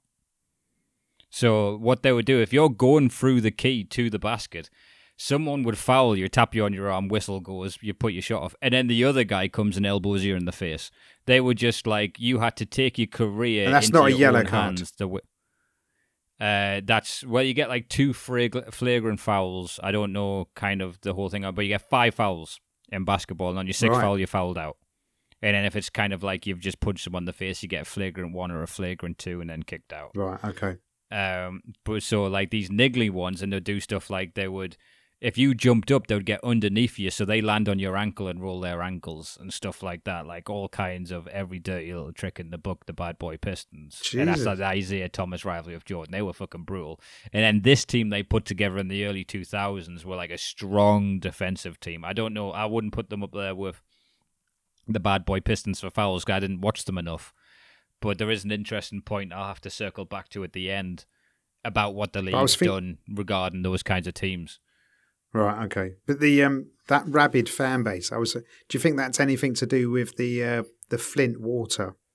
So 1.30 1.78
what 1.78 2.04
they 2.04 2.12
would 2.12 2.26
do 2.26 2.42
if 2.42 2.54
you're 2.54 2.70
going 2.70 3.10
through 3.10 3.42
the 3.42 3.52
key 3.52 3.84
to 3.84 4.10
the 4.10 4.20
basket, 4.20 4.70
someone 5.18 5.64
would 5.64 5.78
foul 5.78 6.16
you, 6.16 6.30
tap 6.30 6.56
you 6.56 6.64
on 6.64 6.74
your 6.74 6.90
arm, 6.90 7.10
whistle 7.10 7.40
goes, 7.42 7.78
you 7.82 7.94
put 7.94 8.14
your 8.14 8.22
shot 8.22 8.44
off, 8.44 8.56
and 8.62 8.74
then 8.74 8.88
the 8.88 9.04
other 9.04 9.24
guy 9.24 9.48
comes 9.48 9.76
and 9.76 9.86
elbows 9.86 10.24
you 10.24 10.36
in 10.36 10.46
the 10.46 10.52
face. 10.52 10.90
They 11.26 11.42
were 11.42 11.54
just 11.54 11.86
like 11.86 12.18
you 12.20 12.40
had 12.40 12.56
to 12.58 12.66
take 12.66 12.98
your 12.98 13.08
career. 13.08 13.66
And 13.66 13.74
that's 13.74 13.92
not 13.92 14.08
a 14.08 14.14
yellow 14.14 14.44
card. 14.44 14.78
hands 14.78 14.92
to 14.94 15.20
uh, 16.40 16.82
that's 16.86 17.24
well, 17.26 17.44
you 17.44 17.54
get 17.54 17.70
like 17.70 17.90
two 17.90 18.14
frag- 18.14 18.72
flagrant 18.74 19.20
fouls. 19.20 19.80
I 19.82 19.92
don't 19.92 20.14
know 20.14 20.48
kind 20.56 20.82
of 20.82 21.00
the 21.02 21.14
whole 21.14 21.30
thing, 21.30 21.50
but 21.54 21.62
you 21.62 21.70
get 21.70 21.90
five 21.90 22.16
fouls 22.16 22.60
in 22.90 23.06
basketball, 23.06 23.50
and 23.50 23.60
on 23.60 23.66
your 23.68 23.74
sixth 23.74 23.96
Right. 23.98 24.02
foul, 24.02 24.18
you're 24.18 24.28
fouled 24.28 24.58
out. 24.58 24.78
And 25.42 25.56
then 25.56 25.66
if 25.66 25.76
it's 25.76 25.90
kind 25.90 26.14
of 26.14 26.24
like 26.24 26.48
you've 26.48 26.60
just 26.60 26.80
punched 26.80 27.04
someone 27.04 27.22
in 27.24 27.26
the 27.26 27.34
face, 27.34 27.62
you 27.62 27.70
get 27.70 27.84
a 27.84 27.86
flagrant 27.86 28.34
one 28.34 28.50
or 28.52 28.64
a 28.64 28.68
flagrant 28.68 29.18
two, 29.20 29.42
and 29.42 29.50
then 29.50 29.64
kicked 29.64 29.94
out. 29.94 30.12
Right. 30.16 30.40
Okay. 30.44 30.78
Um, 31.12 31.62
but 31.86 32.04
so 32.04 32.24
like 32.26 32.50
these 32.50 32.70
niggly 32.70 33.10
ones, 33.10 33.42
and 33.42 33.52
they'll 33.54 33.60
do 33.60 33.80
stuff 33.80 34.10
like 34.10 34.34
they 34.34 34.48
would, 34.48 34.78
if 35.20 35.38
you 35.38 35.56
jumped 35.56 35.92
up, 35.92 36.06
they 36.08 36.16
would 36.16 36.26
get 36.28 36.44
underneath 36.44 37.00
you, 37.00 37.10
so 37.10 37.26
they 37.26 37.42
land 37.42 37.68
on 37.68 37.80
your 37.80 37.98
ankle 37.98 38.28
and 38.28 38.40
roll 38.42 38.60
their 38.60 38.84
ankles 38.84 39.36
and 39.42 39.52
stuff 39.52 39.82
like 39.82 40.04
that. 40.04 40.28
Like 40.28 40.48
all 40.50 40.70
kinds 40.70 41.10
of 41.12 41.28
every 41.28 41.58
dirty 41.60 41.92
little 41.94 42.14
trick 42.14 42.40
in 42.40 42.52
the 42.52 42.58
book, 42.60 42.86
the 42.86 42.94
Bad 42.94 43.18
Boy 43.18 43.38
Pistons, 43.38 44.00
and 44.14 44.28
that's 44.28 44.40
Jesus. 44.40 44.46
like 44.46 44.58
the 44.60 44.74
Isiah 44.74 45.10
Thomas 45.10 45.44
rivalry 45.44 45.76
of 45.76 45.86
Jordan. 45.86 46.12
They 46.12 46.22
were 46.22 46.34
fucking 46.34 46.64
brutal. 46.66 47.00
And 47.34 47.44
then 47.44 47.62
this 47.62 47.84
team 47.84 48.10
they 48.10 48.22
put 48.22 48.46
together 48.46 48.78
in 48.78 48.90
the 48.90 49.06
early 49.06 49.24
two 49.24 49.44
thousands 49.44 50.06
were 50.06 50.16
like 50.16 50.30
a 50.32 50.38
strong 50.38 51.20
defensive 51.20 51.80
team. 51.80 52.06
I 52.06 52.14
don't 52.14 52.34
know, 52.34 52.52
I 52.52 52.66
wouldn't 52.66 52.94
put 52.94 53.10
them 53.10 53.24
up 53.24 53.32
there 53.34 53.56
with 53.56 53.82
the 54.88 55.00
Bad 55.00 55.26
Boy 55.26 55.40
Pistons 55.40 55.82
for 55.82 55.90
fouls. 55.90 56.26
'cause 56.26 56.36
I 56.36 56.40
didn't 56.40 56.62
watch 56.62 56.86
them 56.86 56.98
enough. 56.98 57.34
But 58.00 58.20
there 58.20 58.30
is 58.30 58.46
an 58.46 58.52
interesting 58.52 59.02
point 59.02 59.34
I'll 59.34 59.48
have 59.48 59.62
to 59.62 59.72
circle 59.72 60.06
back 60.06 60.30
to 60.30 60.44
at 60.44 60.54
the 60.54 60.70
end 60.70 61.06
about 61.66 61.96
what 61.96 62.14
the 62.14 62.22
league's 62.22 62.56
think- 62.56 62.70
done 62.70 62.98
regarding 63.10 63.64
those 63.64 63.82
kinds 63.82 64.06
of 64.06 64.14
teams. 64.14 64.60
Right. 65.34 65.66
Okay. 65.66 65.96
But 66.06 66.20
the 66.20 66.44
um 66.44 66.68
that 66.88 67.04
rabid 67.08 67.50
fan 67.50 67.84
base, 67.84 68.12
I 68.12 68.18
was. 68.18 68.34
Do 68.34 68.42
you 68.74 68.80
think 68.80 68.98
that's 68.98 69.20
anything 69.20 69.54
to 69.56 69.66
do 69.66 69.90
with 69.92 70.16
the 70.18 70.44
uh, 70.44 70.64
the 70.90 70.98
Flint 70.98 71.40
water? 71.42 71.96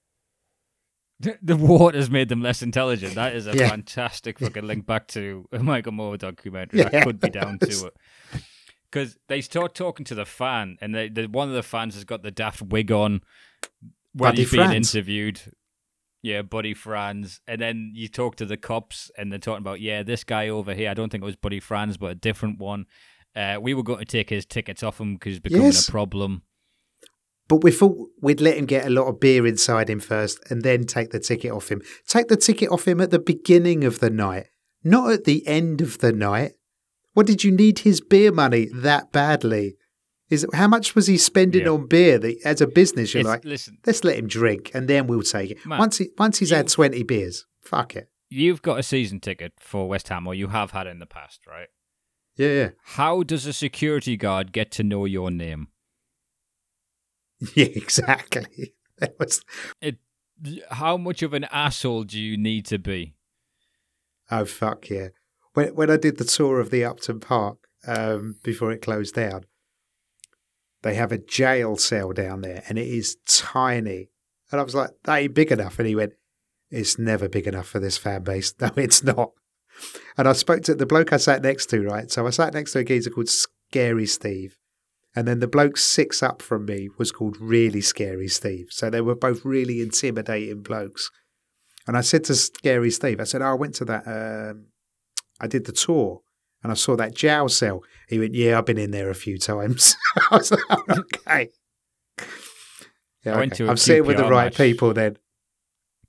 The 1.40 1.56
water's 1.56 2.10
made 2.10 2.28
them 2.28 2.42
less 2.42 2.62
intelligent. 2.62 3.14
That 3.14 3.36
is 3.36 3.46
a 3.46 3.56
Yeah. 3.56 3.68
fantastic 3.68 4.40
fucking 4.40 4.66
link 4.66 4.86
back 4.86 5.06
to 5.08 5.46
a 5.52 5.60
Michael 5.60 5.92
Moore 5.92 6.16
documentary. 6.16 6.82
I 6.84 6.90
Yeah. 6.92 7.04
could 7.04 7.20
be 7.20 7.30
down 7.30 7.60
to 7.60 7.66
it. 7.86 7.94
Because 8.90 9.16
they 9.28 9.40
start 9.40 9.74
talking 9.76 10.04
to 10.06 10.16
the 10.16 10.26
fan, 10.26 10.78
and 10.80 10.92
they, 10.94 11.08
the, 11.08 11.26
one 11.26 11.48
of 11.48 11.54
the 11.54 11.62
fans 11.62 11.94
has 11.94 12.02
got 12.04 12.22
the 12.24 12.32
daft 12.32 12.60
wig 12.60 12.90
on 12.90 13.20
when 14.12 14.30
Buddy 14.32 14.42
he's 14.42 14.50
being 14.50 14.72
interviewed. 14.72 15.40
Yeah, 16.22 16.42
Buddy 16.42 16.72
Franz. 16.72 17.40
And 17.48 17.60
then 17.60 17.90
you 17.94 18.08
talk 18.08 18.36
to 18.36 18.46
the 18.46 18.56
cops, 18.56 19.10
and 19.18 19.30
they're 19.32 19.38
talking 19.40 19.62
about, 19.62 19.80
yeah, 19.80 20.02
this 20.02 20.22
guy 20.24 20.48
over 20.48 20.72
here, 20.72 20.88
I 20.90 20.94
don't 20.94 21.10
think 21.10 21.22
it 21.22 21.26
was 21.26 21.36
Buddy 21.36 21.60
Franz, 21.60 21.96
but 21.96 22.12
a 22.12 22.14
different 22.14 22.58
one. 22.58 22.86
Uh, 23.34 23.58
we 23.60 23.74
were 23.74 23.82
going 23.82 23.98
to 23.98 24.04
take 24.04 24.30
his 24.30 24.46
tickets 24.46 24.82
off 24.82 25.00
him 25.00 25.14
because 25.14 25.32
he's 25.32 25.40
becoming 25.40 25.66
Yes. 25.66 25.88
a 25.88 25.90
problem. 25.90 26.42
But 27.48 27.64
we 27.64 27.72
thought 27.72 27.96
we'd 28.20 28.40
let 28.40 28.56
him 28.56 28.66
get 28.66 28.86
a 28.86 28.90
lot 28.90 29.08
of 29.08 29.18
beer 29.20 29.46
inside 29.46 29.90
him 29.90 30.00
first, 30.00 30.38
and 30.48 30.62
then 30.62 30.84
take 30.84 31.10
the 31.10 31.18
ticket 31.18 31.50
off 31.50 31.70
him. 31.70 31.82
Take 32.06 32.28
the 32.28 32.36
ticket 32.36 32.70
off 32.70 32.86
him 32.86 33.00
at 33.00 33.10
the 33.10 33.18
beginning 33.18 33.84
of 33.84 33.98
the 33.98 34.10
night, 34.10 34.46
not 34.84 35.10
at 35.12 35.24
the 35.24 35.46
end 35.46 35.80
of 35.80 35.98
the 35.98 36.12
night. 36.12 36.52
What 37.14 37.26
did 37.26 37.42
you 37.42 37.50
need 37.50 37.80
his 37.80 38.00
beer 38.00 38.32
money 38.32 38.68
that 38.72 39.12
badly? 39.12 39.76
Is 40.32 40.46
how 40.54 40.66
much 40.66 40.94
was 40.94 41.06
he 41.06 41.18
spending 41.18 41.62
Yeah. 41.62 41.72
on 41.72 41.86
beer? 41.86 42.18
That 42.18 42.36
as 42.44 42.60
a 42.60 42.66
business, 42.66 43.12
you're 43.12 43.20
It's- 43.20 43.32
like, 43.34 43.44
listen, 43.44 43.78
let's 43.86 44.02
let 44.02 44.16
him 44.18 44.26
drink, 44.26 44.70
and 44.74 44.88
then 44.88 45.06
we'll 45.06 45.22
take 45.22 45.50
it. 45.52 45.66
Man, 45.66 45.78
once 45.78 45.98
he 45.98 46.08
once 46.18 46.38
he's 46.38 46.50
had 46.50 46.68
twenty 46.68 47.02
beers, 47.02 47.46
fuck 47.60 47.94
it. 47.96 48.08
you've 48.30 48.62
got 48.62 48.78
a 48.78 48.82
season 48.82 49.20
ticket 49.20 49.52
for 49.60 49.88
West 49.88 50.08
Ham, 50.08 50.26
or 50.26 50.34
you 50.34 50.48
have 50.48 50.70
had 50.70 50.86
in 50.86 50.98
the 51.00 51.06
past, 51.06 51.46
right? 51.46 51.68
Yeah, 52.36 52.48
yeah. 52.48 52.70
How 52.98 53.22
does 53.22 53.44
a 53.44 53.52
security 53.52 54.16
guard 54.16 54.52
get 54.52 54.70
to 54.72 54.82
know 54.82 55.04
your 55.04 55.30
name? 55.30 55.68
Yeah, 57.54 57.66
exactly. 57.66 58.74
That 58.98 59.16
was 59.18 59.44
It. 59.80 59.98
How 60.70 60.96
much 60.96 61.22
of 61.22 61.34
an 61.34 61.44
asshole 61.50 62.04
do 62.04 62.20
you 62.20 62.36
need 62.36 62.66
to 62.66 62.78
be? 62.78 63.14
oh 64.30 64.44
fuck 64.44 64.88
yeah. 64.88 65.08
When 65.54 65.74
when 65.74 65.90
I 65.90 65.96
did 65.96 66.16
the 66.18 66.24
tour 66.24 66.58
of 66.60 66.70
the 66.70 66.84
Upton 66.84 67.20
Park 67.20 67.58
um, 67.86 68.36
before 68.44 68.70
it 68.72 68.80
closed 68.82 69.14
down, 69.16 69.44
they 70.82 70.94
have 70.94 71.12
a 71.12 71.18
jail 71.18 71.76
cell 71.76 72.12
down 72.12 72.42
there, 72.42 72.62
and 72.68 72.78
it 72.78 72.88
is 72.88 73.16
tiny. 73.26 74.10
And 74.50 74.60
I 74.60 74.64
was 74.64 74.74
like, 74.74 74.90
"That 75.04 75.16
ain't 75.16 75.34
big 75.34 75.52
enough." 75.52 75.78
And 75.78 75.88
he 75.88 75.94
went, 75.94 76.14
"It's 76.70 76.98
never 76.98 77.28
big 77.28 77.46
enough 77.46 77.68
for 77.68 77.80
this 77.80 77.98
fan 77.98 78.22
base. 78.22 78.54
No, 78.60 78.70
it's 78.76 79.02
not." 79.02 79.32
And 80.18 80.28
I 80.28 80.32
spoke 80.32 80.62
to 80.64 80.74
the 80.74 80.86
bloke 80.86 81.12
I 81.12 81.16
sat 81.16 81.42
next 81.42 81.66
to, 81.70 81.82
right? 81.82 82.10
So 82.10 82.26
I 82.26 82.30
sat 82.30 82.52
next 82.52 82.72
to 82.72 82.80
a 82.80 82.84
geezer 82.84 83.10
called 83.10 83.28
Scary 83.28 84.06
Steve. 84.06 84.56
And 85.14 85.28
then 85.28 85.40
the 85.40 85.48
bloke 85.48 85.76
six 85.76 86.22
up 86.22 86.40
from 86.40 86.64
me 86.64 86.88
was 86.98 87.12
called 87.12 87.36
Really 87.38 87.80
Scary 87.80 88.28
Steve. 88.28 88.68
So 88.70 88.88
they 88.88 89.00
were 89.00 89.14
both 89.14 89.44
really 89.44 89.80
intimidating 89.80 90.62
blokes. 90.62 91.10
And 91.86 91.96
I 91.96 92.00
said 92.00 92.24
to 92.24 92.34
Scary 92.34 92.90
Steve, 92.90 93.20
I 93.20 93.24
said, 93.24 93.42
oh, 93.42 93.46
I 93.46 93.54
went 93.54 93.74
to 93.76 93.84
that, 93.86 94.06
um, 94.06 94.66
I 95.40 95.46
did 95.46 95.66
the 95.66 95.72
tour 95.72 96.21
and 96.62 96.70
I 96.72 96.74
saw 96.74 96.96
that 96.96 97.14
jail 97.14 97.48
cell. 97.48 97.82
He 98.08 98.18
went, 98.18 98.34
Yeah, 98.34 98.58
I've 98.58 98.66
been 98.66 98.78
in 98.78 98.90
there 98.90 99.10
a 99.10 99.14
few 99.14 99.38
times. 99.38 99.96
I 100.30 100.36
was 100.36 100.50
like, 100.50 100.60
"Oh, 100.70 100.82
Okay. 101.26 101.48
Yeah, 103.24 103.34
I 103.34 103.38
went 103.38 103.52
okay. 103.52 103.58
to 103.64 103.66
a 103.68 103.70
I'm 103.70 103.76
sitting 103.76 104.06
with 104.06 104.16
the 104.16 104.24
right 104.28 104.46
match. 104.46 104.56
people 104.56 104.92
then. 104.92 105.16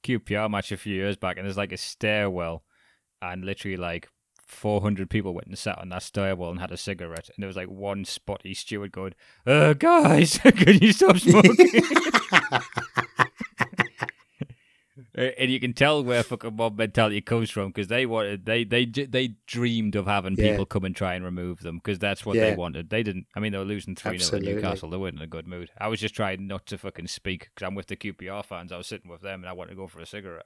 QPR 0.04 0.50
match 0.50 0.72
a 0.72 0.78
few 0.78 0.96
years 0.96 1.16
back, 1.16 1.38
and 1.38 1.46
there's 1.46 1.58
like 1.58 1.72
a 1.72 1.78
stairwell, 1.78 2.64
and 3.22 3.46
literally 3.46 3.78
like 3.78 4.10
400 4.48 5.10
people 5.10 5.34
went 5.34 5.48
and 5.48 5.58
sat 5.58 5.78
on 5.80 5.90
that 5.90 6.04
stairwell 6.04 6.50
and 6.50 6.60
had 6.60 6.72
a 6.72 6.78
cigarette, 6.78 7.30
and 7.30 7.36
there 7.42 7.48
was 7.48 7.56
like 7.56 7.70
one 7.70 8.04
spotty 8.04 8.54
steward 8.54 8.92
going, 8.92 9.14
"Uh, 9.46 9.74
guys, 9.74 10.38
can 10.44 10.80
you 10.80 10.92
stop 10.92 11.18
smoking?" 11.20 11.84
Uh, 15.16 15.30
and 15.38 15.52
you 15.52 15.60
can 15.60 15.74
tell 15.74 16.04
where 16.04 16.24
fucking 16.24 16.56
mob 16.56 16.76
mentality 16.78 17.22
comes 17.22 17.52
from 17.52 17.68
because 17.68 17.88
they 17.88 18.04
wanted 18.06 18.46
they 18.48 18.64
they 18.64 18.84
they 18.86 19.36
dreamed 19.46 19.96
of 19.96 20.08
having 20.08 20.36
Yeah. 20.36 20.52
people 20.52 20.66
come 20.66 20.86
and 20.86 20.96
try 20.96 21.14
and 21.14 21.24
remove 21.24 21.60
them 21.60 21.78
because 21.78 22.00
that's 22.00 22.26
what 22.26 22.36
Yeah. 22.36 22.50
they 22.50 22.56
wanted. 22.56 22.90
They 22.90 23.04
didn't. 23.04 23.28
I 23.36 23.40
mean, 23.40 23.52
they 23.52 23.60
were 23.60 23.64
losing 23.64 23.94
three 23.96 24.18
0 24.18 24.40
to 24.40 24.46
Newcastle. 24.56 24.90
They 24.90 24.98
weren't 24.98 25.18
in 25.18 25.22
a 25.22 25.28
good 25.28 25.48
mood. 25.48 25.70
I 25.78 25.88
was 25.88 26.00
just 26.00 26.16
trying 26.16 26.48
not 26.48 26.66
to 26.68 26.80
fucking 26.80 27.08
speak 27.08 27.50
because 27.54 27.68
I'm 27.68 27.76
with 27.76 27.88
the 27.88 27.96
QPR 27.96 28.44
fans. 28.44 28.72
I 28.72 28.78
was 28.78 28.88
sitting 28.88 29.12
with 29.12 29.22
them 29.22 29.42
and 29.42 29.50
I 29.50 29.54
wanted 29.54 29.72
to 29.72 29.76
go 29.76 29.88
for 29.88 30.00
a 30.02 30.06
cigarette. 30.08 30.46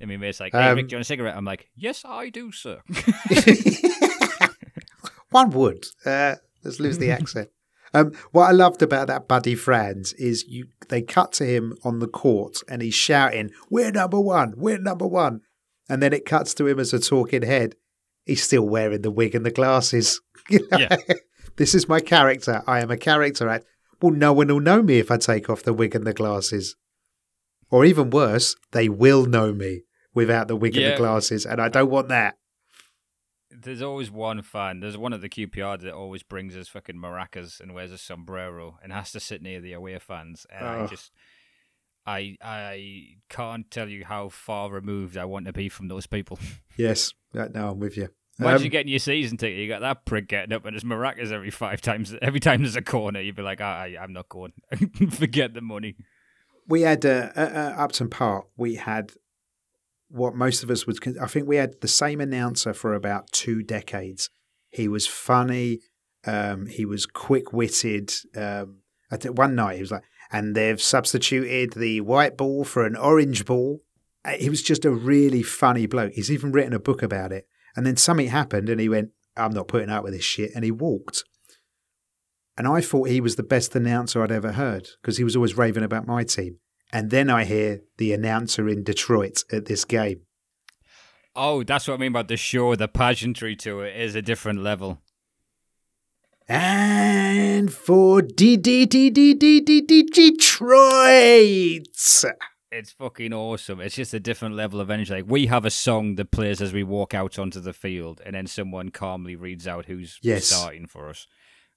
And 0.00 0.08
my 0.10 0.16
mate's 0.16 0.38
like, 0.38 0.52
"Hey, 0.52 0.68
Um, 0.68 0.76
Rick, 0.76 0.88
do 0.88 0.94
you 0.94 0.96
want 0.98 1.02
a 1.02 1.06
cigarette?" 1.06 1.36
I'm 1.36 1.44
like, 1.44 1.68
"Yes, 1.74 2.04
I 2.04 2.28
do, 2.28 2.52
sir." 2.52 2.80
One 5.30 5.50
would. 5.50 5.84
Uh, 6.06 6.36
let's 6.62 6.78
lose 6.78 6.98
the 6.98 7.10
accent. 7.18 7.48
Um, 7.94 8.12
what 8.32 8.48
I 8.48 8.50
loved 8.50 8.82
about 8.82 9.06
that 9.06 9.28
Buddy 9.28 9.54
Franz 9.54 10.12
is 10.14 10.44
you. 10.48 10.66
They 10.88 11.00
cut 11.00 11.32
to 11.34 11.46
him 11.46 11.76
on 11.84 12.00
the 12.00 12.08
court 12.08 12.58
and 12.68 12.82
he's 12.82 12.94
shouting, 12.94 13.52
"We're 13.70 13.92
number 13.92 14.20
one! 14.20 14.54
We're 14.56 14.78
number 14.78 15.06
one!" 15.06 15.40
And 15.88 16.02
then 16.02 16.12
it 16.12 16.26
cuts 16.26 16.52
to 16.54 16.66
him 16.66 16.80
as 16.80 16.92
a 16.92 16.98
talking 16.98 17.42
head. 17.42 17.76
He's 18.26 18.42
still 18.42 18.68
wearing 18.68 19.02
the 19.02 19.10
wig 19.10 19.34
and 19.34 19.46
the 19.46 19.50
glasses. 19.50 20.20
You 20.50 20.68
know? 20.70 20.76
Yeah. 20.76 20.96
this 21.56 21.74
is 21.74 21.88
my 21.88 22.00
character. 22.00 22.62
I 22.66 22.80
am 22.80 22.90
a 22.90 22.98
character 22.98 23.48
act. 23.48 23.64
Well, 24.02 24.12
no 24.12 24.34
one 24.34 24.48
will 24.48 24.60
know 24.60 24.82
me 24.82 24.98
if 24.98 25.10
I 25.10 25.16
take 25.16 25.48
off 25.48 25.62
the 25.62 25.72
wig 25.72 25.94
and 25.94 26.06
the 26.06 26.12
glasses. 26.12 26.76
Or 27.70 27.86
even 27.86 28.10
worse, 28.10 28.54
they 28.72 28.90
will 28.90 29.24
know 29.24 29.54
me 29.54 29.84
without 30.12 30.48
the 30.48 30.56
wig 30.56 30.76
and 30.76 30.92
the 30.92 30.96
glasses, 30.98 31.46
and 31.46 31.62
I 31.62 31.70
don't 31.70 31.88
want 31.88 32.08
that. 32.08 32.36
There's 33.64 33.82
always 33.82 34.10
one 34.10 34.40
fan. 34.42 34.80
There's 34.80 34.96
one 34.96 35.12
at 35.12 35.20
the 35.20 35.28
QPR 35.28 35.80
that 35.80 35.92
always 35.92 36.22
brings 36.22 36.54
his 36.54 36.68
fucking 36.68 36.96
maracas 36.96 37.60
and 37.60 37.74
wears 37.74 37.90
a 37.92 37.98
sombrero 37.98 38.78
and 38.82 38.92
has 38.92 39.10
to 39.12 39.20
sit 39.20 39.42
near 39.42 39.60
the 39.60 39.72
away 39.72 39.98
fans. 39.98 40.46
And 40.50 40.66
I 40.66 40.78
Oh. 40.80 40.86
just, 40.86 41.10
I, 42.06 42.36
I 42.42 43.16
can't 43.28 43.70
tell 43.70 43.88
you 43.88 44.04
how 44.04 44.28
far 44.28 44.70
removed 44.70 45.16
I 45.16 45.24
want 45.24 45.46
to 45.46 45.52
be 45.52 45.68
from 45.68 45.88
those 45.88 46.06
people. 46.06 46.38
Yes, 46.76 47.12
uh, 47.34 47.46
no, 47.54 47.70
I'm 47.70 47.78
with 47.78 47.96
you. 47.96 48.08
Imagine 48.40 48.56
Um, 48.56 48.62
you 48.64 48.68
getting 48.70 48.88
your 48.90 48.98
season 48.98 49.36
ticket. 49.36 49.58
You 49.60 49.68
got 49.68 49.80
that 49.82 50.04
prick 50.04 50.26
getting 50.26 50.52
up 50.52 50.64
and 50.66 50.74
his 50.74 50.82
maracas 50.82 51.30
every 51.30 51.50
five 51.52 51.80
times. 51.80 52.12
Every 52.20 52.40
time 52.40 52.62
there's 52.62 52.74
a 52.74 52.82
corner, 52.82 53.20
you'd 53.20 53.36
be 53.36 53.42
like, 53.42 53.60
I, 53.60 53.94
I, 53.96 54.02
I'm 54.02 54.12
not 54.12 54.28
going. 54.28 54.52
Forget 55.10 55.54
the 55.54 55.60
money. 55.60 55.94
we 56.66 56.80
had 56.80 57.06
uh, 57.06 57.30
at 57.36 57.52
uh, 57.54 57.74
Upton 57.80 58.10
Park. 58.10 58.46
We 58.56 58.74
had 58.74 59.12
what 60.14 60.34
most 60.34 60.62
of 60.62 60.70
us 60.70 60.86
would. 60.86 60.98
I 61.18 61.26
think 61.26 61.48
we 61.48 61.56
had 61.56 61.80
the 61.80 61.88
same 61.88 62.20
announcer 62.20 62.72
for 62.72 62.94
about 62.94 63.32
two 63.32 63.62
decades. 63.62 64.30
He 64.70 64.86
was 64.86 65.06
funny. 65.06 65.80
Um, 66.24 66.66
he 66.66 66.84
was 66.84 67.04
quick 67.04 67.52
witted. 67.52 68.12
Um, 68.36 68.78
one 69.10 69.54
night 69.54 69.74
he 69.74 69.80
was 69.80 69.90
like, 69.90 70.04
and 70.30 70.54
they've 70.54 70.80
substituted 70.80 71.72
the 71.72 72.00
white 72.00 72.36
ball 72.36 72.64
for 72.64 72.86
an 72.86 72.96
orange 72.96 73.44
ball. 73.44 73.82
Uh, 74.24 74.36
He 74.38 74.48
was 74.48 74.62
just 74.62 74.84
a 74.84 74.90
really 74.90 75.42
funny 75.42 75.86
bloke. 75.86 76.12
He's 76.12 76.30
even 76.30 76.52
written 76.52 76.72
a 76.72 76.78
book 76.78 77.02
about 77.02 77.32
it. 77.32 77.46
And 77.76 77.84
then 77.84 77.96
something 77.96 78.28
happened, 78.28 78.68
and 78.68 78.80
he 78.80 78.88
went, 78.88 79.10
"I'm 79.36 79.52
not 79.52 79.68
putting 79.68 79.90
up 79.90 80.04
with 80.04 80.12
this 80.12 80.24
shit," 80.24 80.52
and 80.54 80.64
he 80.64 80.70
walked. 80.70 81.24
And 82.56 82.68
I 82.68 82.80
thought 82.80 83.08
he 83.08 83.20
was 83.20 83.34
the 83.34 83.42
best 83.42 83.74
announcer 83.74 84.22
I'd 84.22 84.30
ever 84.30 84.52
heard 84.52 84.90
because 85.02 85.18
he 85.18 85.24
was 85.24 85.34
always 85.34 85.58
raving 85.58 85.82
about 85.82 86.06
my 86.06 86.22
team. 86.22 86.60
And 86.94 87.10
then 87.10 87.28
I 87.28 87.44
hear 87.44 87.82
the 87.98 88.12
announcer 88.12 88.68
in 88.68 88.84
Detroit 88.84 89.42
at 89.52 89.66
this 89.66 89.84
game. 89.84 90.20
Oh, 91.34 91.64
that's 91.64 91.88
what 91.88 91.94
I 91.94 91.96
mean 91.96 92.12
by 92.12 92.22
the 92.22 92.36
show. 92.36 92.76
The 92.76 92.86
pageantry 92.86 93.56
to 93.56 93.80
it 93.80 94.00
is 94.00 94.14
a 94.14 94.22
different 94.22 94.60
level. 94.62 95.02
And 96.48 97.72
for 97.72 98.22
D 98.22 98.56
D 98.56 98.86
D 98.86 99.10
D 99.10 99.34
D 99.34 99.60
D 99.60 99.80
D 99.80 100.02
Detroit. 100.04 101.88
It's 102.70 102.92
fucking 102.98 103.32
awesome. 103.32 103.80
It's 103.80 103.96
just 103.96 104.14
a 104.14 104.20
different 104.20 104.54
level 104.54 104.80
of 104.80 104.90
energy. 104.90 105.14
Like 105.14 105.24
we 105.26 105.46
have 105.46 105.64
a 105.64 105.70
song 105.70 106.16
that 106.16 106.30
plays 106.30 106.60
as 106.62 106.72
we 106.72 106.82
walk 106.84 107.14
out 107.14 107.38
onto 107.38 107.60
the 107.60 107.72
field, 107.72 108.20
and 108.24 108.34
then 108.36 108.46
someone 108.46 108.90
calmly 108.90 109.34
reads 109.36 109.66
out 109.66 109.86
who's 109.86 110.18
Yes. 110.22 110.46
starting 110.46 110.86
for 110.86 111.08
us. 111.08 111.26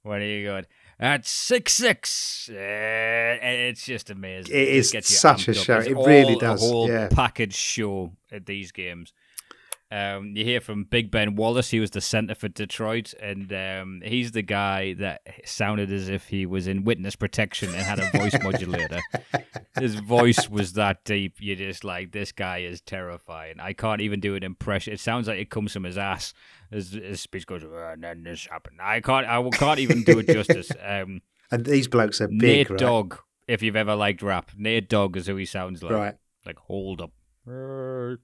When 0.04 0.22
are 0.22 0.26
you 0.26 0.46
going? 0.46 0.66
At 1.00 1.28
six 1.28 1.74
six, 1.76 2.50
uh, 2.52 2.56
it's 2.58 3.86
just 3.86 4.10
amazing. 4.10 4.56
It 4.56 4.66
just 4.66 4.72
is 4.72 4.92
gets 4.92 5.12
you 5.12 5.18
such 5.18 5.48
a 5.48 5.54
show. 5.54 5.78
It's 5.78 5.88
It 5.88 5.96
really 5.96 6.34
all 6.34 6.40
does, 6.40 6.64
A 6.64 6.68
whole 6.68 6.90
yeah. 6.90 7.08
package 7.10 7.56
show 7.56 8.14
at 8.32 8.48
these 8.48 8.72
games. 8.72 9.14
Um, 9.90 10.36
you 10.36 10.44
hear 10.44 10.60
from 10.60 10.84
Big 10.84 11.12
Ben 11.12 11.36
Wallace. 11.36 11.70
He 11.70 11.80
was 11.80 11.92
the 11.92 12.02
center 12.02 12.36
for 12.36 12.50
Detroit, 12.50 13.14
and 13.22 13.54
um, 13.54 14.02
he's 14.04 14.34
the 14.34 14.42
guy 14.42 14.94
that 14.96 15.22
sounded 15.46 15.92
as 15.94 16.10
if 16.10 16.28
he 16.28 16.46
was 16.46 16.68
in 16.68 16.84
witness 16.84 17.16
protection 17.16 17.70
and 17.70 17.78
had 17.84 18.00
a 18.00 18.10
voice 18.18 18.36
modulator. 18.44 19.00
His 19.80 19.96
voice 19.96 20.50
was 20.50 20.74
that 20.74 21.04
deep. 21.06 21.36
You're 21.40 21.56
just 21.56 21.84
like, 21.84 22.12
this 22.12 22.32
guy 22.32 22.60
is 22.60 22.82
terrifying. 22.82 23.60
I 23.60 23.74
can't 23.74 24.02
even 24.02 24.20
do 24.20 24.34
an 24.36 24.44
impression. 24.44 24.92
It 24.92 25.00
sounds 25.00 25.28
like 25.28 25.38
it 25.40 25.52
comes 25.52 25.72
from 25.72 25.84
his 25.84 26.00
ass. 26.00 26.34
His, 26.72 26.92
his 26.92 27.22
speech 27.22 27.46
goes, 27.48 27.64
"Uh, 27.64 27.92
and 27.94 28.04
then 28.04 28.24
this 28.24 28.46
happened. 28.48 28.80
I 28.82 29.00
can't. 29.02 29.26
I 29.28 29.48
can't 29.52 29.80
even 29.80 30.04
do 30.04 30.20
it 30.20 30.28
justice. 30.28 30.70
Um, 30.86 31.22
And 31.52 31.66
these 31.66 31.88
blokes 31.88 32.20
are 32.20 32.28
big, 32.28 32.42
Nate 32.42 32.70
right? 32.72 32.80
Dogg, 32.80 33.16
if 33.48 33.62
you've 33.64 33.78
ever 33.78 33.96
liked 33.96 34.22
rap, 34.22 34.52
Nate 34.58 34.90
Dogg 34.90 35.16
is 35.16 35.28
who 35.28 35.38
he 35.38 35.46
sounds 35.46 35.82
like. 35.82 35.94
Right. 35.94 36.16
Like, 36.46 36.58
hold 36.58 37.00
up. 37.02 37.12
And 37.46 38.18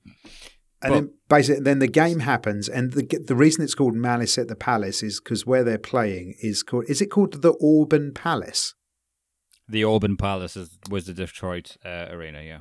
But- 0.81 0.89
then 0.89 1.13
basically, 1.29 1.63
then 1.63 1.79
the 1.79 1.87
game 1.87 2.19
happens, 2.19 2.67
and 2.67 2.91
the 2.91 3.03
the 3.25 3.35
reason 3.35 3.63
it's 3.63 3.75
called 3.75 3.95
Malice 3.95 4.37
at 4.37 4.49
the 4.49 4.55
Palace 4.55 5.01
is 5.01 5.21
because 5.21 5.45
where 5.45 5.63
they're 5.63 5.77
playing 5.77 6.35
is 6.41 6.61
called. 6.63 6.85
Is 6.89 7.01
it 7.01 7.07
called 7.07 7.41
the 7.41 7.53
Auburn 7.61 8.13
Palace? 8.13 8.75
The 9.69 9.85
Auburn 9.85 10.17
Palace 10.17 10.57
is, 10.57 10.77
was 10.89 11.05
the 11.05 11.13
Detroit 11.13 11.77
uh, 11.85 12.07
arena, 12.09 12.41
yeah. 12.43 12.59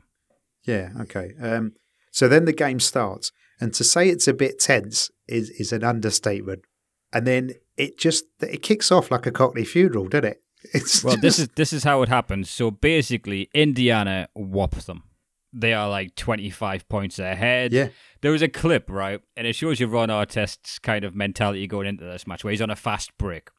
Yeah. 0.65 0.91
Okay. 1.01 1.33
Um, 1.43 1.73
so 2.13 2.29
then 2.29 2.45
the 2.45 2.53
game 2.53 2.79
starts, 2.79 3.33
and 3.63 3.73
to 3.75 3.85
say 3.85 4.09
it's 4.09 4.27
a 4.27 4.35
bit 4.35 4.59
tense 4.59 5.13
is 5.29 5.49
is 5.51 5.73
an 5.73 5.85
understatement. 5.85 6.65
And 7.13 7.27
then 7.27 7.53
it 7.77 7.97
just 7.97 8.25
it 8.41 8.61
kicks 8.61 8.91
off 8.91 9.13
like 9.13 9.25
a 9.25 9.31
Cockney 9.31 9.65
funeral, 9.65 10.09
doesn't 10.09 10.25
it? 10.33 10.43
It's 10.75 11.03
Well, 11.03 11.17
this 11.17 11.39
is 11.39 11.49
this 11.55 11.73
is 11.73 11.85
how 11.85 12.03
it 12.03 12.09
happens. 12.09 12.51
So 12.51 12.73
basically, 12.73 13.49
Indiana 13.55 14.29
whop 14.35 14.75
them. 14.75 15.05
They 15.53 15.73
are 15.75 15.89
like 15.89 16.17
twenty 16.17 16.51
five 16.51 16.89
points 16.89 17.21
ahead. 17.21 17.73
yeah. 17.73 17.89
There 18.21 18.33
was 18.33 18.43
a 18.43 18.49
clip, 18.49 18.91
right, 18.91 19.21
and 19.37 19.47
it 19.47 19.55
shows 19.55 19.79
you 19.79 19.87
Ron 19.87 20.09
Artest's 20.09 20.79
kind 20.81 21.05
of 21.05 21.15
mentality 21.15 21.67
going 21.69 21.87
into 21.87 22.05
this 22.05 22.27
match, 22.27 22.43
where 22.43 22.51
he's 22.51 22.63
on 22.63 22.71
a 22.71 22.77
fast 22.77 23.17
break. 23.19 23.51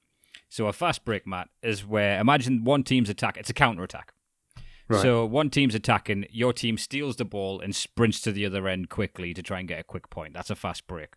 So 0.50 0.68
a 0.68 0.74
fast 0.74 1.04
break, 1.06 1.26
Matt, 1.26 1.50
is 1.62 1.86
where 1.86 2.20
imagine 2.20 2.64
one 2.66 2.84
team's 2.84 3.10
attack. 3.10 3.38
It's 3.38 3.50
a 3.50 3.54
counter 3.54 3.84
attack. 3.84 4.14
Right. 4.90 5.02
So 5.02 5.26
one 5.26 5.50
team's 5.50 5.76
attacking, 5.76 6.26
your 6.30 6.54
team 6.54 6.78
steals 6.78 7.16
the 7.16 7.26
ball 7.26 7.60
and 7.62 7.76
sprints 7.76 8.20
to 8.22 8.32
the 8.32 8.46
other 8.46 8.68
end 8.68 8.90
quickly 8.90 9.34
to 9.34 9.42
try 9.42 9.60
and 9.60 9.68
get 9.68 9.80
a 9.80 9.84
quick 9.84 10.10
point. 10.10 10.34
That's 10.34 10.50
a 10.50 10.56
fast 10.56 10.88
break. 10.88 11.16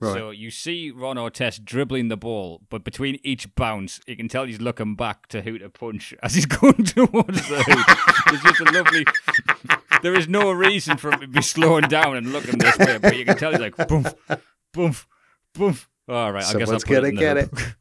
Right. 0.00 0.14
So 0.14 0.30
you 0.30 0.50
see 0.50 0.90
Ron 0.90 1.16
Artest 1.16 1.64
dribbling 1.64 2.08
the 2.08 2.16
ball, 2.16 2.62
but 2.70 2.84
between 2.84 3.18
each 3.22 3.54
bounce, 3.54 4.00
you 4.06 4.16
can 4.16 4.28
tell 4.28 4.44
he's 4.44 4.60
looking 4.60 4.94
back 4.96 5.26
to 5.28 5.42
who 5.42 5.58
to 5.58 5.68
punch 5.68 6.14
as 6.22 6.34
he's 6.34 6.46
going 6.46 6.72
towards 6.84 7.48
the 7.48 7.62
hoop. 7.62 8.32
It's 8.34 8.42
just 8.42 8.60
a 8.60 8.64
lovely. 8.72 9.04
There 10.02 10.14
is 10.14 10.28
no 10.28 10.50
reason 10.50 10.96
for 10.96 11.12
him 11.12 11.20
to 11.20 11.26
be 11.28 11.42
slowing 11.42 11.82
down 11.88 12.16
and 12.16 12.32
looking 12.32 12.58
this 12.58 12.78
way, 12.78 12.96
but 12.96 13.18
you 13.18 13.26
can 13.26 13.36
tell 13.36 13.50
he's 13.50 13.60
like 13.60 13.76
boom, 13.86 14.06
boom, 14.72 14.94
boom. 15.52 15.76
All 16.08 16.32
right, 16.32 16.42
I 16.42 16.54
guess 16.58 16.70
I'll 16.70 16.78
put 16.78 16.86
gonna 16.88 17.08
in 17.08 17.14
the 17.16 17.20
get 17.20 17.36
hoop. 17.36 17.52
it. 17.52 17.74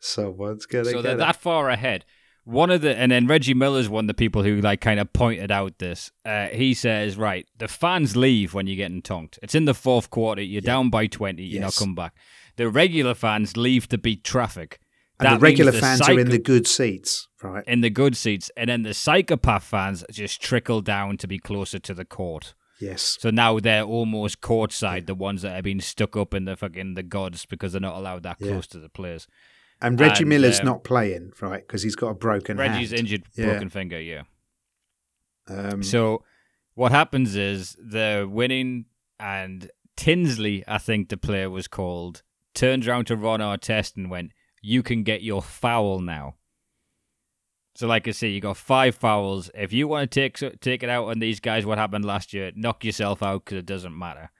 Someone's 0.00 0.64
gonna 0.64 0.86
So 0.86 0.92
get 0.94 1.02
they're 1.02 1.14
it. 1.16 1.18
that 1.18 1.36
far 1.36 1.68
ahead. 1.68 2.06
One 2.44 2.70
of 2.70 2.80
the 2.80 2.96
and 2.96 3.12
then 3.12 3.26
Reggie 3.26 3.54
Miller's 3.54 3.88
one 3.88 4.04
of 4.04 4.08
the 4.08 4.14
people 4.14 4.42
who 4.42 4.60
like 4.60 4.80
kind 4.80 4.98
of 4.98 5.12
pointed 5.12 5.50
out 5.50 5.78
this. 5.78 6.10
Uh, 6.24 6.46
he 6.48 6.74
says, 6.74 7.16
right, 7.16 7.46
the 7.56 7.68
fans 7.68 8.16
leave 8.16 8.54
when 8.54 8.66
you're 8.66 8.76
getting 8.76 9.02
tonked. 9.02 9.38
It's 9.42 9.54
in 9.54 9.66
the 9.66 9.74
fourth 9.74 10.10
quarter. 10.10 10.42
You're 10.42 10.60
down 10.62 10.90
by 10.90 11.06
twenty. 11.06 11.44
You're 11.44 11.60
not 11.62 11.76
come 11.76 11.94
back. 11.94 12.14
The 12.56 12.68
regular 12.68 13.14
fans 13.14 13.56
leave 13.56 13.88
to 13.88 13.98
beat 13.98 14.24
traffic. 14.24 14.80
and 15.18 15.26
the 15.28 15.30
That 15.36 15.40
regular 15.42 15.70
the 15.72 15.78
fans 15.80 16.00
are 16.00 16.18
in 16.18 16.30
the 16.30 16.38
good 16.38 16.66
seats, 16.66 17.28
right? 17.42 17.62
in 17.66 17.82
the 17.82 17.90
good 17.90 18.16
seats, 18.16 18.50
and 18.56 18.68
then 18.70 18.82
the 18.82 18.94
psychopath 18.94 19.64
fans 19.64 20.02
just 20.10 20.40
trickle 20.42 20.80
down 20.80 21.18
to 21.18 21.28
be 21.28 21.38
closer 21.38 21.78
to 21.78 21.94
the 21.94 22.04
court. 22.06 22.54
Yes. 22.80 23.18
So 23.20 23.28
now 23.28 23.60
they're 23.60 23.82
almost 23.84 24.40
courtside, 24.40 25.04
the 25.06 25.14
ones 25.14 25.42
that 25.42 25.54
have 25.54 25.64
been 25.64 25.80
stuck 25.80 26.16
up 26.16 26.32
in 26.32 26.46
the 26.46 26.56
fucking 26.56 26.94
the 26.94 27.02
gods 27.02 27.44
because 27.44 27.72
they're 27.72 27.80
not 27.82 27.96
allowed 27.96 28.22
that 28.22 28.38
Yeah. 28.40 28.52
close 28.52 28.66
to 28.68 28.78
the 28.78 28.88
players. 28.88 29.26
And 29.82 29.98
Reggie 29.98 30.22
And, 30.24 30.28
Miller's 30.28 30.60
um, 30.60 30.66
not 30.66 30.84
playing, 30.84 31.32
right? 31.40 31.66
Because 31.66 31.82
he's 31.82 31.96
got 31.96 32.08
a 32.08 32.14
broken 32.14 32.56
Reggie's 32.58 32.90
hand. 32.90 33.00
injured, 33.00 33.24
Yeah. 33.34 33.46
broken 33.46 33.68
finger, 33.70 34.00
yeah. 34.00 34.22
Um, 35.48 35.82
So 35.82 36.24
what 36.74 36.92
happens 36.92 37.34
is 37.36 37.76
they're 37.80 38.26
winning, 38.28 38.86
and 39.18 39.70
Tinsley, 39.96 40.64
I 40.68 40.78
think 40.78 41.08
the 41.08 41.16
player 41.16 41.50
was 41.50 41.66
called, 41.68 42.22
turns 42.54 42.86
around 42.86 43.06
to 43.06 43.16
Ron 43.16 43.40
Artest 43.40 43.96
and 43.96 44.10
went, 44.10 44.32
"You 44.62 44.82
can 44.82 45.02
get 45.02 45.22
your 45.22 45.42
foul 45.42 46.00
now." 46.00 46.36
So, 47.74 47.86
like 47.86 48.06
I 48.06 48.10
say, 48.10 48.28
you 48.28 48.40
got 48.40 48.56
five 48.56 48.94
fouls. 48.94 49.50
If 49.54 49.72
you 49.72 49.88
want 49.88 50.10
to 50.10 50.20
take 50.20 50.60
take 50.60 50.82
it 50.82 50.90
out 50.90 51.06
on 51.06 51.18
these 51.20 51.40
guys, 51.40 51.64
what 51.64 51.78
happened 51.78 52.04
last 52.04 52.32
year, 52.34 52.52
knock 52.54 52.84
yourself 52.84 53.22
out 53.22 53.44
because 53.44 53.58
it 53.58 53.66
doesn't 53.66 53.96
matter. 53.96 54.30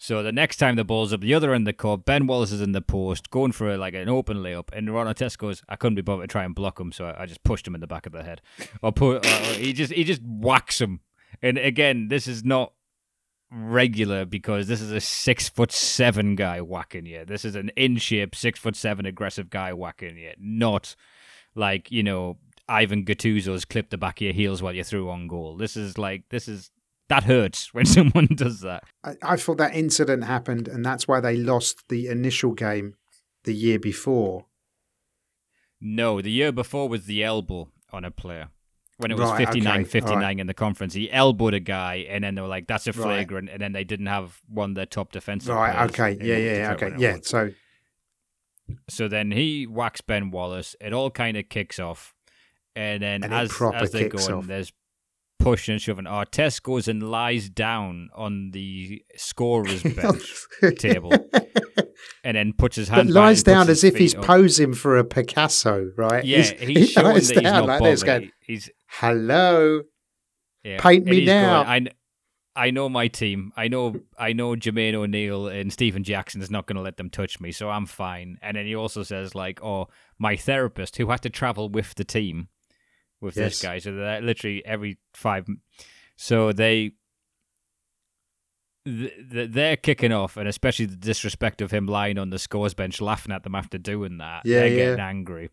So 0.00 0.22
the 0.22 0.30
next 0.30 0.58
time 0.58 0.76
the 0.76 0.84
ball's 0.84 1.12
up 1.12 1.20
the 1.20 1.34
other 1.34 1.52
end 1.52 1.66
of 1.66 1.74
the 1.74 1.76
court, 1.76 2.04
Ben 2.04 2.28
Wallace 2.28 2.52
is 2.52 2.60
in 2.60 2.70
the 2.70 2.80
post, 2.80 3.30
going 3.30 3.50
for 3.50 3.72
a, 3.72 3.76
like 3.76 3.94
an 3.94 4.08
open 4.08 4.38
layup, 4.38 4.68
and 4.72 4.94
Ron 4.94 5.12
Artest 5.12 5.38
goes, 5.38 5.62
"I 5.68 5.74
couldn't 5.74 5.96
be 5.96 6.02
bothered 6.02 6.28
to 6.28 6.32
try 6.32 6.44
and 6.44 6.54
block 6.54 6.78
him, 6.78 6.92
so 6.92 7.06
I, 7.06 7.22
I 7.22 7.26
just 7.26 7.42
pushed 7.42 7.66
him 7.66 7.74
in 7.74 7.80
the 7.80 7.88
back 7.88 8.06
of 8.06 8.12
the 8.12 8.22
head." 8.22 8.40
Or, 8.80 8.92
put, 8.92 9.26
he 9.26 9.72
just 9.72 9.92
he 9.92 10.04
just 10.04 10.22
whacks 10.22 10.80
him 10.80 11.00
And 11.42 11.58
again, 11.58 12.08
this 12.08 12.28
is 12.28 12.44
not 12.44 12.72
regular 13.50 14.24
because 14.24 14.68
this 14.68 14.80
is 14.80 14.92
a 14.92 15.00
six 15.00 15.48
foot 15.48 15.72
seven 15.72 16.36
guy 16.36 16.60
whacking 16.60 17.06
you. 17.06 17.24
This 17.24 17.44
is 17.44 17.56
an 17.56 17.70
in 17.76 17.96
shape 17.96 18.36
six 18.36 18.58
foot 18.58 18.76
seven 18.76 19.04
aggressive 19.04 19.50
guy 19.50 19.72
whacking 19.72 20.16
you, 20.16 20.32
not 20.38 20.94
like 21.54 21.90
you 21.90 22.04
know 22.04 22.38
Ivan 22.68 23.04
Gattuso's 23.04 23.64
clip 23.64 23.90
the 23.90 23.98
back 23.98 24.20
of 24.20 24.26
your 24.26 24.32
heels 24.32 24.62
while 24.62 24.74
you're 24.74 24.84
through 24.84 25.10
on 25.10 25.26
goal. 25.26 25.56
This 25.56 25.76
is 25.76 25.98
like 25.98 26.28
this 26.28 26.46
is 26.46 26.70
that 27.08 27.24
hurts 27.24 27.72
when 27.74 27.84
someone 27.96 28.26
does 28.26 28.60
that. 28.60 28.84
I, 29.04 29.14
I 29.22 29.36
thought 29.36 29.58
that 29.58 29.74
incident 29.74 30.24
happened, 30.24 30.68
and 30.68 30.84
that's 30.84 31.06
why 31.08 31.20
they 31.20 31.36
lost 31.36 31.88
the 31.88 32.06
initial 32.08 32.52
game 32.52 32.94
the 33.44 33.54
year 33.54 33.78
before. 33.78 34.46
No, 35.80 36.20
the 36.20 36.30
year 36.30 36.52
before 36.52 36.88
was 36.88 37.06
the 37.06 37.22
elbow 37.22 37.68
on 37.92 38.04
a 38.04 38.10
player. 38.10 38.48
When 38.96 39.12
it 39.12 39.16
was 39.16 39.30
Right, 39.30 39.46
59 39.46 39.74
okay, 39.82 39.84
59 39.88 40.16
alright. 40.18 40.40
in 40.40 40.46
the 40.48 40.54
conference, 40.54 40.92
he 40.92 41.08
elbowed 41.12 41.54
a 41.54 41.60
guy, 41.60 42.04
and 42.08 42.24
then 42.24 42.34
they 42.34 42.42
were 42.42 42.48
like, 42.48 42.66
that's 42.66 42.88
a 42.88 42.90
Right. 42.92 42.96
flagrant, 43.02 43.48
and 43.48 43.60
then 43.62 43.72
they 43.72 43.84
didn't 43.84 44.06
have 44.06 44.40
one 44.48 44.70
of 44.70 44.74
their 44.74 44.86
top 44.86 45.12
defensive 45.12 45.54
Right. 45.54 45.72
players 45.72 45.90
Okay. 45.92 46.12
in 46.20 46.26
Yeah. 46.26 46.36
Yeah. 46.36 46.72
Okay. 46.72 46.92
Yeah. 46.98 47.12
was. 47.14 47.26
So 47.28 47.50
So 48.88 49.06
then 49.08 49.30
he 49.30 49.64
whacks 49.66 50.00
Ben 50.00 50.30
Wallace. 50.32 50.74
It 50.80 50.92
all 50.92 51.10
kind 51.12 51.36
of 51.36 51.48
kicks 51.48 51.78
off, 51.78 52.14
and 52.74 53.00
then 53.02 53.22
And 53.22 53.32
as 53.32 53.50
as 53.62 53.92
they're 53.92 54.10
kicks 54.10 54.26
going, 54.26 54.46
there's 54.48 54.72
pushing 55.38 55.72
and 55.72 55.82
shove, 55.82 55.96
shoving. 55.96 56.04
Artest 56.10 56.62
goes 56.62 56.88
and 56.88 57.02
lies 57.02 57.48
down 57.48 58.08
on 58.14 58.50
the 58.52 59.02
scorer's 59.16 59.82
bench 59.96 60.46
table, 60.78 61.12
and 62.24 62.36
then 62.36 62.52
puts 62.52 62.76
his 62.76 62.88
hand. 62.88 63.08
back 63.08 63.14
lies 63.14 63.42
down 63.42 63.68
as 63.68 63.84
if 63.84 63.96
he's 63.96 64.14
up. 64.14 64.24
posing 64.24 64.74
for 64.74 64.96
a 64.98 65.04
Picasso, 65.04 65.90
right? 65.96 66.24
Yeah, 66.24 66.38
He's- 66.38 66.50
he's 66.60 66.76
he 66.78 66.86
showing 66.86 67.14
that 67.14 67.22
he's 67.22 67.30
down 67.32 67.66
not 67.66 67.66
like 67.66 67.82
this, 67.82 68.02
going, 68.02 68.30
He's 68.40 68.70
"Hello, 68.88 69.82
yeah, 70.64 70.80
Paint 70.80 71.04
me 71.06 71.20
he's 71.20 71.28
going, 71.28 71.42
now. 71.42 71.62
I, 71.62 71.86
I 72.56 72.70
know 72.72 72.88
my 72.88 73.06
team. 73.08 73.52
I 73.56 73.68
know 73.68 74.00
I 74.18 74.32
know 74.32 74.56
Jermaine 74.56 74.94
O'Neal 74.94 75.46
and 75.46 75.72
Stephen 75.72 76.02
Jackson 76.02 76.42
is 76.42 76.50
not 76.50 76.66
going 76.66 76.74
to 76.76 76.82
let 76.82 76.96
them 76.96 77.08
touch 77.10 77.38
me, 77.40 77.52
so 77.52 77.70
I'm 77.70 77.86
fine. 77.86 78.36
And 78.42 78.56
then 78.56 78.66
he 78.66 78.74
also 78.74 79.04
says 79.04 79.34
like, 79.36 79.62
"Oh, 79.62 79.86
my 80.18 80.34
therapist 80.36 80.96
who 80.96 81.08
had 81.10 81.22
to 81.22 81.30
travel 81.30 81.68
with 81.68 81.94
the 81.94 82.04
team, 82.04 82.48
with 83.20 83.34
this 83.34 83.62
guy, 83.62 83.78
so 83.78 83.92
they're 83.94 84.20
literally 84.20 84.64
every 84.64 84.98
five. 85.14 85.46
So 86.16 86.52
they." 86.52 86.92
th- 88.84 89.12
th- 89.32 89.50
They're 89.50 89.76
kicking 89.76 90.12
off, 90.12 90.36
and 90.36 90.48
especially 90.48 90.86
the 90.86 90.96
disrespect 90.96 91.60
of 91.60 91.70
him 91.70 91.86
lying 91.86 92.18
on 92.18 92.30
the 92.30 92.38
scores 92.38 92.74
bench, 92.74 93.00
laughing 93.00 93.32
at 93.32 93.42
them 93.42 93.54
after 93.54 93.78
doing 93.78 94.18
that. 94.18 94.42
Yeah, 94.44 94.60
they're 94.60 94.68
yeah. 94.68 94.76
getting 94.76 95.00
angry. 95.00 95.50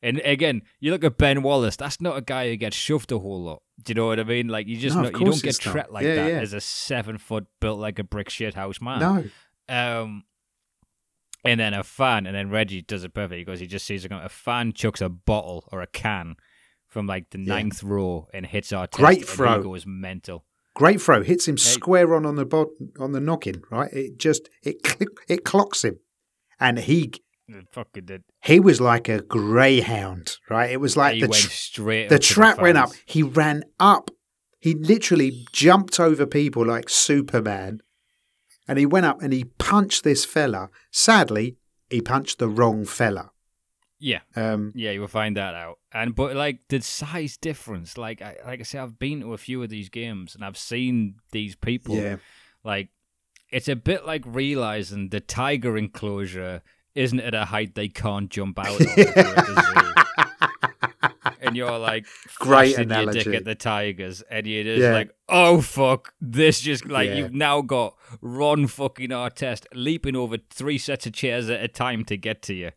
And 0.00 0.20
again, 0.20 0.62
you 0.78 0.92
look 0.92 1.02
at 1.02 1.18
Ben 1.18 1.42
Wallace. 1.42 1.74
That's 1.76 2.00
not 2.00 2.16
a 2.16 2.20
guy 2.20 2.48
who 2.48 2.56
gets 2.56 2.76
shoved 2.76 3.10
a 3.10 3.18
whole 3.18 3.42
lot. 3.42 3.62
Do 3.82 3.90
you 3.90 3.94
know 3.96 4.06
what 4.06 4.20
I 4.20 4.24
mean? 4.24 4.46
Like 4.46 4.68
you 4.68 4.76
just 4.76 4.94
No, 4.94 5.02
of 5.04 5.12
you 5.12 5.26
don't 5.26 5.42
get 5.42 5.58
treated 5.58 5.90
like 5.90 6.04
Yeah, 6.04 6.14
that 6.14 6.28
yeah. 6.32 6.40
as 6.40 6.52
a 6.52 6.60
seven 6.60 7.18
foot 7.18 7.46
built 7.60 7.80
like 7.80 7.98
a 7.98 8.04
brick 8.04 8.30
shit 8.30 8.54
house 8.54 8.80
man. 8.80 9.00
no." 9.00 9.24
Um, 9.68 10.22
and 11.44 11.58
then 11.58 11.74
a 11.74 11.82
fan, 11.82 12.26
and 12.26 12.34
then 12.36 12.48
Reggie 12.50 12.82
does 12.82 13.02
it 13.04 13.12
perfect. 13.12 13.44
because 13.44 13.58
he 13.60 13.66
just 13.66 13.86
sees 13.86 14.04
a, 14.04 14.08
a 14.14 14.28
fan 14.28 14.72
chucks 14.72 15.00
a 15.00 15.08
bottle 15.08 15.68
or 15.72 15.80
a 15.82 15.86
can 15.88 16.36
from 16.88 17.06
like 17.06 17.30
the 17.30 17.38
Yeah. 17.38 17.54
ninth 17.54 17.82
row 17.82 18.28
and 18.32 18.46
hits 18.46 18.72
our 18.72 18.88
Great 18.92 19.26
throw. 19.28 19.58
He 19.58 19.64
goes 19.64 19.84
mental. 19.86 20.44
Great 20.74 21.00
throw 21.00 21.22
hits 21.22 21.46
him 21.48 21.58
square 21.58 22.14
on 22.14 22.24
on 22.24 22.36
the 22.36 22.44
bod- 22.46 22.68
on 22.98 23.12
the 23.12 23.20
knocking, 23.20 23.62
right? 23.70 23.92
It 23.92 24.18
just 24.18 24.48
it 24.62 24.76
it 25.28 25.44
clocks 25.44 25.84
him, 25.84 25.98
and 26.60 26.78
he 26.78 27.12
It 27.48 27.66
fucking 27.72 28.04
did. 28.06 28.22
he 28.44 28.60
was 28.60 28.80
like 28.80 29.08
a 29.08 29.20
greyhound, 29.22 30.36
right? 30.48 30.70
It 30.70 30.80
was 30.80 30.96
like 30.96 31.14
he 31.14 31.22
the 31.22 31.28
went 31.28 31.42
tr- 31.42 31.50
straight. 31.50 32.08
the 32.08 32.18
trap 32.18 32.60
went 32.60 32.78
up. 32.78 32.90
He 33.06 33.22
ran 33.22 33.64
up. 33.80 34.10
He 34.60 34.74
literally 34.74 35.46
jumped 35.52 35.98
over 36.00 36.26
people 36.26 36.64
like 36.64 36.88
Superman, 36.88 37.80
and 38.68 38.78
he 38.78 38.86
went 38.86 39.06
up 39.06 39.20
and 39.22 39.32
he 39.32 39.44
punched 39.58 40.04
this 40.04 40.24
fella. 40.24 40.68
Sadly, 40.92 41.56
he 41.90 42.00
punched 42.00 42.38
the 42.38 42.48
wrong 42.48 42.84
fella. 42.84 43.30
Yeah. 44.00 44.20
Um, 44.36 44.72
Yeah, 44.76 44.92
you 44.92 45.00
will 45.00 45.08
find 45.08 45.36
that 45.36 45.54
out. 45.54 45.78
And 45.92 46.14
but 46.14 46.36
like 46.36 46.60
the 46.68 46.80
size 46.80 47.36
difference, 47.36 47.98
like 47.98 48.22
I 48.22 48.36
like 48.46 48.60
I 48.60 48.62
say, 48.62 48.78
I've 48.78 48.98
been 48.98 49.20
to 49.22 49.34
a 49.34 49.38
few 49.38 49.62
of 49.62 49.70
these 49.70 49.88
games 49.88 50.34
and 50.34 50.44
I've 50.44 50.56
seen 50.58 51.16
these 51.32 51.56
people. 51.56 51.96
yeah, 51.96 52.16
Like 52.64 52.88
it's 53.50 53.68
a 53.68 53.76
bit 53.76 54.06
like 54.06 54.22
realizing 54.26 55.08
the 55.08 55.20
tiger 55.20 55.76
enclosure 55.76 56.62
isn't 56.94 57.20
at 57.20 57.34
a 57.34 57.46
height 57.46 57.74
they 57.74 57.88
can't 57.88 58.30
jump 58.30 58.58
out 58.58 58.80
of. 58.80 58.80
if 58.82 58.96
you're 58.96 59.08
at 59.08 59.46
the 59.46 59.62
zoo. 59.62 59.84
and 61.40 61.56
you're 61.56 61.78
like 61.78 62.04
Great 62.38 62.74
flashing 62.74 62.90
your 62.90 63.06
dick 63.12 63.22
analogy. 63.26 63.36
at 63.36 63.44
the 63.44 63.54
tigers, 63.54 64.22
and 64.30 64.46
you're 64.46 64.64
just 64.64 64.82
Yeah. 64.82 64.92
like, 64.92 65.10
oh 65.28 65.60
fuck, 65.60 66.14
this 66.20 66.60
just 66.60 66.86
like 66.86 67.08
Yeah. 67.08 67.14
you've 67.16 67.32
now 67.34 67.62
got 67.62 67.96
Ron 68.20 68.66
fucking 68.66 69.10
Artest 69.10 69.64
leaping 69.74 70.16
over 70.16 70.36
three 70.50 70.78
sets 70.78 71.06
of 71.06 71.12
chairs 71.12 71.48
at 71.48 71.62
a 71.62 71.68
time 71.68 72.04
to 72.06 72.16
get 72.16 72.42
to 72.42 72.54
you. 72.54 72.70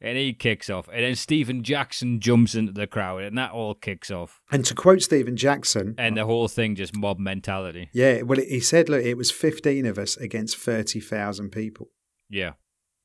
And 0.00 0.16
he 0.16 0.32
kicks 0.32 0.70
off, 0.70 0.88
and 0.92 1.02
then 1.02 1.16
Stephen 1.16 1.64
Jackson 1.64 2.20
jumps 2.20 2.54
into 2.54 2.70
the 2.70 2.86
crowd, 2.86 3.24
and 3.24 3.36
that 3.36 3.50
all 3.50 3.74
kicks 3.74 4.12
off, 4.12 4.40
and 4.52 4.64
to 4.64 4.74
quote 4.74 5.02
Stephen 5.02 5.36
Jackson, 5.36 5.96
and 5.98 6.16
the 6.16 6.24
whole 6.24 6.46
thing 6.46 6.76
just 6.76 6.96
mob 6.96 7.18
mentality. 7.18 7.90
yeah, 7.92 8.22
well, 8.22 8.38
he 8.38 8.60
said, 8.60 8.88
look, 8.88 9.02
it 9.04 9.16
was 9.16 9.32
fifteen 9.32 9.86
of 9.86 9.98
us 9.98 10.16
against 10.16 10.56
thirty 10.56 11.00
thousand 11.00 11.50
people, 11.50 11.88
Yeah, 12.28 12.52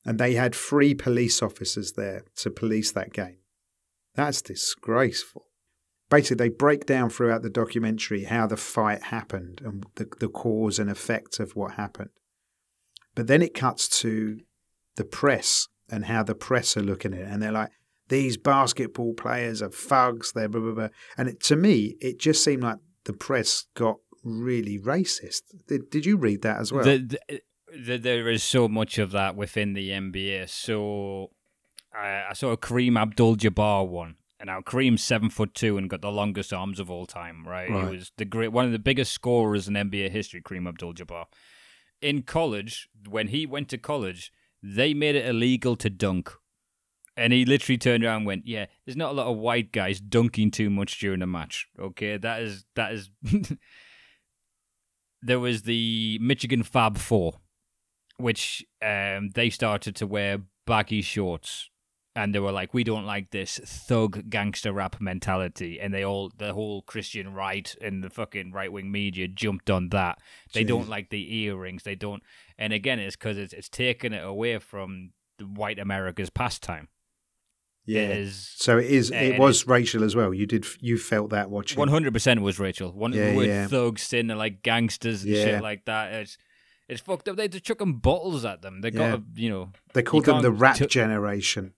and 0.04 0.20
they 0.20 0.34
had 0.34 0.54
three 0.54 0.94
police 0.94 1.42
officers 1.42 1.94
there 1.94 2.22
to 2.36 2.50
police 2.50 2.92
that 2.92 3.12
game. 3.12 3.38
That's 4.14 4.40
disgraceful. 4.40 5.46
Basically, 6.10 6.36
they 6.36 6.54
break 6.54 6.86
down 6.86 7.10
throughout 7.10 7.42
the 7.42 7.50
documentary 7.50 8.22
how 8.24 8.46
the 8.46 8.56
fight 8.56 9.04
happened 9.04 9.60
and 9.64 9.84
the, 9.96 10.06
the 10.20 10.28
cause 10.28 10.78
and 10.78 10.88
effect 10.88 11.40
of 11.40 11.56
what 11.56 11.72
happened. 11.72 12.10
But 13.16 13.26
then 13.26 13.42
it 13.42 13.52
cuts 13.54 13.88
to 14.00 14.38
the 14.96 15.04
press 15.04 15.66
and 15.94 16.06
how 16.06 16.22
the 16.22 16.34
press 16.34 16.76
are 16.76 16.82
looking 16.82 17.14
at 17.14 17.20
it. 17.20 17.28
And 17.28 17.42
they're 17.42 17.52
like, 17.52 17.70
these 18.08 18.36
basketball 18.36 19.14
players 19.14 19.62
are 19.62 19.70
thugs. 19.70 20.32
They're 20.32 20.48
blah, 20.48 20.60
blah, 20.60 20.72
blah. 20.72 20.88
And 21.16 21.28
it, 21.28 21.40
to 21.44 21.56
me, 21.56 21.96
it 22.00 22.18
just 22.18 22.44
seemed 22.44 22.62
like 22.62 22.78
the 23.04 23.12
press 23.14 23.64
got 23.74 23.96
really 24.22 24.78
racist. 24.78 25.42
Did, 25.68 25.90
did 25.90 26.04
you 26.06 26.16
read 26.16 26.42
that 26.42 26.58
as 26.60 26.72
well? 26.72 26.84
the, 26.84 26.98
the, 27.28 27.40
the, 27.78 27.96
there 27.98 28.28
is 28.28 28.42
so 28.42 28.68
much 28.68 28.98
of 28.98 29.10
that 29.12 29.36
within 29.36 29.72
the 29.74 29.90
NBA. 29.90 30.48
So 30.50 31.30
I, 31.94 32.24
I 32.30 32.32
saw 32.34 32.50
a 32.52 32.56
Kareem 32.58 32.98
Abdul-Jabbar 33.00 33.88
one, 33.88 34.16
and 34.38 34.48
now 34.48 34.60
Kareem's 34.60 35.02
seven 35.02 35.30
foot 35.30 35.54
two 35.54 35.78
and 35.78 35.88
got 35.88 36.02
the 36.02 36.10
longest 36.12 36.52
arms 36.52 36.78
of 36.80 36.90
all 36.90 37.06
time. 37.06 37.46
Right, 37.46 37.70
Right. 37.70 37.88
he 37.90 37.96
was 37.96 38.12
the 38.18 38.24
great 38.24 38.52
one 38.52 38.66
of 38.66 38.72
the 38.72 38.78
biggest 38.78 39.12
scorers 39.12 39.66
in 39.68 39.74
NBA 39.74 40.10
history. 40.10 40.42
Kareem 40.42 40.68
Abdul-Jabbar. 40.68 41.24
In 42.02 42.22
college, 42.22 42.88
when 43.08 43.28
he 43.28 43.46
went 43.46 43.68
to 43.70 43.78
college, 43.78 44.30
they 44.64 44.94
made 44.94 45.14
it 45.14 45.26
illegal 45.26 45.76
to 45.76 45.90
dunk. 45.90 46.32
And 47.16 47.32
he 47.32 47.44
literally 47.44 47.78
turned 47.78 48.02
around 48.02 48.18
and 48.18 48.26
went, 48.26 48.46
"Yeah, 48.46 48.66
there's 48.84 48.96
not 48.96 49.10
a 49.10 49.14
lot 49.14 49.28
of 49.28 49.36
white 49.36 49.70
guys 49.70 50.00
dunking 50.00 50.50
too 50.50 50.68
much 50.68 50.98
during 50.98 51.22
a 51.22 51.26
match. 51.26 51.68
Okay, 51.78 52.16
that 52.16 52.42
is 52.42 52.64
that 52.74 52.92
is." 52.92 53.10
there 55.22 55.38
was 55.38 55.62
the 55.62 56.18
Michigan 56.20 56.64
Fab 56.64 56.98
Four, 56.98 57.34
which 58.16 58.64
um, 58.82 59.30
they 59.34 59.48
started 59.48 59.94
to 59.96 60.08
wear 60.08 60.40
baggy 60.66 61.02
shorts, 61.02 61.70
and 62.16 62.34
they 62.34 62.38
were 62.38 62.52
like, 62.52 62.72
"We 62.74 62.84
don't 62.84 63.04
like 63.06 63.30
this 63.30 63.58
thug 63.64 64.30
gangster 64.30 64.72
rap 64.72 65.00
mentality," 65.00 65.80
and 65.80 65.92
they 65.92 66.04
all, 66.04 66.30
the 66.36 66.52
whole 66.54 66.82
Christian 66.82 67.32
right 67.34 67.74
and 67.80 68.02
the 68.04 68.10
fucking 68.10 68.52
right 68.52 68.72
wing 68.72 68.90
media 68.92 69.26
jumped 69.28 69.68
on 69.70 69.88
that. 69.90 70.18
They 70.52 70.64
Jeez. 70.64 70.68
don't 70.68 70.88
like 70.88 71.10
the 71.10 71.34
earrings. 71.44 71.82
They 71.82 71.94
don't, 71.96 72.22
and 72.58 72.72
again, 72.72 72.98
it's 72.98 73.16
because 73.16 73.36
it's 73.38 73.52
it's 73.52 73.68
taken 73.68 74.12
it 74.12 74.24
away 74.24 74.58
from 74.58 75.10
the 75.38 75.44
white 75.46 75.78
America's 75.80 76.30
pastime. 76.30 76.88
yeah. 77.86 78.02
It 78.02 78.18
is 78.18 78.52
So 78.56 78.78
it 78.78 78.86
is. 78.86 79.10
It 79.10 79.38
was 79.38 79.66
racial 79.66 80.04
as 80.04 80.14
well. 80.14 80.32
You 80.32 80.46
did. 80.46 80.64
You 80.80 80.96
felt 80.96 81.30
that 81.30 81.50
watching. 81.50 81.78
One 81.78 81.88
hundred 81.88 82.12
percent 82.14 82.40
was 82.40 82.58
Rachel. 82.60 82.92
One 82.92 83.12
Yeah, 83.12 83.30
the 83.30 83.36
word 83.36 83.46
yeah. 83.48 83.66
thugs 83.66 84.08
there 84.08 84.22
like 84.22 84.62
gangsters 84.62 85.24
and 85.24 85.32
Yeah. 85.34 85.44
shit 85.44 85.62
like 85.62 85.84
that. 85.86 86.12
It's 86.12 86.38
it's 86.88 87.00
fucked 87.00 87.28
up. 87.28 87.36
They 87.36 87.48
just 87.48 87.64
chucking 87.64 87.94
bottles 87.94 88.44
at 88.44 88.62
them. 88.62 88.80
They 88.82 88.90
Yeah. 88.90 89.10
got 89.16 89.22
you 89.34 89.50
know 89.50 89.72
They 89.92 90.02
called 90.02 90.26
them 90.26 90.40
the 90.42 90.52
rap 90.52 90.76
t- 90.76 90.86
generation. 90.86 91.74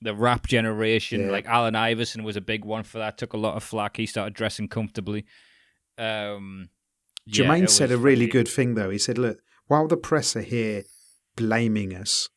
The 0.00 0.14
rap 0.14 0.46
generation. 0.46 1.22
Yeah. 1.22 1.30
Like 1.30 1.46
Allen 1.46 1.74
Iverson 1.74 2.22
was 2.24 2.36
a 2.36 2.40
big 2.40 2.64
one 2.64 2.82
for 2.82 2.98
that. 2.98 3.18
Took 3.18 3.32
a 3.32 3.38
lot 3.38 3.56
of 3.56 3.62
flack. 3.62 3.96
He 3.96 4.06
started 4.06 4.34
dressing 4.34 4.68
comfortably. 4.68 5.24
Um, 5.98 6.68
yeah, 7.24 7.44
Jermaine 7.46 7.68
said 7.70 7.90
a 7.90 7.98
really 7.98 8.26
good 8.26 8.46
thing 8.48 8.74
though. 8.74 8.90
He 8.90 8.98
said, 8.98 9.18
"Look, 9.18 9.38
while 9.66 9.88
the 9.88 9.96
press 9.96 10.36
are 10.36 10.42
here 10.42 10.84
blaming 11.36 11.94
us 11.94 12.28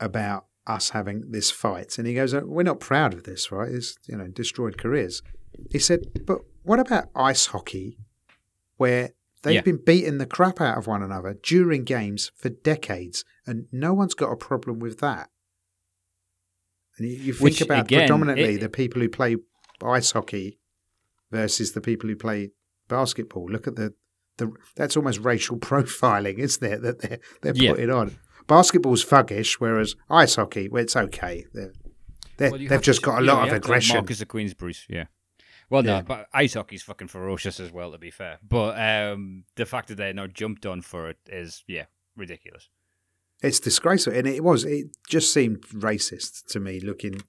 about 0.00 0.46
us 0.66 0.90
having 0.90 1.30
this 1.30 1.50
fight," 1.50 1.98
and 1.98 2.06
he 2.06 2.14
goes, 2.14 2.32
"Uh, 2.34 2.42
"We're 2.44 2.62
not 2.62 2.80
proud 2.80 3.14
of 3.14 3.24
this, 3.24 3.52
right? 3.52 3.70
It's 3.70 3.96
you 4.06 4.16
know 4.16 4.28
destroyed 4.28 4.78
careers." 4.78 5.22
He 5.70 5.78
said, 5.78 6.24
"But 6.26 6.38
what 6.62 6.80
about 6.80 7.10
ice 7.14 7.46
hockey, 7.46 7.98
where 8.76 9.10
they've 9.42 9.56
Yeah. 9.56 9.60
been 9.60 9.82
beating 9.84 10.18
the 10.18 10.26
crap 10.26 10.60
out 10.60 10.78
of 10.78 10.86
one 10.86 11.02
another 11.02 11.34
during 11.42 11.84
games 11.84 12.30
for 12.34 12.48
decades, 12.48 13.24
and 13.46 13.66
no 13.70 13.92
one's 13.92 14.14
got 14.14 14.32
a 14.32 14.36
problem 14.36 14.78
with 14.78 14.98
that?" 15.00 15.30
And 17.02 17.10
you, 17.10 17.16
you 17.18 17.32
think 17.32 17.42
Which, 17.44 17.60
about 17.60 17.84
again, 17.86 18.00
predominantly 18.00 18.54
it- 18.54 18.60
the 18.60 18.68
people 18.68 19.00
who 19.02 19.08
play 19.08 19.36
ice 19.84 20.12
hockey 20.12 20.58
versus 21.30 21.72
the 21.72 21.80
people 21.80 22.08
who 22.08 22.16
play 22.16 22.50
basketball. 22.88 23.46
Look 23.50 23.66
at 23.66 23.76
the 23.76 23.94
the 24.38 24.52
that's 24.76 24.96
almost 24.96 25.18
racial 25.20 25.58
profiling, 25.68 26.38
isn't 26.38 26.64
it? 26.72 26.82
That 26.82 27.00
they're 27.00 27.18
they're 27.42 27.54
Yeah. 27.56 27.70
putting 27.72 27.90
on. 27.90 28.16
Basketball's 28.46 29.04
thuggish, 29.04 29.54
whereas 29.54 29.94
ice 30.10 30.34
hockey, 30.36 30.68
well, 30.68 30.82
it's 30.82 30.96
okay. 30.96 31.44
They're, 31.54 31.72
they're, 32.38 32.50
well, 32.50 32.60
they've 32.68 32.82
just 32.82 33.00
to- 33.00 33.06
got 33.06 33.18
a 33.20 33.24
lot 33.24 33.42
of 33.44 33.48
have 33.48 33.56
aggression. 33.58 33.96
Marquess 33.96 34.20
of 34.20 34.28
Queensberry's, 34.28 34.84
yeah. 34.88 35.04
Well, 35.70 35.82
no, 35.84 35.96
Yeah. 35.96 36.02
but 36.02 36.26
ice 36.34 36.54
hockey's 36.54 36.82
fucking 36.82 37.08
ferocious 37.08 37.60
as 37.60 37.70
well. 37.72 37.92
To 37.92 37.98
be 37.98 38.10
fair, 38.10 38.38
but 38.46 38.78
um, 38.80 39.44
the 39.56 39.64
fact 39.66 39.88
that 39.88 39.96
they're 39.96 40.12
not 40.12 40.32
jumped 40.32 40.66
on 40.66 40.82
for 40.82 41.08
it 41.08 41.18
is, 41.28 41.62
yeah, 41.68 41.84
ridiculous. 42.16 42.68
It's 43.42 43.58
disgraceful, 43.60 44.12
and 44.12 44.26
it 44.26 44.42
was. 44.44 44.64
It 44.64 44.96
just 45.08 45.32
seemed 45.32 45.62
racist 45.68 46.46
to 46.52 46.60
me. 46.60 46.80
Looking, 46.80 47.22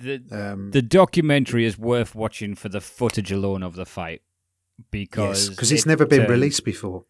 The 0.00 0.22
um, 0.30 0.70
the 0.72 0.82
documentary 0.82 1.64
is 1.64 1.78
worth 1.78 2.14
watching 2.14 2.54
for 2.54 2.68
the 2.68 2.80
footage 2.80 3.32
alone 3.32 3.62
of 3.62 3.74
the 3.74 3.86
fight 3.86 4.22
because 4.90 5.48
because 5.50 5.72
it's 5.72 5.82
it 5.86 5.88
never 5.88 6.06
been 6.06 6.20
turned- 6.20 6.30
released 6.30 6.64
before. 6.64 7.04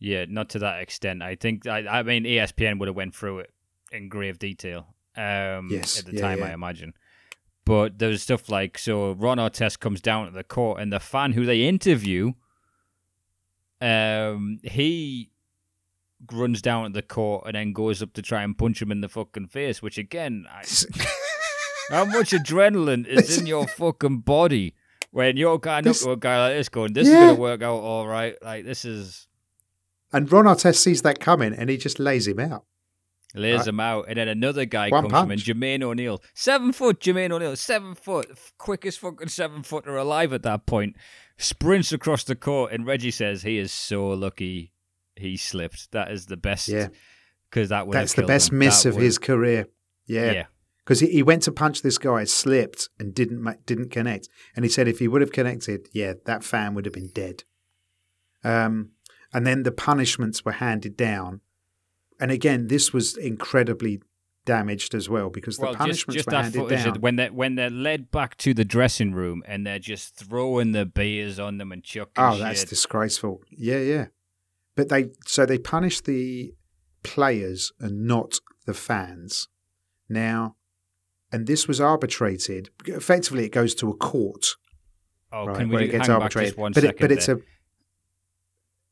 Yeah, 0.00 0.26
not 0.28 0.50
to 0.50 0.58
that 0.58 0.80
extent. 0.80 1.22
I 1.22 1.34
think 1.36 1.66
I, 1.66 1.86
I 1.86 2.02
mean 2.02 2.24
ESPN 2.24 2.78
would 2.78 2.88
have 2.88 2.96
went 2.96 3.14
through 3.14 3.38
it 3.40 3.50
in 3.92 4.08
grave 4.08 4.38
detail. 4.38 4.94
Um, 5.16 5.68
Yes, 5.70 6.00
at 6.00 6.06
the 6.06 6.14
yeah, 6.16 6.20
time, 6.20 6.42
I 6.42 6.52
imagine. 6.52 6.92
But 7.64 7.98
there's 8.00 8.20
stuff 8.22 8.50
like 8.50 8.76
so 8.76 9.12
Ron 9.12 9.38
Artest 9.38 9.78
comes 9.78 10.00
down 10.02 10.26
to 10.26 10.32
the 10.32 10.44
court, 10.44 10.80
and 10.80 10.92
the 10.92 11.00
fan 11.00 11.32
who 11.32 11.46
they 11.46 11.62
interview, 11.62 12.32
um, 13.80 14.58
he 14.62 15.30
runs 16.32 16.62
down 16.62 16.84
to 16.84 16.90
the 16.92 17.02
court 17.02 17.44
and 17.46 17.54
then 17.54 17.72
goes 17.72 18.02
up 18.02 18.12
to 18.14 18.22
try 18.22 18.42
and 18.42 18.56
punch 18.56 18.80
him 18.82 18.90
in 18.92 19.00
the 19.00 19.08
fucking 19.08 19.48
face. 19.48 19.82
Which 19.82 19.98
again, 19.98 20.46
I, 20.50 20.64
how 21.90 22.04
much 22.04 22.30
adrenaline 22.30 23.06
is 23.06 23.38
in 23.38 23.46
your 23.46 23.66
fucking 23.66 24.20
body 24.20 24.74
when 25.10 25.36
you're 25.36 25.58
going 25.58 25.84
This- 25.84 26.02
up 26.02 26.06
to 26.06 26.12
a 26.12 26.16
guy 26.16 26.38
like 26.48 26.56
this, 26.56 26.68
going, 26.68 26.92
"This 26.92 27.08
is 27.08 27.14
gonna 27.14 27.34
work 27.34 27.62
out 27.62 27.80
all 27.80 28.06
right." 28.06 28.36
Like 28.42 28.64
this 28.64 28.84
is. 28.84 29.26
and 30.12 30.30
Ron 30.30 30.44
Artest 30.44 30.76
sees 30.76 31.02
that 31.02 31.20
coming, 31.20 31.52
and 31.54 31.68
he 31.70 31.76
just 31.76 31.98
lays 31.98 32.26
him 32.28 32.40
out. 32.40 32.64
lays 33.36 33.58
Right. 33.58 33.66
him 33.68 33.80
out, 33.80 34.04
and 34.08 34.16
then 34.16 34.28
another 34.28 34.64
guy 34.64 34.88
One 34.90 35.10
comes 35.10 35.22
from 35.22 35.32
in. 35.32 35.38
Jermaine 35.40 35.82
O'Neal, 35.82 36.22
seven 36.34 36.72
foot. 36.72 37.00
Jermaine 37.00 37.32
O'Neal, 37.32 37.56
seven 37.56 37.94
foot, 37.96 38.28
quickest 38.58 39.00
fucking 39.00 39.26
seven 39.28 39.62
footer 39.64 39.96
alive 39.96 40.32
at 40.32 40.42
that 40.44 40.66
point. 40.66 40.94
Sprints 41.36 41.90
across 41.92 42.22
the 42.22 42.36
court, 42.36 42.70
and 42.72 42.86
Reggie 42.86 43.10
says 43.10 43.42
he 43.42 43.58
is 43.58 43.72
so 43.72 44.06
lucky 44.10 44.70
he 45.16 45.36
slipped. 45.36 45.92
That 45.92 46.10
is 46.10 46.26
the 46.26 46.36
best. 46.36 46.68
Yeah. 46.68 46.88
because 47.50 47.68
that 47.70 47.86
would. 47.86 47.94
That's 47.94 48.14
the 48.14 48.24
best 48.26 48.50
him. 48.52 48.58
miss 48.58 48.82
That 48.82 48.90
of 48.90 48.94
would- 48.96 49.04
his 49.04 49.18
career. 49.18 49.66
Yeah, 50.06 50.32
Yeah, 50.32 50.46
because 50.84 51.00
he, 51.00 51.06
he 51.08 51.22
went 51.22 51.42
to 51.44 51.52
punch 51.52 51.80
this 51.80 51.96
guy, 51.96 52.24
slipped, 52.24 52.90
and 52.98 53.14
didn't 53.14 53.64
didn't 53.64 53.90
connect. 53.90 54.28
And 54.54 54.64
he 54.64 54.70
said 54.70 54.86
if 54.86 54.98
he 54.98 55.08
would 55.08 55.22
have 55.22 55.32
connected, 55.32 55.88
yeah, 55.92 56.12
that 56.26 56.44
fan 56.44 56.74
would 56.74 56.84
have 56.84 56.92
been 56.94 57.08
dead. 57.14 57.44
Um, 58.42 58.90
and 59.32 59.46
then 59.46 59.62
the 59.62 59.72
punishments 59.72 60.44
were 60.44 60.52
handed 60.52 60.96
down, 60.96 61.40
and 62.20 62.30
again, 62.30 62.66
this 62.68 62.92
was 62.92 63.16
incredibly 63.16 64.02
damaged 64.44 64.94
as 64.94 65.08
well 65.08 65.30
because 65.30 65.56
the 65.56 65.62
well, 65.62 65.72
just, 65.72 65.78
punishments 65.80 66.16
just 66.16 66.26
were 66.30 66.36
handed 66.42 66.68
down. 66.68 67.00
when 67.00 67.16
they're, 67.16 67.32
when 67.32 67.54
they're 67.54 67.70
led 67.70 68.10
back 68.10 68.36
to 68.36 68.52
the 68.52 68.64
dressing 68.64 69.14
room 69.14 69.42
and 69.46 69.66
they're 69.66 69.78
just 69.78 70.14
throwing 70.16 70.72
the 70.72 70.84
beers 70.84 71.38
on 71.38 71.56
them 71.56 71.72
and 71.72 71.82
chucking 71.82 72.12
Oh, 72.22 72.32
shit. 72.32 72.40
that's 72.42 72.64
disgraceful. 72.64 73.40
Yeah, 73.50 73.78
yeah. 73.78 74.06
But 74.76 74.88
they 74.88 75.10
so 75.26 75.46
they 75.46 75.58
punished 75.58 76.04
the 76.04 76.54
players 77.02 77.72
and 77.80 78.06
not 78.06 78.40
the 78.66 78.74
fans. 78.74 79.48
Now, 80.08 80.56
and 81.32 81.46
this 81.46 81.66
was 81.68 81.80
arbitrated. 81.80 82.70
Effectively, 82.86 83.44
it 83.44 83.52
goes 83.52 83.74
to 83.76 83.90
a 83.90 83.94
court, 83.94 84.46
oh, 85.32 85.46
right, 85.46 85.56
can 85.56 85.68
we 85.68 85.74
where 85.74 85.82
do, 85.84 85.88
it 85.88 85.92
gets 85.92 86.06
hang 86.08 86.16
back 86.16 86.22
arbitrated. 86.22 86.50
just 86.50 86.58
one 86.58 86.72
but 86.72 86.82
second 86.82 86.96
it, 86.96 87.00
but 87.00 87.12
it's 87.12 87.28
a 87.28 87.38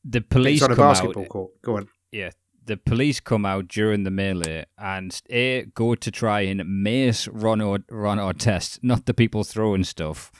the 0.05 0.21
police 0.21 0.61
it's 0.61 0.63
on 0.63 0.71
a 0.71 0.75
come 0.75 0.85
out- 0.85 0.89
basketball 0.91 1.25
court. 1.25 1.51
Go 1.61 1.77
on. 1.77 1.87
yeah, 2.11 2.31
the 2.65 2.77
police 2.77 3.19
come 3.19 3.45
out 3.45 3.67
during 3.67 4.03
the 4.03 4.11
melee 4.11 4.65
and 4.77 5.21
A, 5.29 5.63
go 5.73 5.95
to 5.95 6.11
try 6.11 6.41
and 6.41 6.63
mace 6.83 7.27
Ron, 7.27 7.61
or- 7.61 7.83
Ron 7.89 8.17
Artest, 8.17 8.79
not 8.81 9.05
the 9.05 9.13
people 9.13 9.43
throwing 9.43 9.83
stuff. 9.83 10.31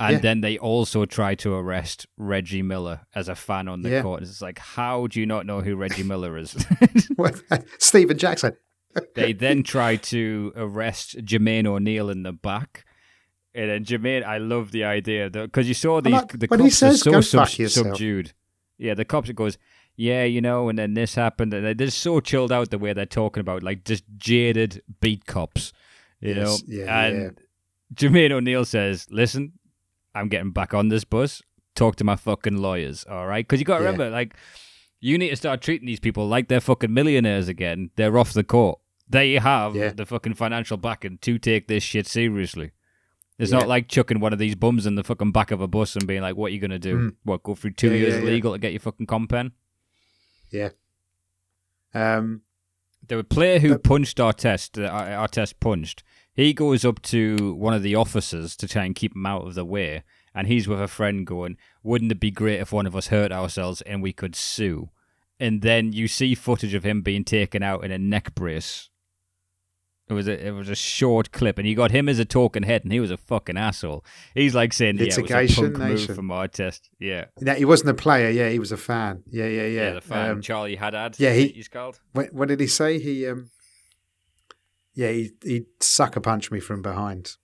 And 0.00 0.14
Yeah. 0.14 0.20
then 0.20 0.40
they 0.40 0.58
also 0.58 1.04
try 1.04 1.34
to 1.36 1.54
arrest 1.54 2.06
Reggie 2.16 2.62
Miller 2.62 3.02
as 3.14 3.28
a 3.28 3.34
fan 3.36 3.68
on 3.68 3.82
the 3.82 3.90
Yeah. 3.90 4.02
court. 4.02 4.22
It's 4.22 4.42
like, 4.42 4.58
how 4.58 5.06
do 5.06 5.20
you 5.20 5.26
not 5.26 5.46
know 5.46 5.60
who 5.60 5.76
Reggie 5.76 6.02
Miller 6.02 6.36
is? 6.36 6.56
Stephen 7.78 8.18
Jackson. 8.18 8.56
they 9.14 9.32
then 9.32 9.62
try 9.62 9.96
to 9.96 10.52
arrest 10.56 11.16
Jermaine 11.24 11.66
O'Neal 11.66 12.10
in 12.10 12.22
the 12.22 12.32
back. 12.32 12.84
And 13.54 13.70
then 13.70 13.84
Jermaine, 13.84 14.24
I 14.24 14.38
love 14.38 14.72
the 14.72 14.84
idea 14.84 15.30
because 15.30 15.68
you 15.68 15.74
saw 15.74 16.00
these 16.00 16.12
like- 16.12 16.38
the 16.38 16.48
cops 16.48 16.82
are 16.82 16.96
so 16.96 17.20
sub- 17.20 17.48
subdued. 17.48 18.32
Yeah, 18.78 18.94
the 18.94 19.04
cops 19.04 19.28
it 19.28 19.36
goes, 19.36 19.58
yeah, 19.96 20.24
you 20.24 20.40
know, 20.40 20.68
and 20.68 20.76
then 20.76 20.94
this 20.94 21.14
happened, 21.14 21.54
and 21.54 21.64
they're 21.64 21.74
just 21.74 21.98
so 21.98 22.18
chilled 22.18 22.50
out 22.50 22.70
the 22.70 22.78
way 22.78 22.92
they're 22.92 23.06
talking 23.06 23.40
about, 23.40 23.62
like 23.62 23.84
just 23.84 24.02
jaded 24.16 24.82
beat 25.00 25.26
cops, 25.26 25.72
you 26.20 26.34
Yes, 26.34 26.36
know. 26.36 26.58
yeah, 26.66 27.00
and 27.04 27.16
yeah. 27.22 27.30
Jermaine 27.94 28.32
O'Neal 28.32 28.64
says, 28.64 29.06
"Listen, 29.10 29.52
I'm 30.14 30.28
getting 30.28 30.50
back 30.52 30.74
on 30.74 30.88
this 30.88 31.04
bus. 31.04 31.42
Talk 31.74 31.96
to 31.96 32.04
my 32.04 32.16
fucking 32.16 32.56
lawyers, 32.58 33.04
all 33.10 33.26
right? 33.26 33.44
Because 33.46 33.58
you 33.60 33.66
got 33.66 33.78
to 33.78 33.84
Yeah. 33.84 33.90
remember, 33.90 34.10
like, 34.10 34.34
you 35.00 35.18
need 35.18 35.30
to 35.30 35.36
start 35.36 35.60
treating 35.60 35.86
these 35.86 36.00
people 36.00 36.28
like 36.28 36.48
they're 36.48 36.60
fucking 36.60 36.92
millionaires 36.94 37.48
again. 37.48 37.90
They're 37.96 38.16
off 38.16 38.32
the 38.32 38.44
court. 38.44 38.78
They 39.08 39.34
have 39.34 39.74
Yeah. 39.76 39.90
the 39.92 40.06
fucking 40.06 40.34
financial 40.34 40.76
backing 40.76 41.18
to 41.18 41.38
take 41.38 41.66
this 41.68 41.82
shit 41.82 42.06
seriously. 42.06 42.70
It's 43.38 43.50
Yeah. 43.50 43.58
not 43.58 43.68
like 43.68 43.88
chucking 43.88 44.20
one 44.20 44.32
of 44.32 44.38
these 44.38 44.54
bums 44.54 44.86
in 44.86 44.94
the 44.94 45.02
fucking 45.04 45.32
back 45.32 45.50
of 45.50 45.60
a 45.60 45.66
bus 45.66 45.96
and 45.96 46.06
being 46.06 46.22
like, 46.22 46.36
"What 46.36 46.46
are 46.46 46.54
you 46.54 46.60
gonna 46.60 46.78
do? 46.78 46.96
Mm. 47.10 47.16
What 47.24 47.42
go 47.42 47.54
through 47.56 47.72
two 47.72 47.92
years 47.92 48.22
legal 48.22 48.52
to 48.52 48.58
get 48.58 48.72
your 48.72 48.80
fucking 48.80 49.06
comp 49.06 49.30
pen?" 49.30 49.50
Yeah. 50.50 50.70
Um, 51.92 52.42
The 53.06 53.22
player 53.22 53.58
who 53.58 53.70
But- 53.70 53.84
punched 53.84 54.16
Artest, 54.18 54.82
uh, 54.82 54.90
Artest 54.90 55.60
punched, 55.60 56.02
he 56.34 56.52
goes 56.52 56.84
up 56.84 57.00
to 57.02 57.54
one 57.54 57.74
of 57.74 57.82
the 57.82 57.94
officers 57.94 58.56
to 58.56 58.68
try 58.68 58.84
and 58.84 58.94
keep 58.94 59.14
him 59.14 59.26
out 59.26 59.46
of 59.46 59.54
the 59.54 59.64
way. 59.64 60.02
And 60.34 60.48
he's 60.48 60.66
with 60.66 60.80
a 60.80 60.88
friend 60.88 61.24
going, 61.26 61.56
Wouldn't 61.84 62.10
it 62.10 62.18
be 62.20 62.30
great 62.32 62.60
if 62.60 62.72
one 62.72 62.86
of 62.86 62.96
us 62.96 63.06
hurt 63.08 63.30
ourselves 63.30 63.80
and 63.82 64.02
we 64.02 64.12
could 64.12 64.34
sue? 64.34 64.90
And 65.38 65.62
then 65.62 65.92
you 65.92 66.08
see 66.08 66.34
footage 66.34 66.74
of 66.74 66.84
him 66.84 67.02
being 67.02 67.24
taken 67.24 67.62
out 67.62 67.84
in 67.84 67.90
a 67.92 67.98
neck 67.98 68.34
brace. 68.34 68.88
It 70.06 70.12
was 70.12 70.28
a 70.28 70.46
it 70.46 70.50
was 70.50 70.68
a 70.68 70.74
short 70.74 71.32
clip, 71.32 71.56
and 71.56 71.66
you 71.66 71.74
got 71.74 71.90
him 71.90 72.10
as 72.10 72.18
a 72.18 72.26
talking 72.26 72.62
head, 72.64 72.84
and 72.84 72.92
he 72.92 73.00
was 73.00 73.10
a 73.10 73.16
fucking 73.16 73.56
asshole. 73.56 74.04
He's 74.34 74.54
like 74.54 74.74
saying, 74.74 74.98
"Yeah, 74.98 75.04
it 75.04 75.06
was 75.06 75.16
a 75.16 75.22
punk 75.22 75.78
nation. 75.78 76.08
move 76.08 76.14
from 76.16 76.28
Artest." 76.28 76.80
Yeah, 77.00 77.24
now, 77.40 77.54
he 77.54 77.64
wasn't 77.64 77.88
a 77.88 77.94
player. 77.94 78.28
Yeah, 78.28 78.50
he 78.50 78.58
was 78.58 78.70
a 78.70 78.76
fan. 78.76 79.22
Yeah, 79.30 79.46
yeah, 79.46 79.62
yeah. 79.62 79.68
yeah, 79.68 79.92
the 79.94 80.00
fan 80.02 80.30
Um, 80.30 80.40
Charlie 80.42 80.76
Haddad. 80.76 81.18
yeah, 81.18 81.32
he- 81.32 81.48
he's 81.48 81.68
called. 81.68 82.00
what, 82.12 82.34
what 82.34 82.48
did 82.48 82.60
he 82.60 82.66
say? 82.66 82.98
He 82.98 83.26
um, 83.26 83.50
yeah, 84.94 85.10
he 85.10 85.30
he 85.42 85.64
sucker 85.80 86.20
punched 86.20 86.50
me 86.52 86.60
from 86.60 86.82
behind. 86.82 87.36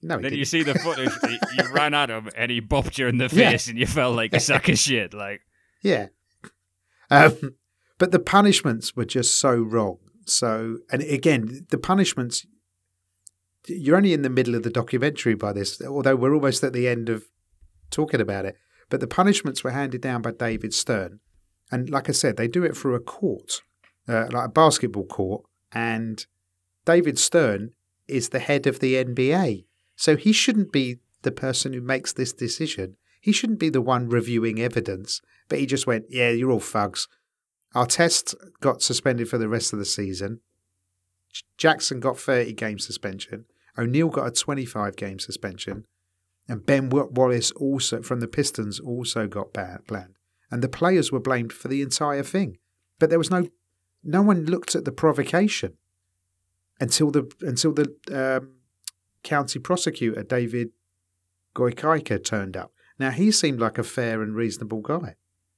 No, 0.00 0.14
Then 0.14 0.22
didn't. 0.22 0.38
you 0.38 0.44
see 0.44 0.62
the 0.62 0.74
footage. 0.78 1.10
you, 1.56 1.72
ran 1.72 1.92
at 1.92 2.08
him 2.08 2.28
and 2.36 2.52
he 2.52 2.60
bopped 2.60 2.98
you 2.98 3.08
in 3.08 3.18
the 3.18 3.24
Yeah. 3.32 3.50
face, 3.50 3.66
and 3.66 3.76
you 3.76 3.84
felt 3.86 4.14
like 4.14 4.32
a 4.32 4.38
sack 4.38 4.68
of 4.68 4.78
shit. 4.78 5.12
Like, 5.12 5.40
Yeah. 5.82 6.06
Um, 7.10 7.56
but 7.98 8.12
the 8.12 8.20
punishments 8.20 8.94
were 8.94 9.04
just 9.04 9.40
so 9.40 9.56
wrong. 9.56 9.98
So, 10.24 10.78
and 10.92 11.02
again, 11.02 11.66
the 11.70 11.78
punishments, 11.78 12.46
you're 13.66 13.96
only 13.96 14.12
in 14.12 14.22
the 14.22 14.30
middle 14.30 14.54
of 14.54 14.62
the 14.62 14.70
documentary 14.70 15.34
by 15.34 15.52
this, 15.52 15.82
although 15.82 16.14
we're 16.14 16.34
almost 16.34 16.62
at 16.62 16.72
the 16.72 16.86
end 16.86 17.08
of 17.08 17.24
talking 17.90 18.20
about 18.20 18.44
it. 18.44 18.56
But 18.90 19.00
the 19.00 19.08
punishments 19.08 19.64
were 19.64 19.72
handed 19.72 20.00
down 20.00 20.22
by 20.22 20.30
David 20.30 20.74
Stern. 20.74 21.18
And 21.72 21.90
like 21.90 22.08
I 22.08 22.12
said, 22.12 22.36
they 22.36 22.46
do 22.46 22.62
it 22.62 22.76
through 22.76 22.94
a 22.94 23.00
court, 23.00 23.62
uh, 24.06 24.28
like 24.30 24.46
a 24.46 24.50
basketball 24.52 25.06
court. 25.06 25.44
And 25.72 26.24
David 26.84 27.18
Stern 27.18 27.72
is 28.06 28.30
the 28.30 28.38
head 28.38 28.66
of 28.66 28.80
the 28.80 28.94
NBA. 28.94 29.64
So 29.96 30.16
he 30.16 30.32
shouldn't 30.32 30.72
be 30.72 30.98
the 31.22 31.32
person 31.32 31.72
who 31.72 31.80
makes 31.80 32.12
this 32.12 32.32
decision. 32.32 32.96
He 33.20 33.32
shouldn't 33.32 33.58
be 33.58 33.68
the 33.68 33.82
one 33.82 34.08
reviewing 34.08 34.60
evidence. 34.60 35.20
But 35.48 35.58
he 35.58 35.66
just 35.66 35.86
went, 35.86 36.06
yeah, 36.08 36.30
you're 36.30 36.50
all 36.50 36.60
thugs. 36.60 37.08
Artest 37.74 38.34
got 38.60 38.82
suspended 38.82 39.28
for 39.28 39.38
the 39.38 39.48
rest 39.48 39.72
of 39.72 39.78
the 39.78 39.84
season. 39.84 40.40
Jackson 41.56 42.00
got 42.00 42.18
30 42.18 42.52
game 42.54 42.78
suspension. 42.78 43.44
O'Neal 43.76 44.08
got 44.08 44.26
a 44.26 44.30
25 44.30 44.96
game 44.96 45.18
suspension. 45.18 45.84
And 46.48 46.64
Ben 46.64 46.88
Wa- 46.88 47.08
Wallace 47.10 47.50
also 47.52 48.02
from 48.02 48.20
the 48.20 48.28
Pistons 48.28 48.80
also 48.80 49.26
got 49.26 49.52
banned. 49.52 50.16
And 50.50 50.62
the 50.62 50.68
players 50.68 51.12
were 51.12 51.20
blamed 51.20 51.52
for 51.52 51.68
the 51.68 51.82
entire 51.82 52.22
thing. 52.22 52.58
But 52.98 53.10
there 53.10 53.18
was 53.18 53.30
no 53.30 53.48
no 54.08 54.22
one 54.22 54.46
looked 54.46 54.74
at 54.74 54.84
the 54.84 54.92
provocation 54.92 55.74
until 56.80 57.10
the 57.10 57.30
until 57.42 57.72
the 57.72 57.94
um, 58.10 58.54
county 59.22 59.58
prosecutor 59.58 60.22
David 60.22 60.70
Gorcyca 61.54 62.24
turned 62.24 62.56
up. 62.56 62.72
Now 62.98 63.10
he 63.10 63.30
seemed 63.30 63.60
like 63.60 63.78
a 63.78 63.84
fair 63.84 64.22
and 64.22 64.34
reasonable 64.34 64.80
guy 64.80 65.16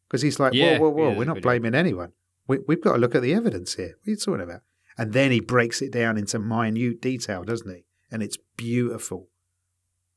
because 0.08 0.22
he's 0.22 0.40
like, 0.40 0.52
Yeah, 0.52 0.78
whoa, 0.78 0.90
whoa, 0.90 1.04
whoa, 1.04 1.12
is 1.12 1.18
we're 1.18 1.24
not 1.24 1.42
blaming 1.42 1.74
anyone. 1.74 2.12
We, 2.46 2.58
we've 2.66 2.80
got 2.80 2.94
to 2.94 2.98
look 2.98 3.14
at 3.14 3.22
the 3.22 3.32
evidence 3.32 3.74
here. 3.74 3.96
What 4.00 4.08
are 4.08 4.10
you 4.10 4.16
talking 4.16 4.40
about? 4.42 4.62
And 4.98 5.12
then 5.12 5.30
he 5.30 5.40
breaks 5.40 5.80
it 5.80 5.92
down 5.92 6.18
into 6.18 6.38
minute 6.38 7.00
detail, 7.00 7.44
doesn't 7.44 7.72
he? 7.72 7.84
And 8.10 8.22
it's 8.22 8.36
beautiful. 8.56 9.28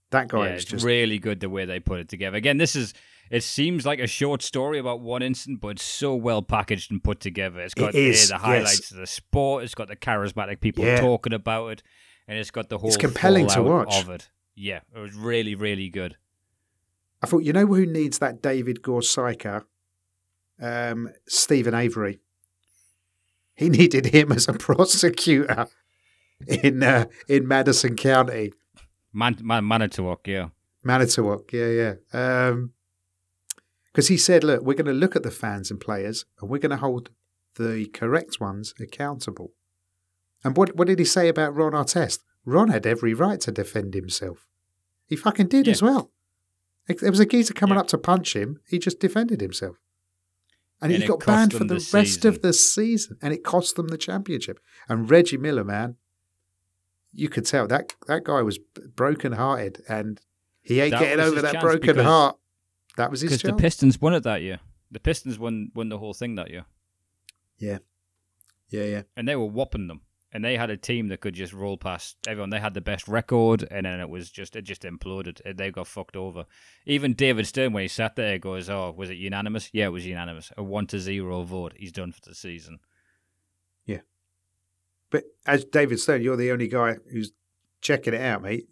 That 0.10 0.28
guy 0.28 0.48
yeah, 0.48 0.54
is 0.56 0.64
it's 0.64 0.72
just 0.72 0.86
really 0.86 1.20
good 1.20 1.40
the 1.40 1.50
way 1.50 1.66
they 1.66 1.80
put 1.80 2.00
it 2.00 2.10
together. 2.10 2.38
Again, 2.38 2.58
this 2.58 2.76
is 2.76 2.94
it 3.34 3.44
seems 3.44 3.86
like 3.86 4.00
a 4.00 4.06
short 4.08 4.42
story 4.44 4.78
about 4.78 5.02
one 5.02 5.24
incident, 5.24 5.60
but 5.60 5.70
it's 5.70 5.84
so 5.84 6.14
well 6.14 6.42
packaged 6.44 6.92
and 6.92 7.04
put 7.04 7.20
together. 7.20 7.60
It's 7.62 7.74
got 7.74 7.96
It 7.96 7.96
is, 7.96 8.32
uh, 8.32 8.38
the 8.38 8.44
highlights 8.44 8.80
yes. 8.82 8.92
of 8.92 8.98
the 8.98 9.08
sport. 9.08 9.64
It's 9.64 9.74
got 9.74 9.88
the 9.88 9.96
charismatic 9.96 10.60
people 10.62 10.86
Yeah. 10.86 11.00
talking 11.00 11.34
about 11.34 11.68
it, 11.70 11.84
and 12.28 12.38
it's 12.38 12.52
got 12.52 12.70
the 12.70 12.78
whole 12.78 12.90
It's 12.90 12.98
compelling 12.98 13.48
to 13.48 13.64
watch. 13.64 13.96
of 14.02 14.10
it. 14.10 14.30
Yeah, 14.56 14.82
it 14.96 15.00
was 15.00 15.16
really, 15.16 15.56
really 15.56 15.90
good. 15.90 16.18
I 17.24 17.26
thought, 17.26 17.40
you 17.44 17.54
know 17.54 17.66
who 17.66 17.86
needs 17.86 18.20
that 18.20 18.42
David 18.42 18.82
Gorcyca? 18.84 19.66
Um, 20.62 21.10
Steven 21.28 21.74
Avery. 21.74 22.20
He 23.56 23.70
needed 23.80 24.08
him 24.08 24.32
as 24.32 24.48
a 24.48 24.54
prosecutor 24.54 25.68
in 26.48 26.84
uh, 26.84 27.06
in 27.28 27.48
Madison 27.48 27.96
County, 27.96 28.54
Man, 29.12 29.38
Man, 29.42 29.68
Manitowoc, 29.68 30.28
yeah. 30.28 30.50
Manitowoc. 30.84 31.52
Yeah, 31.52 31.96
yeah. 32.14 32.54
Because 33.94 34.08
he 34.08 34.18
said, 34.18 34.44
look, 34.44 34.64
we're 34.64 34.74
going 34.74 34.88
to 34.88 34.92
look 34.94 35.16
at 35.16 35.22
the 35.24 35.30
fans 35.32 35.70
and 35.72 35.80
players, 35.80 36.26
and 36.42 36.50
we're 36.50 36.58
going 36.58 36.72
to 36.72 36.78
hold 36.78 37.12
the 37.56 37.86
correct 37.94 38.40
ones 38.42 38.74
accountable. 38.80 39.52
And 40.44 40.58
what 40.58 40.76
what 40.76 40.88
did 40.88 41.00
he 41.00 41.06
say 41.06 41.30
about 41.30 41.56
Ron 41.56 41.74
Artest? 41.74 42.20
Ron 42.44 42.70
had 42.70 42.86
every 42.88 43.14
right 43.14 43.40
to 43.42 43.52
defend 43.52 43.94
himself. 43.94 44.48
He 45.06 45.16
fucking 45.16 45.48
did 45.48 45.68
Yeah. 45.68 45.72
as 45.72 45.82
well. 45.82 46.12
There 46.88 47.12
was 47.12 47.20
a 47.20 47.26
geezer 47.26 47.54
coming 47.54 47.76
Yeah. 47.76 47.82
up 47.82 47.88
to 47.90 47.98
punch 47.98 48.36
him. 48.36 48.60
He 48.68 48.80
just 48.80 49.00
defended 49.00 49.40
himself. 49.40 49.78
And, 50.82 50.92
And 50.92 51.02
he 51.02 51.08
got 51.08 51.26
banned 51.26 51.54
for 51.54 51.60
the, 51.60 51.76
the 51.76 51.90
rest 51.94 52.16
season. 52.16 52.28
of 52.28 52.42
the 52.42 52.52
season. 52.52 53.18
And 53.22 53.34
it 53.34 53.44
cost 53.44 53.78
them 53.78 53.88
the 53.88 53.98
championship. 53.98 54.60
And 54.90 55.10
Reggie 55.10 55.38
Miller, 55.38 55.64
man, 55.64 55.96
you 57.14 57.30
could 57.30 57.46
tell 57.46 57.68
that 57.68 57.94
that 58.08 58.26
guy 58.26 58.42
was 58.42 58.58
broken 58.58 59.34
hearted 59.34 59.82
and 59.88 60.20
he 60.62 60.82
ain't 60.82 60.92
That 60.92 61.00
getting 61.00 61.20
over 61.24 61.42
that 61.42 61.62
broken 61.62 61.98
heart. 62.00 62.38
That 62.98 63.12
was 63.12 63.22
his 63.22 63.32
Because 63.32 63.42
the. 63.42 63.54
Pistons 63.54 64.00
won 64.00 64.14
it 64.14 64.24
that 64.24 64.42
year. 64.42 64.60
The 64.92 65.00
Pistons 65.00 65.40
won 65.40 65.72
won 65.74 65.90
the 65.90 65.98
whole 65.98 66.14
thing 66.14 66.36
that 66.36 66.50
year, 66.52 66.66
yeah. 67.58 67.80
Yeah, 68.70 68.84
yeah. 68.86 69.02
and 69.16 69.28
they 69.28 69.36
were 69.36 69.46
whopping 69.46 69.88
them. 69.88 70.02
And 70.36 70.44
they 70.44 70.58
had 70.58 70.72
a 70.72 70.78
team 70.78 71.10
that 71.10 71.22
could 71.22 71.36
just 71.36 71.54
roll 71.54 71.78
past 71.78 72.18
everyone. 72.28 72.50
They 72.50 72.60
had 72.60 72.74
the 72.74 72.82
best 72.82 73.08
record, 73.08 73.68
and 73.70 73.86
then 73.86 74.00
it 74.00 74.10
was 74.10 74.32
just 74.32 74.56
it 74.56 74.64
just 74.64 74.82
imploded. 74.82 75.42
They 75.58 75.70
got 75.70 75.86
fucked 75.86 76.16
over. 76.16 76.46
Even 76.88 77.14
David 77.14 77.46
Stern, 77.46 77.72
when 77.72 77.84
he 77.84 77.88
sat 77.88 78.16
there, 78.16 78.40
goes, 78.40 78.68
"Oh, 78.68 78.92
was 78.98 79.12
it 79.12 79.18
unanimous? 79.18 79.70
Yeah, 79.74 79.86
it 79.86 79.90
was 79.90 80.08
unanimous. 80.08 80.52
A 80.58 80.64
one 80.64 80.88
to 80.88 81.00
zero 81.00 81.44
vote. 81.44 81.74
He's 81.76 81.92
done 81.92 82.12
for 82.12 82.22
the 82.22 82.34
season." 82.34 82.80
Yeah, 83.86 84.00
but 85.12 85.26
as 85.46 85.66
David 85.66 86.00
Stone, 86.00 86.24
you're 86.24 86.36
the 86.36 86.52
only 86.52 86.68
guy 86.68 86.98
who's 87.12 87.32
checking 87.82 88.16
it 88.16 88.22
out, 88.22 88.42
mate. 88.42 88.68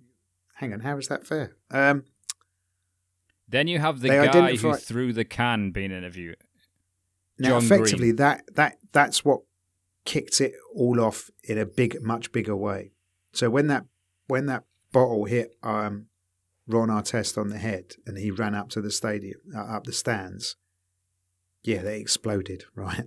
Hang 0.56 0.74
on, 0.74 0.80
how 0.80 0.98
is 0.98 1.10
that 1.10 1.28
fair? 1.28 1.58
Um, 1.70 2.06
Then 3.52 3.68
you 3.68 3.80
have 3.80 4.00
the 4.00 4.08
They 4.10 4.16
guy 4.16 4.28
identify- 4.30 4.70
who 4.70 4.76
threw 4.76 5.14
the 5.14 5.26
can 5.26 5.72
being 5.72 5.92
interviewed. 5.92 6.38
now, 7.38 7.60
John 7.60 7.64
effectively, 7.64 8.12
that 8.14 8.44
that 8.56 8.78
that's 8.92 9.24
what 9.26 9.42
kicked 10.06 10.42
it 10.42 10.54
all 10.74 11.00
off 11.00 11.30
in 11.44 11.58
a 11.58 11.66
big, 11.66 12.02
much 12.02 12.32
bigger 12.32 12.56
way. 12.56 12.92
So 13.34 13.50
when 13.50 13.68
that 13.68 13.86
when 14.28 14.46
that 14.48 14.64
bottle 14.94 15.26
hit 15.26 15.56
um, 15.64 16.08
Ron 16.68 16.88
Artest 16.90 17.38
on 17.38 17.50
the 17.50 17.58
head 17.58 17.96
and 18.06 18.18
he 18.18 18.32
ran 18.32 18.56
up 18.56 18.70
to 18.70 18.82
the 18.82 18.92
stadium, 18.92 19.40
uh, 19.56 19.60
up 19.60 19.84
the 19.84 19.94
stands, 19.94 20.56
yeah, 21.64 21.82
they 21.82 22.00
exploded, 22.00 22.64
right? 22.76 23.04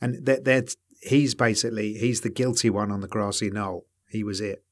and 0.00 0.26
that 0.26 0.44
that 0.44 0.74
he's 1.02 1.34
basically 1.36 1.94
he's 1.94 2.22
the 2.22 2.30
guilty 2.30 2.68
one 2.68 2.90
on 2.90 3.00
the 3.00 3.08
grassy 3.08 3.50
knoll. 3.50 3.86
He 4.08 4.24
was 4.24 4.40
it. 4.40 4.64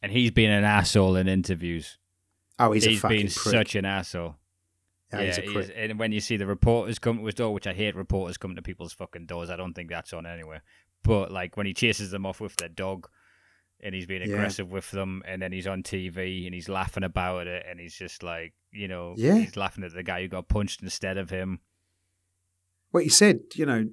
And 0.00 0.12
he's 0.12 0.30
been 0.30 0.50
an 0.50 0.62
asshole 0.64 1.16
in 1.16 1.26
interviews. 1.26 1.98
Oh, 2.58 2.72
he's, 2.72 2.84
he's 2.84 2.98
a 2.98 3.00
fucking 3.02 3.16
been 3.16 3.26
prick. 3.26 3.52
such 3.52 3.74
an 3.76 3.84
asshole. 3.84 4.36
yeah, 5.12 5.22
he's 5.22 5.38
a 5.38 5.42
prick. 5.42 5.72
and 5.76 5.98
when 5.98 6.12
you 6.12 6.20
see 6.20 6.36
the 6.36 6.46
reporters 6.46 6.98
come 6.98 7.18
to 7.18 7.24
his 7.26 7.34
door, 7.34 7.52
which 7.54 7.66
I 7.66 7.72
hate 7.72 7.94
reporters 7.96 8.36
coming 8.36 8.56
to 8.56 8.62
people's 8.62 8.92
fucking 8.92 9.26
doors, 9.26 9.50
I 9.50 9.56
don't 9.56 9.74
think 9.74 9.90
that's 9.90 10.12
on 10.12 10.26
anywhere. 10.26 10.62
But 11.04 11.30
like 11.30 11.56
when 11.56 11.66
he 11.66 11.74
chases 11.74 12.10
them 12.10 12.26
off 12.26 12.40
with 12.40 12.56
their 12.56 12.68
dog, 12.68 13.08
and 13.80 13.94
he's 13.94 14.06
being 14.06 14.22
Yeah. 14.22 14.34
aggressive 14.34 14.72
with 14.72 14.90
them, 14.90 15.22
and 15.24 15.40
then 15.40 15.52
he's 15.52 15.68
on 15.68 15.84
TV 15.84 16.46
and 16.46 16.54
he's 16.54 16.68
laughing 16.68 17.04
about 17.04 17.46
it, 17.46 17.64
and 17.70 17.78
he's 17.78 17.94
just 17.94 18.22
like, 18.24 18.52
you 18.72 18.88
know, 18.88 19.14
Yeah. 19.16 19.36
he's 19.38 19.56
laughing 19.56 19.84
at 19.84 19.94
the 19.94 20.02
guy 20.02 20.20
who 20.22 20.28
got 20.28 20.48
punched 20.48 20.82
instead 20.82 21.16
of 21.16 21.30
him. 21.30 21.60
Well, 22.92 23.04
he 23.04 23.08
said, 23.08 23.42
you 23.54 23.66
know, 23.66 23.86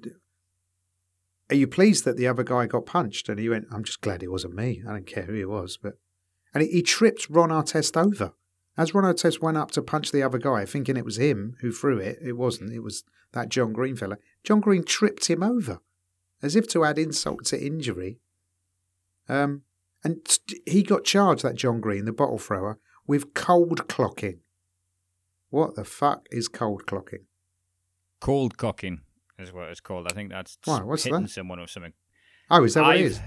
are 1.50 1.54
you 1.56 1.68
pleased 1.68 2.04
that 2.04 2.16
the 2.16 2.26
other 2.26 2.42
guy 2.42 2.66
got 2.66 2.86
punched? 2.86 3.28
And 3.28 3.38
he 3.38 3.48
went, 3.48 3.66
I'm 3.70 3.84
just 3.84 4.00
glad 4.00 4.22
it 4.24 4.30
wasn't 4.32 4.54
me. 4.54 4.82
I 4.88 4.90
don't 4.92 5.06
care 5.06 5.22
who 5.24 5.34
he 5.34 5.44
was. 5.44 5.78
But 5.80 5.98
and 6.52 6.64
he, 6.64 6.70
he 6.70 6.82
tripped 6.82 7.28
Ron 7.30 7.50
Artest 7.50 7.96
over. 7.96 8.32
As 8.76 8.94
Ron 8.94 9.04
Artest 9.04 9.40
went 9.40 9.56
up 9.56 9.70
to 9.72 9.82
punch 9.82 10.12
the 10.12 10.22
other 10.22 10.38
guy, 10.38 10.64
thinking 10.66 10.96
it 10.96 11.04
was 11.04 11.18
him 11.18 11.56
who 11.60 11.72
threw 11.72 11.98
it, 11.98 12.18
it 12.22 12.34
wasn't. 12.34 12.72
It 12.72 12.80
was 12.80 13.04
that 13.32 13.48
John 13.48 13.72
Green 13.72 13.96
fella. 13.96 14.18
John 14.44 14.60
Green 14.60 14.84
tripped 14.84 15.28
him 15.28 15.42
over, 15.42 15.80
as 16.42 16.54
if 16.56 16.68
to 16.68 16.84
add 16.84 16.98
insult 16.98 17.44
to 17.46 17.64
injury. 17.64 18.18
Um, 19.28 19.62
and 20.04 20.26
he 20.66 20.82
got 20.82 21.04
charged, 21.04 21.42
that 21.42 21.54
John 21.56 21.80
Green, 21.80 22.04
the 22.04 22.12
bottle 22.12 22.38
thrower, 22.38 22.78
with 23.06 23.34
cold 23.34 23.88
clocking. 23.88 24.38
What 25.50 25.74
the 25.74 25.84
fuck 25.84 26.26
is 26.30 26.48
cold 26.48 26.86
clocking? 26.86 27.24
Cold 28.20 28.56
cocking 28.56 29.00
is 29.38 29.52
what 29.52 29.68
it's 29.68 29.80
called. 29.80 30.06
I 30.10 30.14
think 30.14 30.30
that's 30.30 30.58
Why, 30.64 30.82
what's 30.82 31.04
hitting 31.04 31.22
that? 31.22 31.30
someone 31.30 31.58
or 31.58 31.66
something. 31.66 31.92
Oh, 32.50 32.64
is 32.64 32.74
that 32.74 32.82
what 32.82 32.96
it 32.96 33.00
I've, 33.00 33.06
is? 33.06 33.20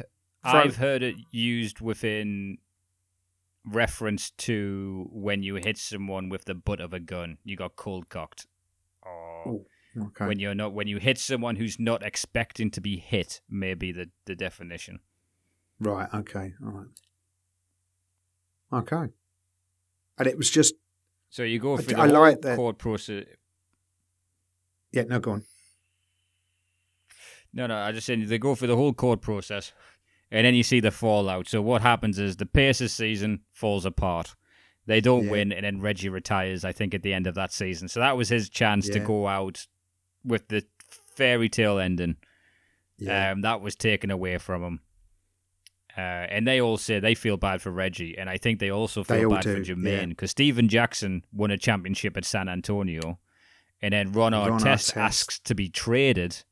I've 0.43 0.76
heard 0.78 1.04
it 1.04 1.16
used 1.32 1.82
within 1.82 2.58
reference 3.74 4.32
to 4.32 5.07
when 5.11 5.43
you 5.43 5.55
hit 5.55 5.78
someone 5.78 6.30
with 6.30 6.45
the 6.45 6.55
butt 6.55 6.80
of 6.80 6.93
a 6.93 6.99
gun, 6.99 7.38
you 7.43 7.55
got 7.55 7.76
cold 7.76 8.09
cocked. 8.09 8.47
Or 9.03 9.47
Ooh, 9.47 9.65
Okay. 9.97 10.28
when 10.28 10.39
you're 10.39 10.55
not 10.55 10.74
when 10.74 10.88
you 10.88 10.97
hit 10.97 11.17
someone 11.17 11.55
who's 11.55 11.80
not 11.80 12.03
expecting 12.03 12.70
to 12.72 12.82
be 12.82 12.97
hit, 12.97 13.41
may 13.49 13.74
be 13.74 13.91
the, 13.91 14.09
the 14.26 14.36
definition. 14.36 14.99
Right. 15.80 16.07
Okay. 16.13 16.53
All 16.63 16.72
right. 16.72 16.88
Okay. 18.72 19.11
And 20.17 20.28
it 20.28 20.38
was 20.38 20.49
just 20.49 20.76
So 21.30 21.43
you 21.43 21.59
go 21.59 21.78
through 21.78 21.97
I 21.99 22.07
the 22.07 22.13
whole 22.13 22.22
like 22.24 22.41
that- 22.41 22.55
court 22.57 22.78
process. 22.78 23.26
yeah. 24.91 25.03
No, 25.03 25.20
go 25.20 25.32
on. 25.32 25.43
No, 27.51 27.65
no, 27.65 27.78
I 27.78 27.91
just 27.91 28.05
said 28.05 28.22
they 28.28 28.38
go 28.38 28.53
through 28.53 28.67
the 28.67 28.76
whole 28.76 28.93
court 28.93 29.22
process, 29.22 29.74
and 30.32 30.45
then 30.45 30.55
you 30.55 30.63
see 30.63 30.80
the 30.80 30.91
fallout. 30.91 31.47
So 31.47 31.61
what 31.61 31.82
happens 31.82 32.19
is 32.19 32.38
the 32.38 32.45
Pacers 32.45 32.91
season 32.93 33.41
falls 33.53 33.86
apart. 33.86 34.36
They 34.86 35.01
don't 35.01 35.25
Yeah. 35.25 35.32
win, 35.32 35.51
and 35.51 35.63
then 35.65 35.82
Reggie 35.82 36.09
retires. 36.09 36.65
I 36.65 36.71
think 36.71 36.93
at 36.93 37.03
the 37.03 37.13
end 37.13 37.27
of 37.27 37.36
that 37.36 37.51
season. 37.53 37.88
So 37.88 37.99
that 37.99 38.17
was 38.17 38.30
his 38.30 38.49
chance 38.49 38.89
to 38.89 38.99
go 38.99 39.27
out 39.27 39.67
with 40.23 40.47
the 40.47 40.65
fairy 41.15 41.49
tale 41.49 41.77
ending. 41.80 42.15
Yeah. 42.97 43.32
Um, 43.32 43.41
that 43.41 43.61
was 43.61 43.75
taken 43.75 44.09
away 44.11 44.38
from 44.39 44.63
him. 44.63 44.80
Uh, 45.97 46.01
and 46.30 46.47
they 46.47 46.61
all 46.61 46.77
say 46.77 46.99
they 46.99 47.15
feel 47.15 47.36
bad 47.38 47.61
for 47.61 47.71
Reggie, 47.71 48.17
and 48.17 48.30
I 48.30 48.38
think 48.38 48.59
they 48.59 48.69
also 48.69 49.03
feel 49.03 49.25
all 49.30 49.36
bad 49.36 49.43
for 49.43 49.55
do, 49.55 49.61
yeah. 49.61 49.75
Jermaine 49.75 50.09
because 50.09 50.32
Stephen 50.32 50.69
Jackson 50.69 51.23
won 51.34 51.51
a 51.51 51.57
championship 51.57 52.15
at 52.15 52.23
San 52.25 52.47
Antonio, 52.47 53.19
and 53.82 53.93
then 53.93 54.11
Ron 54.11 54.34
Ron 54.34 54.59
Artest 54.59 54.93
Artest. 54.93 54.97
asks 54.97 55.39
to 55.39 55.55
be 55.55 55.67
traded. 55.67 56.43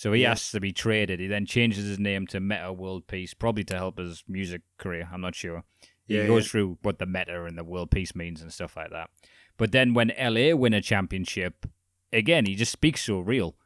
So 0.00 0.14
he 0.14 0.22
Yeah. 0.22 0.30
asks 0.30 0.50
to 0.52 0.60
be 0.60 0.72
traded. 0.72 1.20
He 1.20 1.26
then 1.26 1.44
changes 1.44 1.86
his 1.86 1.98
name 1.98 2.26
to 2.28 2.40
Metta 2.40 2.72
World 2.72 3.06
Peace, 3.06 3.34
probably 3.34 3.64
to 3.64 3.76
help 3.76 3.98
his 3.98 4.24
music 4.26 4.62
career. 4.78 5.10
I'm 5.12 5.20
not 5.20 5.34
sure. 5.34 5.62
He 6.08 6.16
Yeah, 6.16 6.26
goes 6.26 6.46
yeah. 6.46 6.50
through 6.52 6.78
what 6.80 6.98
the 6.98 7.04
Metta 7.04 7.44
and 7.44 7.58
the 7.58 7.64
world 7.64 7.90
peace 7.90 8.14
means 8.14 8.40
and 8.40 8.50
stuff 8.50 8.78
like 8.78 8.90
that. 8.92 9.10
But 9.58 9.72
then 9.72 9.92
when 9.92 10.10
LA 10.16 10.54
win 10.56 10.72
a 10.72 10.80
championship, 10.80 11.66
again, 12.14 12.46
he 12.46 12.54
just 12.54 12.72
speaks 12.72 13.02
so 13.02 13.18
real. 13.20 13.58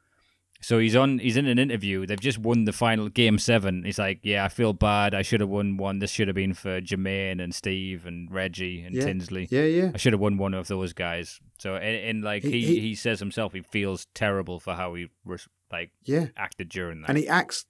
So 0.61 0.79
he's 0.81 0.97
on. 0.97 1.19
He's 1.21 1.37
in 1.37 1.47
an 1.47 1.59
interview. 1.59 2.05
They've 2.05 2.19
just 2.19 2.39
won 2.39 2.65
the 2.65 2.73
final 2.73 3.09
game 3.11 3.39
seven. 3.39 3.85
He's 3.85 3.99
like, 3.99 4.21
"Yeah, 4.25 4.45
I 4.45 4.49
feel 4.49 4.73
bad. 4.73 5.15
I 5.15 5.21
should 5.23 5.41
have 5.41 5.51
won 5.51 5.77
one. 5.77 5.99
This 6.01 6.11
should 6.11 6.27
have 6.27 6.35
been 6.35 6.55
for 6.55 6.81
Jermaine 6.81 7.41
and 7.41 7.55
Steve 7.55 8.07
and 8.07 8.29
Reggie 8.33 8.81
and 8.81 8.95
Yeah. 8.95 9.05
Tinsley. 9.05 9.47
Yeah. 9.53 9.67
Yeah. 9.67 9.91
I 9.95 9.99
should 9.99 10.15
have 10.15 10.21
won 10.21 10.37
one 10.39 10.55
of 10.55 10.67
those 10.67 10.93
guys." 10.95 11.39
So, 11.59 11.77
and, 11.77 11.97
and 11.97 12.25
like 12.25 12.43
He- 12.43 12.51
he, 12.51 12.67
he- 12.67 12.81
he 12.81 12.95
says 12.95 13.21
himself, 13.21 13.53
he 13.53 13.61
feels 13.61 14.07
terrible 14.15 14.59
for 14.59 14.75
how 14.75 14.95
he 14.95 15.09
res- 15.25 15.49
like 15.75 15.91
Yeah. 16.05 16.27
acted 16.37 16.69
during 16.69 17.01
that. 17.01 17.09
And 17.11 17.19
he 17.19 17.27
acts, 17.29 17.67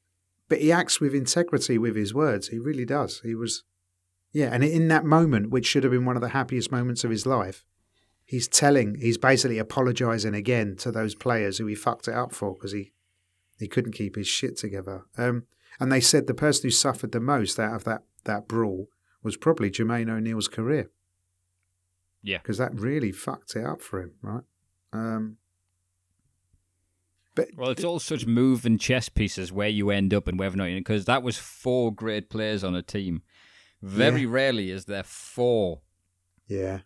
but 0.48 0.60
he 0.60 0.70
acts 0.72 1.00
with 1.00 1.14
integrity 1.14 1.76
with 1.78 1.96
his 1.96 2.12
words. 2.14 2.48
He 2.48 2.58
really 2.58 2.84
does. 2.84 3.20
He 3.20 3.34
was, 3.34 3.64
yeah. 4.32 4.50
And 4.52 4.62
in 4.62 4.88
that 4.88 5.04
moment, 5.04 5.50
which 5.50 5.66
should 5.66 5.84
have 5.84 5.92
been 5.92 6.04
one 6.04 6.16
of 6.16 6.22
the 6.22 6.30
happiest 6.40 6.70
moments 6.70 7.04
of 7.04 7.10
his 7.10 7.24
life, 7.26 7.64
he's 8.24 8.48
telling, 8.48 8.96
he's 8.96 9.18
basically 9.18 9.58
apologizing 9.58 10.34
again 10.34 10.76
to 10.76 10.90
those 10.92 11.14
players 11.14 11.58
who 11.58 11.66
he 11.66 11.74
fucked 11.74 12.08
it 12.08 12.14
up 12.14 12.32
for 12.32 12.54
because 12.54 12.72
he 12.72 12.92
he 13.58 13.68
couldn't 13.68 13.92
keep 13.92 14.16
his 14.16 14.26
shit 14.26 14.56
together. 14.56 15.04
Um, 15.16 15.44
and 15.80 15.90
they 15.92 16.00
said 16.00 16.26
the 16.26 16.34
person 16.34 16.62
who 16.66 16.70
suffered 16.72 17.12
the 17.12 17.20
most 17.20 17.58
out 17.60 17.74
of 17.74 17.84
that 17.84 18.02
that 18.24 18.48
brawl 18.48 18.88
was 19.22 19.36
probably 19.36 19.70
Jermaine 19.70 20.10
O'Neal's 20.10 20.48
career. 20.48 20.90
Yeah. 22.26 22.38
because 22.38 22.56
that 22.58 22.74
really 22.74 23.12
fucked 23.12 23.54
it 23.54 23.64
up 23.64 23.80
for 23.82 24.00
him, 24.00 24.12
right? 24.22 24.44
Um, 24.94 25.36
but 27.34 27.48
Well, 27.56 27.70
it's 27.70 27.84
all 27.84 27.98
such 27.98 28.26
moving 28.26 28.78
chess 28.78 29.08
pieces 29.08 29.50
where 29.52 29.68
you 29.68 29.90
end 29.90 30.14
up 30.14 30.28
and 30.28 30.38
whether 30.38 30.54
or 30.54 30.68
not 30.68 30.74
because 30.74 31.04
that 31.06 31.22
was 31.22 31.36
four 31.38 31.92
great 31.94 32.30
players 32.30 32.62
on 32.64 32.74
a 32.74 32.82
team. 32.82 33.22
Very 33.82 34.22
Yeah. 34.22 34.28
rarely 34.30 34.70
is 34.70 34.84
there 34.86 35.02
four 35.02 35.82
Yeah. 36.46 36.80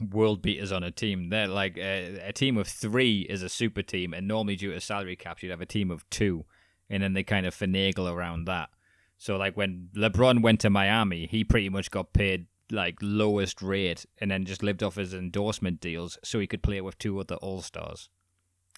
world 0.00 0.42
beaters 0.42 0.72
on 0.72 0.82
a 0.82 0.90
team. 0.90 1.28
They're 1.28 1.46
like 1.48 1.76
a, 1.78 2.18
a 2.28 2.32
team 2.32 2.56
of 2.58 2.66
three 2.66 3.20
is 3.22 3.42
a 3.42 3.48
super 3.48 3.82
team, 3.82 4.12
and 4.12 4.26
normally 4.26 4.56
due 4.56 4.72
to 4.72 4.80
salary 4.80 5.16
caps, 5.16 5.42
you'd 5.42 5.50
have 5.50 5.60
a 5.60 5.66
team 5.66 5.90
of 5.90 6.08
two, 6.10 6.44
and 6.90 7.02
then 7.02 7.12
they 7.12 7.22
kind 7.22 7.46
of 7.46 7.54
finagle 7.54 8.10
around 8.12 8.46
that. 8.46 8.70
So 9.16 9.36
like 9.36 9.56
when 9.56 9.90
LeBron 9.96 10.42
went 10.42 10.60
to 10.60 10.70
Miami, 10.70 11.26
he 11.26 11.44
pretty 11.44 11.68
much 11.68 11.90
got 11.90 12.12
paid 12.12 12.46
like 12.70 12.96
lowest 13.00 13.62
rate, 13.62 14.04
and 14.18 14.30
then 14.30 14.44
just 14.44 14.62
lived 14.62 14.82
off 14.82 14.96
his 14.96 15.14
endorsement 15.14 15.80
deals, 15.80 16.18
so 16.24 16.40
he 16.40 16.46
could 16.46 16.62
play 16.62 16.80
with 16.80 16.98
two 16.98 17.18
other 17.20 17.36
All 17.36 17.62
Stars. 17.62 18.08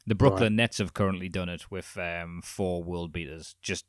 The 0.07 0.15
Brooklyn 0.15 0.55
Nets 0.57 0.79
have 0.79 0.95
currently 0.95 1.29
done 1.29 1.49
it 1.49 1.71
with 1.71 1.97
um, 1.99 2.41
four 2.45 2.83
world 2.83 3.13
beaters. 3.13 3.57
Just 3.61 3.85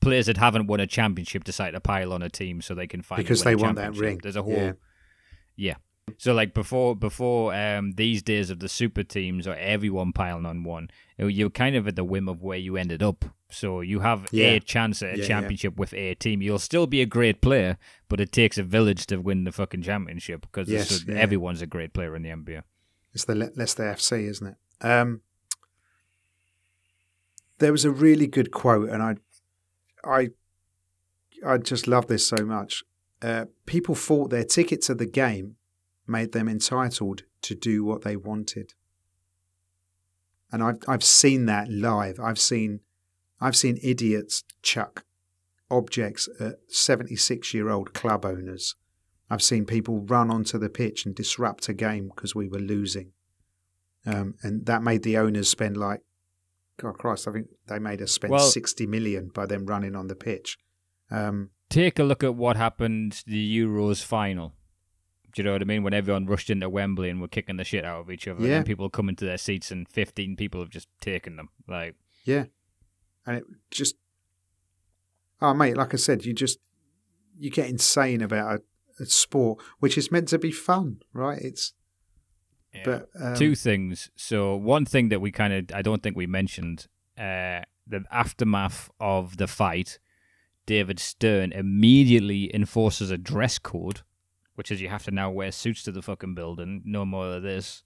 players 0.00 0.26
that 0.26 0.36
haven't 0.36 0.66
won 0.66 0.80
a 0.80 0.86
championship 0.86 1.44
decide 1.44 1.70
to 1.70 1.80
pile 1.80 2.12
on 2.12 2.20
a 2.22 2.28
team 2.28 2.60
so 2.60 2.74
they 2.74 2.86
can 2.86 3.00
finally 3.02 3.24
Because 3.24 3.42
they 3.42 3.52
a 3.54 3.56
want 3.56 3.76
that 3.76 3.96
ring. 3.96 4.20
There's 4.22 4.36
a 4.36 4.42
whole 4.42 4.52
Yeah. 4.52 4.72
yeah. 5.56 5.74
So 6.18 6.34
like 6.34 6.52
before 6.52 6.96
before 6.96 7.54
um 7.54 7.92
these 7.92 8.22
days 8.22 8.50
of 8.50 8.58
the 8.58 8.68
super 8.68 9.02
teams 9.04 9.46
or 9.46 9.54
everyone 9.54 10.12
piling 10.12 10.44
on 10.44 10.64
one, 10.64 10.90
you- 11.16 11.28
you're 11.28 11.48
kind 11.50 11.76
of 11.76 11.86
at 11.88 11.96
the 11.96 12.04
whim 12.04 12.28
of 12.28 12.42
where 12.42 12.58
you 12.58 12.76
ended 12.76 13.02
up. 13.02 13.24
So 13.48 13.80
you 13.80 14.00
have 14.00 14.28
Yeah. 14.32 14.46
a 14.48 14.60
chance 14.60 15.02
at 15.02 15.14
a 15.14 15.16
Yeah, 15.16 15.22
yeah. 15.22 15.28
championship 15.28 15.76
with 15.78 15.94
a 15.94 16.14
team. 16.16 16.42
You'll 16.42 16.58
still 16.58 16.86
be 16.86 17.00
a 17.00 17.06
great 17.06 17.40
player, 17.40 17.78
but 18.08 18.20
it 18.20 18.32
takes 18.32 18.58
a 18.58 18.62
village 18.62 19.06
to 19.06 19.18
win 19.18 19.44
the 19.44 19.52
fucking 19.52 19.82
championship 19.82 20.42
because 20.42 20.68
Yes, 20.68 21.04
yeah. 21.06 21.14
everyone's 21.14 21.62
a 21.62 21.66
great 21.66 21.92
player 21.94 22.14
in 22.16 22.22
the 22.22 22.30
NBA. 22.30 22.62
It's 23.14 23.24
the 23.24 23.34
Leicester 23.36 23.84
FC, 23.84 24.26
isn't 24.26 24.46
it? 24.48 24.56
Um, 24.86 25.20
there 27.62 27.72
was 27.72 27.84
a 27.84 27.90
really 27.90 28.26
good 28.26 28.50
quote, 28.50 28.88
and 28.88 29.02
I, 29.02 29.14
I, 30.04 30.30
I 31.46 31.58
just 31.58 31.86
love 31.86 32.08
this 32.08 32.26
so 32.26 32.44
much. 32.44 32.82
Uh, 33.22 33.46
people 33.66 33.94
thought 33.94 34.30
their 34.30 34.44
ticket 34.44 34.82
to 34.82 34.94
the 34.94 35.06
game 35.06 35.54
made 36.06 36.32
them 36.32 36.48
entitled 36.48 37.22
to 37.42 37.54
do 37.54 37.84
what 37.84 38.02
they 38.02 38.16
wanted, 38.16 38.74
and 40.50 40.62
I've 40.62 40.78
I've 40.88 41.04
seen 41.04 41.46
that 41.46 41.70
live. 41.70 42.18
I've 42.18 42.40
seen, 42.40 42.80
I've 43.40 43.56
seen 43.56 43.78
idiots 43.82 44.42
chuck 44.62 45.04
objects 45.70 46.28
at 46.40 46.56
seventy 46.68 47.16
six 47.16 47.54
year 47.54 47.70
old 47.70 47.94
club 47.94 48.24
owners. 48.24 48.74
I've 49.30 49.42
seen 49.42 49.64
people 49.64 50.00
run 50.00 50.30
onto 50.30 50.58
the 50.58 50.68
pitch 50.68 51.06
and 51.06 51.14
disrupt 51.14 51.68
a 51.68 51.72
game 51.72 52.10
because 52.14 52.34
we 52.34 52.48
were 52.48 52.58
losing. 52.58 53.12
Um, 54.04 54.34
and 54.42 54.66
that 54.66 54.82
made 54.82 55.04
the 55.04 55.16
owners 55.16 55.48
spend 55.48 55.76
like, 55.76 56.00
God 56.82 56.98
Christ, 56.98 57.28
I 57.28 57.32
think 57.32 57.46
they 57.68 57.78
made 57.78 58.02
us 58.02 58.10
spend 58.12 58.32
Well- 58.32 58.40
60 58.40 58.86
million 58.86 59.28
by 59.28 59.46
them 59.46 59.66
running 59.66 59.94
on 59.94 60.08
the 60.08 60.16
pitch. 60.16 60.58
Um, 61.10 61.50
Take 61.70 61.98
a 61.98 62.04
look 62.04 62.22
at 62.24 62.34
what 62.34 62.56
happened 62.56 63.22
the 63.26 63.58
Euros 63.58 64.02
final. 64.04 64.54
Do 65.32 65.40
you 65.40 65.44
know 65.44 65.52
what 65.52 65.62
I 65.62 65.64
mean? 65.64 65.82
When 65.82 65.94
everyone 65.94 66.26
rushed 66.26 66.50
into 66.50 66.68
Wembley 66.68 67.08
and 67.08 67.20
were 67.20 67.28
kicking 67.28 67.56
the 67.56 67.64
shit 67.64 67.84
out 67.84 68.00
of 68.00 68.10
each 68.10 68.28
other, 68.28 68.46
Yeah. 68.46 68.56
and 68.58 68.66
people 68.66 68.90
come 68.90 69.08
into 69.08 69.24
their 69.24 69.38
seats, 69.38 69.70
and 69.70 69.88
fifteen 69.88 70.36
people 70.36 70.60
have 70.60 70.68
just 70.68 70.88
taken 71.00 71.36
them. 71.36 71.48
Like, 71.66 71.94
yeah. 72.24 72.46
And 73.24 73.36
it 73.38 73.44
just, 73.70 73.94
oh, 75.40 75.54
mate, 75.54 75.76
like 75.76 75.94
I 75.94 75.96
said, 75.96 76.24
you 76.26 76.34
just, 76.34 76.58
you 77.38 77.50
get 77.50 77.70
insane 77.70 78.20
about 78.20 78.60
a, 78.98 79.02
a 79.02 79.06
sport 79.06 79.62
which 79.78 79.96
is 79.96 80.10
meant 80.12 80.28
to 80.28 80.38
be 80.38 80.50
fun, 80.52 81.00
right? 81.14 81.40
It's, 81.40 81.72
yeah. 82.74 82.82
but, 82.84 83.08
um, 83.20 83.34
two 83.34 83.54
things. 83.54 84.10
So 84.16 84.54
one 84.56 84.84
thing 84.84 85.08
that 85.10 85.20
we 85.20 85.30
kind 85.30 85.52
of 85.52 85.76
I 85.76 85.82
don't 85.82 86.02
think 86.02 86.16
we 86.16 86.26
mentioned 86.26 86.86
uh, 87.18 87.62
the 87.86 88.04
aftermath 88.10 88.90
of 89.00 89.36
the 89.36 89.46
fight. 89.46 89.98
David 90.64 91.00
Stern 91.00 91.52
immediately 91.52 92.54
enforces 92.54 93.10
a 93.10 93.18
dress 93.18 93.58
code, 93.58 94.02
which 94.54 94.70
is 94.70 94.80
you 94.80 94.88
have 94.88 95.04
to 95.04 95.10
now 95.10 95.28
wear 95.30 95.50
suits 95.50 95.82
to 95.82 95.92
the 95.92 96.02
fucking 96.02 96.34
building. 96.34 96.82
No 96.84 97.04
more 97.04 97.26
of 97.34 97.42
this. 97.42 97.82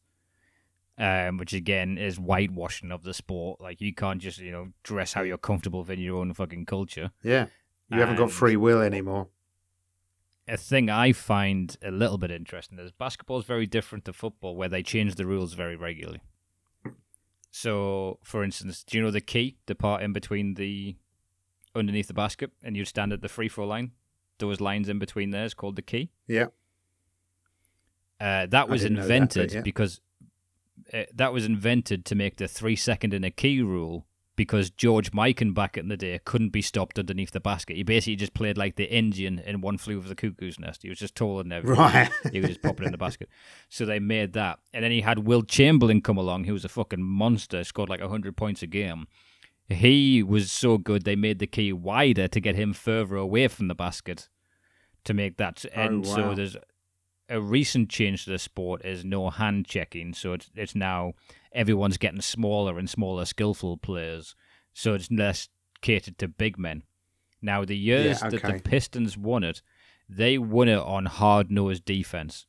Um, 0.99 1.37
which 1.37 1.53
again 1.53 1.99
is 1.99 2.17
whitewashing 2.17 2.91
of 2.91 3.03
the 3.03 3.13
sport. 3.13 3.61
Like 3.61 3.83
you 3.83 3.95
can't 3.95 4.21
just 4.21 4.39
you 4.39 4.51
know 4.51 4.69
dress 4.83 5.13
how 5.13 5.23
you're 5.23 5.37
comfortable 5.37 5.81
within 5.81 6.01
your 6.01 6.17
own 6.21 6.33
fucking 6.33 6.65
culture. 6.65 7.11
yeah, 7.23 7.47
you 7.91 8.01
haven't 8.01 8.17
got 8.17 8.31
free 8.31 8.57
will 8.57 8.81
anymore. 8.81 9.29
A 10.49 10.57
thing 10.57 10.89
I 10.89 11.13
find 11.13 11.77
a 11.83 11.91
little 11.91 12.19
bit 12.19 12.31
interesting 12.31 12.79
is 12.79 12.93
basketball 12.93 13.39
is 13.39 13.45
very 13.45 13.67
different 13.67 14.05
to 14.05 14.13
football, 14.13 14.57
where 14.57 14.69
they 14.69 14.83
change 14.83 15.17
the 15.17 15.27
rules 15.27 15.55
very 15.55 15.77
regularly. 15.77 16.23
So, 17.51 18.19
for 18.23 18.45
instance, 18.45 18.85
do 18.85 18.99
you 18.99 19.05
know 19.05 19.11
the 19.11 19.21
key, 19.21 19.57
the 19.67 19.75
part 19.75 20.03
in 20.03 20.13
between 20.13 20.55
the 20.55 20.97
underneath 21.75 22.07
the 22.07 22.15
basket, 22.15 22.51
and 22.63 22.77
you 22.77 22.85
stand 22.85 23.13
at 23.13 23.23
the 23.23 23.29
free 23.29 23.49
throw 23.49 23.67
line? 23.67 23.93
Those 24.39 24.61
lines 24.61 24.89
in 24.89 24.99
between 24.99 25.31
there 25.31 25.45
is 25.45 25.55
called 25.55 25.77
the 25.77 25.83
key. 25.83 26.11
Yeah. 26.29 26.47
Uh, 28.21 28.47
that 28.47 28.69
was 28.69 28.83
didn't 28.83 28.97
that, 28.97 29.03
invented 29.03 29.53
yeah. 29.53 29.61
because 29.63 30.01
uh, 30.93 31.05
that 31.15 31.33
was 31.33 31.45
invented 31.45 32.05
to 32.07 32.15
make 32.15 32.37
the 32.37 32.49
three 32.49 32.77
second 32.77 33.13
in 33.13 33.25
a 33.25 33.31
key 33.31 33.63
rule 33.63 34.06
because 34.37 34.71
George 34.71 35.13
Mikan 35.13 35.55
back 35.55 35.77
in 35.77 35.89
the 35.89 35.97
day 35.97 36.21
couldn't 36.25 36.51
be 36.51 36.63
stopped 36.63 36.99
underneath 36.99 37.31
the 37.31 37.41
basket. 37.41 37.77
He 37.77 37.83
basically 37.83 38.17
just 38.17 38.35
played 38.35 38.59
like 38.59 38.77
the 38.77 38.85
Indian 38.85 39.39
in 39.39 39.63
One 39.63 39.79
Flew 39.79 39.97
Over 39.97 40.09
the 40.09 40.15
Cuckoo's 40.15 40.59
Nest. 40.59 40.83
He 40.83 40.89
was 40.89 40.99
just 40.99 41.15
taller 41.15 41.43
than 41.43 41.53
everyone. 41.53 41.93
Right. 41.93 42.11
he 42.31 42.41
was 42.41 42.51
just 42.51 42.63
popping 42.63 42.87
in 42.87 42.93
the 42.93 42.99
basket. 42.99 43.29
So 43.69 43.87
they 43.87 43.99
made 43.99 44.35
that. 44.35 44.59
And 44.73 44.85
then 44.85 44.93
he 44.93 45.01
had 45.01 45.21
Wilt 45.21 45.49
Chamberlain 45.49 46.03
come 46.03 46.19
along, 46.19 46.45
who 46.45 46.53
was 46.53 46.65
a 46.65 46.69
fucking 46.69 47.03
monster, 47.03 47.65
scored 47.65 47.89
like 47.89 48.01
100 48.01 48.37
points 48.37 48.63
a 48.63 48.67
game. 48.67 49.07
He 49.69 50.23
was 50.23 50.53
so 50.53 50.79
good, 50.79 51.05
they 51.05 51.17
made 51.17 51.41
the 51.41 51.47
key 51.47 51.73
wider 51.73 52.29
to 52.29 52.41
get 52.41 52.55
him 52.55 52.73
further 52.73 53.17
away 53.17 53.49
from 53.49 53.67
the 53.67 53.75
basket 53.75 54.29
to 55.05 55.15
make 55.15 55.39
that. 55.39 55.65
Oh, 55.75 55.81
and 55.81 56.07
wow. 56.07 56.15
so 56.15 56.35
there's 56.35 56.57
a 57.29 57.41
recent 57.41 57.89
change 57.89 58.25
to 58.25 58.31
the 58.31 58.39
sport 58.39 58.85
is 58.85 59.05
no 59.05 59.31
hand 59.31 59.67
checking. 59.67 60.15
So 60.15 60.33
it's, 60.33 60.51
it's 60.55 60.75
now 60.75 61.15
everyone's 61.53 61.99
getting 61.99 62.21
smaller 62.21 62.79
and 62.79 62.89
smaller, 62.89 63.25
skillful 63.25 63.77
players. 63.77 64.35
So 64.73 64.95
it's 64.95 65.11
less 65.11 65.49
catered 65.81 66.19
to 66.19 66.29
big 66.29 66.59
men. 66.59 66.83
Now, 67.43 67.65
the 67.65 67.77
years 67.77 68.21
that 68.21 68.35
okay. 68.35 68.53
the 68.53 68.61
Pistons 68.61 69.17
won 69.17 69.45
it, 69.45 69.63
they 70.09 70.39
won 70.39 70.69
it 70.69 70.79
on 70.79 71.07
hard 71.07 71.51
nosed 71.51 71.85
defense. 71.85 72.47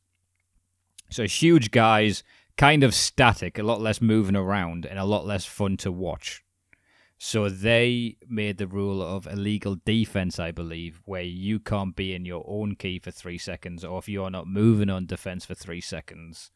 So 1.10 1.24
huge 1.24 1.70
guys, 1.70 2.22
kind 2.56 2.82
of 2.82 2.94
static, 2.94 3.58
a 3.58 3.62
lot 3.62 3.80
less 3.80 4.00
moving 4.00 4.36
around, 4.36 4.86
and 4.86 4.98
a 4.98 5.04
lot 5.04 5.26
less 5.26 5.44
fun 5.44 5.76
to 5.78 5.92
watch. 5.92 6.42
So 7.20 7.48
they 7.48 8.16
made 8.28 8.58
the 8.58 8.68
rule 8.68 9.02
of 9.02 9.26
illegal 9.26 9.76
defense, 9.84 10.38
I 10.38 10.52
believe, 10.52 11.02
where 11.04 11.22
you 11.22 11.58
can't 11.58 11.96
be 11.96 12.14
in 12.14 12.24
your 12.24 12.44
own 12.46 12.76
key 12.76 13.00
for 13.00 13.10
three 13.10 13.38
seconds, 13.38 13.84
or 13.84 13.98
if 13.98 14.08
you're 14.08 14.30
not 14.30 14.46
moving 14.46 14.88
on 14.88 15.06
defense 15.06 15.44
for 15.44 15.56
three 15.56 15.80
seconds, 15.80 16.52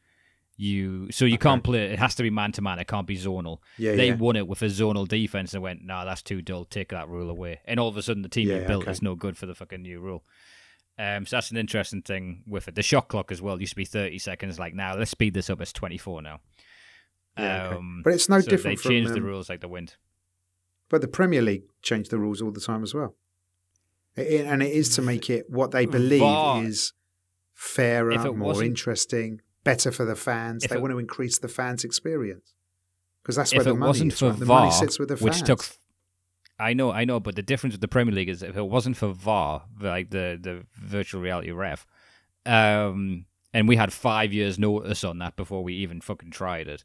you 0.56 1.10
so 1.10 1.24
you 1.24 1.38
can't 1.38 1.64
play. 1.64 1.86
It 1.86 1.98
has 1.98 2.14
to 2.14 2.22
be 2.22 2.30
man 2.30 2.52
to 2.52 2.62
man. 2.62 2.78
It 2.78 2.86
can't 2.86 3.08
be 3.08 3.18
zonal. 3.18 3.58
Yeah, 3.76 3.96
they 3.96 4.08
yeah. 4.08 4.14
won 4.14 4.36
it 4.36 4.46
with 4.46 4.62
a 4.62 4.66
zonal 4.66 5.08
defense 5.08 5.52
and 5.52 5.64
went, 5.64 5.84
"Nah, 5.84 6.04
that's 6.04 6.22
too 6.22 6.42
dull. 6.42 6.64
Take 6.64 6.90
that 6.90 7.08
rule 7.08 7.28
away." 7.28 7.60
And 7.64 7.80
all 7.80 7.88
of 7.88 7.96
a 7.96 8.02
sudden, 8.02 8.22
the 8.22 8.28
team 8.28 8.48
Yeah, 8.48 8.60
you 8.60 8.66
built 8.66 8.82
okay. 8.84 8.92
is 8.92 9.02
no 9.02 9.16
good 9.16 9.36
for 9.36 9.46
the 9.46 9.56
fucking 9.56 9.82
new 9.82 9.98
rule. 9.98 10.22
Um, 10.96 11.26
so 11.26 11.36
that's 11.36 11.50
an 11.50 11.56
interesting 11.56 12.02
thing 12.02 12.44
with 12.46 12.68
it. 12.68 12.76
The 12.76 12.82
shot 12.82 13.08
clock 13.08 13.32
as 13.32 13.42
well 13.42 13.60
used 13.60 13.72
to 13.72 13.76
be 13.76 13.84
thirty 13.84 14.18
seconds. 14.20 14.60
Like 14.60 14.74
now, 14.74 14.94
let's 14.94 15.10
speed 15.10 15.34
this 15.34 15.50
up. 15.50 15.60
It's 15.60 15.72
twenty 15.72 15.98
four 15.98 16.22
now. 16.22 16.38
Yeah, 17.36 17.66
okay. 17.66 17.76
Um, 17.76 18.02
But 18.04 18.12
it's 18.12 18.28
no 18.28 18.40
so 18.40 18.50
different 18.50 18.78
They 18.78 18.82
from, 18.82 18.90
changed 18.90 19.10
the 19.10 19.20
um, 19.20 19.24
rules 19.24 19.48
like 19.48 19.60
the 19.60 19.68
wind. 19.68 19.96
But 20.92 21.00
the 21.00 21.08
Premier 21.08 21.40
League 21.42 21.64
changed 21.80 22.10
the 22.10 22.18
rules 22.18 22.42
all 22.42 22.52
the 22.52 22.60
time 22.60 22.82
as 22.84 22.92
well. 22.94 23.16
It- 24.14 24.44
and 24.46 24.62
it 24.62 24.70
is 24.72 24.90
to 24.96 25.02
make 25.02 25.28
it 25.30 25.48
what 25.48 25.70
they 25.72 25.86
believe 25.98 26.20
VAR. 26.20 26.62
is 26.62 26.92
fairer, 27.54 28.32
more 28.34 28.62
interesting, 28.62 29.40
better 29.64 29.90
for 29.90 30.04
the 30.04 30.14
fans. 30.14 30.64
They 30.64 30.76
it- 30.76 30.82
want 30.82 30.92
to 30.92 30.98
increase 30.98 31.38
the 31.38 31.48
fans' 31.48 31.82
experience 31.82 32.52
because 33.22 33.36
that's 33.36 33.54
where 33.54 33.64
the 33.64 33.74
money 33.74 34.06
is. 34.06 34.22
right? 34.22 34.38
The 34.38 34.44
VAR, 34.44 34.60
money 34.60 34.70
sits 34.72 34.98
with 34.98 35.08
the 35.08 35.16
fans. 35.16 35.40
which 35.40 35.42
took, 35.46 35.64
I 36.58 36.74
know, 36.74 36.92
I 36.92 37.06
know, 37.06 37.18
but 37.20 37.36
the 37.36 37.42
difference 37.42 37.72
with 37.72 37.80
the 37.80 37.88
Premier 37.88 38.14
League 38.14 38.28
is 38.28 38.42
if 38.42 38.56
it 38.56 38.66
wasn't 38.68 38.98
for 38.98 39.08
VAR, 39.14 39.64
like 39.80 40.10
the 40.10 40.38
the 40.40 40.66
virtual 40.78 41.22
reality 41.22 41.52
ref, 41.52 41.86
um, 42.44 43.24
and 43.54 43.66
we 43.66 43.76
had 43.76 43.92
five 43.94 44.32
years 44.32 44.58
notice 44.58 45.04
on 45.04 45.18
that 45.20 45.36
before 45.36 45.64
we 45.64 45.72
even 45.74 46.02
fucking 46.02 46.32
tried 46.32 46.68
it. 46.68 46.84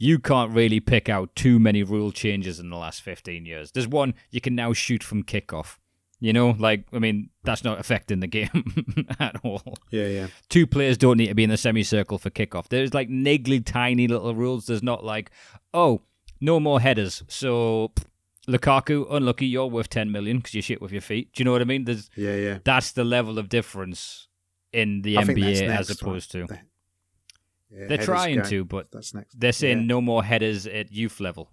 You 0.00 0.18
can't 0.18 0.50
really 0.50 0.80
pick 0.80 1.08
out 1.08 1.36
too 1.36 1.58
many 1.60 1.82
rule 1.82 2.10
changes 2.10 2.58
in 2.58 2.70
the 2.70 2.76
last 2.76 3.02
fifteen 3.02 3.46
years. 3.46 3.70
There's 3.70 3.86
one 3.86 4.14
you 4.30 4.40
can 4.40 4.54
now 4.54 4.72
shoot 4.72 5.02
from 5.04 5.22
kickoff. 5.22 5.76
You 6.18 6.32
know, 6.32 6.56
like 6.58 6.84
I 6.92 6.98
mean, 6.98 7.30
that's 7.44 7.62
not 7.64 7.78
affecting 7.78 8.20
the 8.20 8.26
game 8.38 9.06
at 9.20 9.36
all 9.44 9.74
yeah, 9.90 10.06
yeah. 10.06 10.26
two 10.48 10.66
players 10.66 10.98
don't 10.98 11.16
need 11.16 11.28
to 11.28 11.34
be 11.34 11.44
in 11.44 11.50
the 11.50 11.56
semicircle 11.56 12.18
for 12.18 12.30
kickoff. 12.30 12.68
There's 12.68 12.92
like 12.92 13.08
niggly 13.08 13.64
tiny 13.64 14.08
little 14.08 14.34
rules. 14.34 14.66
There's 14.66 14.82
not 14.82 15.04
like, 15.04 15.30
oh, 15.72 16.02
no 16.40 16.60
more 16.60 16.80
headers. 16.80 17.22
So 17.28 17.92
Lukaku, 18.48 19.06
unlucky, 19.10 19.46
you're 19.46 19.66
worth 19.66 19.88
10 19.88 20.10
million 20.10 20.38
because 20.38 20.54
you 20.54 20.62
shit 20.62 20.82
with 20.82 20.92
your 20.92 21.00
feet. 21.00 21.32
Do 21.32 21.40
you 21.40 21.44
know 21.44 21.52
what 21.52 21.60
I 21.60 21.64
mean? 21.64 21.84
There's 21.84 22.10
Yeah, 22.16 22.36
yeah. 22.36 22.58
that's 22.64 22.92
the 22.92 23.04
level 23.04 23.38
of 23.38 23.48
difference 23.48 24.28
in 24.72 25.02
the 25.02 25.18
I 25.18 25.24
NBA 25.24 25.68
as 25.68 25.90
opposed 25.90 26.34
right? 26.34 26.48
to 26.48 26.58
yeah, 27.70 27.86
they're 27.88 27.98
trying 27.98 28.38
go. 28.38 28.44
to, 28.44 28.64
but 28.64 28.90
That's 28.90 29.14
next. 29.14 29.38
they're 29.38 29.52
saying 29.52 29.78
Yeah. 29.80 29.84
no 29.86 30.00
more 30.00 30.22
headers 30.24 30.66
at 30.66 30.92
youth 30.92 31.20
level, 31.20 31.50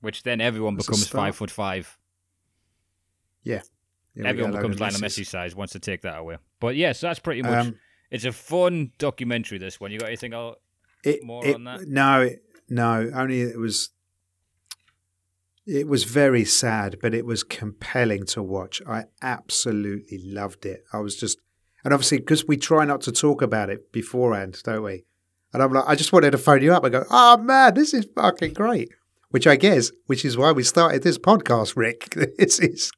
which 0.00 0.22
then 0.22 0.40
everyone 0.40 0.74
That's 0.76 0.86
becomes 0.86 1.08
five 1.08 1.36
foot 1.36 1.50
five. 1.50 1.96
Yeah, 3.42 3.62
Everyone 4.22 4.52
becomes 4.52 4.78
Lionel 4.80 5.00
Messi. 5.00 5.24
Size 5.26 5.54
wants 5.56 5.72
to 5.72 5.78
take 5.78 6.02
that 6.02 6.18
away. 6.18 6.36
But 6.60 6.76
yes, 6.76 7.00
that's 7.00 7.18
pretty 7.20 7.42
much. 7.42 7.66
Um, 7.66 7.78
it's 8.10 8.24
a 8.24 8.32
fun 8.32 8.92
documentary. 8.98 9.58
This 9.58 9.80
one. 9.80 9.92
You 9.92 9.98
got 10.00 10.06
anything 10.08 10.34
else? 10.34 10.56
It, 11.04 11.24
More 11.24 11.46
it- 11.46 11.54
on 11.54 11.64
that? 11.64 11.86
No, 11.88 12.22
it- 12.22 12.42
no. 12.68 13.10
Only 13.14 13.40
it 13.42 13.58
was. 13.58 13.90
It 15.66 15.86
was 15.86 16.04
very 16.04 16.44
sad, 16.44 16.98
but 17.00 17.14
it 17.14 17.24
was 17.24 17.44
compelling 17.44 18.24
to 18.26 18.42
watch. 18.42 18.82
I 18.86 19.04
absolutely 19.22 20.18
loved 20.18 20.66
it. 20.66 20.84
I 20.92 20.98
was 20.98 21.16
just, 21.16 21.38
and 21.84 21.92
obviously 21.94 22.18
because 22.18 22.46
we 22.46 22.56
try 22.56 22.84
not 22.84 23.00
to 23.02 23.12
talk 23.12 23.42
about 23.42 23.70
it 23.70 23.92
beforehand, 23.92 24.60
don't 24.64 24.82
we? 24.82 25.04
And 25.52 25.62
I'm 25.62 25.72
like, 25.72 25.84
I 25.86 25.94
just 25.96 26.12
wanted 26.12 26.30
to 26.32 26.38
phone 26.38 26.62
you 26.62 26.72
up 26.72 26.84
and 26.84 26.92
go, 26.92 27.04
"Oh 27.10 27.36
man, 27.38 27.74
this 27.74 27.92
is 27.94 28.06
fucking 28.14 28.54
great." 28.54 28.90
Which 29.30 29.46
I 29.46 29.56
guess, 29.56 29.90
which 30.06 30.24
is 30.24 30.36
why 30.36 30.50
we 30.52 30.62
started 30.64 31.02
this 31.02 31.18
podcast, 31.18 31.76
Rick. 31.76 32.14
This 32.38 32.58
is 32.58 32.90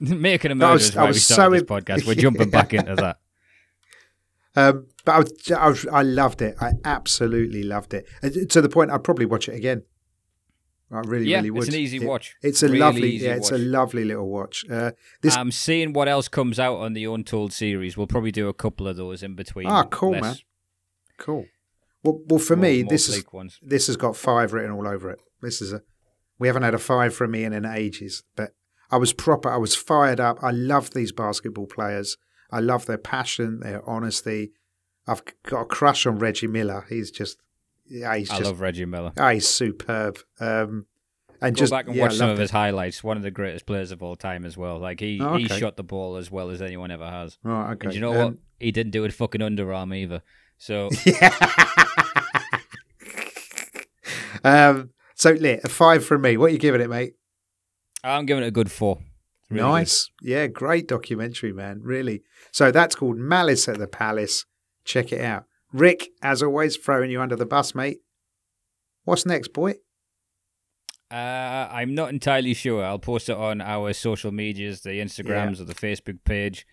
Making 0.00 0.52
a 0.52 0.54
murder 0.54 0.74
was- 0.74 0.96
I 0.96 1.04
was 1.06 1.24
started 1.24 1.58
so 1.68 1.76
this 1.76 1.84
podcast. 1.84 2.06
We're 2.06 2.14
jumping 2.26 2.50
back 2.50 2.72
into 2.74 2.94
that. 2.96 3.18
Um, 4.56 4.86
but 5.04 5.12
I, 5.14 5.18
was, 5.18 5.52
I, 5.52 5.68
was, 5.68 5.86
I 5.86 6.02
loved 6.02 6.42
it. 6.42 6.56
I 6.60 6.72
absolutely 6.84 7.62
loved 7.62 7.94
it 7.94 8.06
Uh, 8.22 8.30
to 8.48 8.60
the 8.60 8.68
point 8.68 8.90
I'd 8.90 9.04
probably 9.04 9.26
watch 9.26 9.48
it 9.48 9.54
again. 9.54 9.82
I 10.90 11.00
really, 11.00 11.26
Yeah, 11.26 11.36
really 11.38 11.50
would. 11.50 11.64
it's 11.64 11.74
an 11.74 11.80
easy 11.80 11.96
It- 11.98 12.04
watch. 12.06 12.34
It's 12.42 12.62
a 12.62 12.66
Really 12.66 12.78
lovely, 12.78 13.16
yeah, 13.16 13.34
it's 13.36 13.50
a 13.50 13.58
lovely 13.58 14.04
little 14.04 14.28
watch. 14.28 14.64
Uh, 14.70 14.92
this, 15.20 15.36
I'm 15.36 15.50
seeing 15.52 15.92
what 15.92 16.08
else 16.08 16.28
comes 16.28 16.58
out 16.58 16.76
on 16.76 16.94
the 16.94 17.04
Untold 17.04 17.52
series. 17.52 17.96
We'll 17.96 18.06
probably 18.06 18.32
do 18.32 18.48
a 18.48 18.54
couple 18.54 18.88
of 18.88 18.96
those 18.96 19.22
in 19.22 19.34
between. 19.34 19.66
Ah, 19.66 19.84
cool, 19.84 20.12
less- 20.12 20.22
man. 20.22 20.36
cool. 21.18 21.46
Well, 22.02 22.20
well, 22.26 22.38
for 22.38 22.56
more- 22.56 22.62
me, 22.62 22.82
more 22.84 22.90
this 22.90 23.08
is 23.08 23.24
ones. 23.32 23.58
this 23.60 23.86
has 23.88 23.96
got 23.96 24.16
five 24.16 24.52
written 24.52 24.70
all 24.70 24.86
over 24.88 25.10
it. 25.10 25.18
This 25.42 25.60
is 25.60 25.72
a, 25.72 25.82
we 26.38 26.46
haven't 26.46 26.62
had 26.62 26.74
a 26.74 26.78
five 26.78 27.14
from 27.14 27.34
Ian 27.36 27.52
in 27.52 27.66
ages, 27.66 28.22
but 28.36 28.54
I 28.90 28.96
was 28.96 29.12
proper. 29.12 29.50
I 29.50 29.56
was 29.58 29.74
fired 29.74 30.20
up. 30.20 30.38
I 30.42 30.50
love 30.52 30.92
these 30.94 31.12
basketball 31.12 31.66
players. 31.66 32.16
I 32.50 32.60
love 32.60 32.86
their 32.86 32.96
passion, 32.98 33.60
their 33.60 33.86
honesty. 33.86 34.52
I've 35.06 35.22
got 35.42 35.62
a 35.62 35.64
crush 35.66 36.06
on 36.06 36.18
Reggie 36.18 36.46
Miller. 36.46 36.86
He's 36.88 37.10
just, 37.10 37.36
yeah, 37.88 38.16
he's 38.16 38.30
I 38.30 38.38
just 38.38 38.48
love 38.50 38.60
Reggie 38.60 38.84
Miller. 38.84 39.12
Ah, 39.16 39.30
he's 39.30 39.48
superb. 39.48 40.18
Um, 40.40 40.86
and 41.40 41.54
Go 41.54 41.60
just 41.60 41.70
back 41.70 41.86
and 41.86 41.94
yeah, 41.94 42.02
watch 42.02 42.14
some 42.16 42.30
of 42.30 42.38
his 42.38 42.50
highlights. 42.50 43.04
One 43.04 43.16
of 43.16 43.22
the 43.22 43.30
greatest 43.30 43.64
players 43.66 43.92
of 43.92 44.02
all 44.02 44.16
time 44.16 44.44
as 44.44 44.56
well. 44.56 44.78
Like 44.78 44.98
he, 45.00 45.20
Oh, 45.22 45.36
he 45.36 45.46
shot 45.48 45.76
the 45.76 45.84
ball 45.84 46.16
as 46.16 46.30
well 46.30 46.50
as 46.50 46.60
anyone 46.60 46.90
ever 46.90 47.08
has. 47.08 47.38
Right, 47.44 47.72
okay. 47.72 47.86
And 47.86 47.94
you 47.94 48.00
know 48.00 48.12
Um, 48.12 48.24
what? 48.32 48.34
He 48.58 48.72
didn't 48.72 48.90
do 48.92 49.04
it 49.04 49.12
fucking 49.12 49.40
underarm 49.40 49.94
either. 49.96 50.22
So 50.56 50.88
Yeah. 51.06 51.32
um, 54.44 54.90
so, 55.14 55.32
lit 55.32 55.60
a 55.64 55.68
five 55.68 56.04
from 56.04 56.22
me. 56.22 56.36
What 56.36 56.46
are 56.46 56.52
you 56.52 56.58
giving 56.58 56.80
it, 56.80 56.88
mate? 56.90 57.14
I'm 58.04 58.26
giving 58.26 58.44
it 58.44 58.48
a 58.48 58.52
good 58.52 58.70
four. 58.70 58.98
Really 59.50 59.62
good. 59.62 59.68
nice. 59.68 60.10
Yeah, 60.22 60.46
great 60.46 60.86
documentary, 60.86 61.52
man. 61.52 61.80
Really. 61.82 62.22
So 62.52 62.70
that's 62.70 62.94
called 62.94 63.16
Malice 63.16 63.68
at 63.68 63.78
the 63.78 63.88
Palace. 63.88 64.44
Check 64.84 65.12
it 65.12 65.20
out. 65.20 65.44
Rick, 65.72 66.08
as 66.22 66.42
always, 66.42 66.76
throwing 66.76 67.10
you 67.10 67.20
under 67.20 67.36
the 67.36 67.46
bus, 67.46 67.74
mate. 67.74 67.98
What's 69.04 69.26
next, 69.26 69.52
boy? 69.52 69.74
Uh, 71.10 71.68
I'm 71.70 71.94
not 71.94 72.10
entirely 72.10 72.54
sure. 72.54 72.84
I'll 72.84 72.98
post 72.98 73.28
it 73.28 73.36
on 73.36 73.60
our 73.60 73.92
social 73.94 74.30
medias, 74.30 74.82
the 74.82 74.90
Instagrams 75.00 75.60
or 75.60 75.64
the 75.64 75.74
Facebook 75.74 76.18
page. 76.24 76.66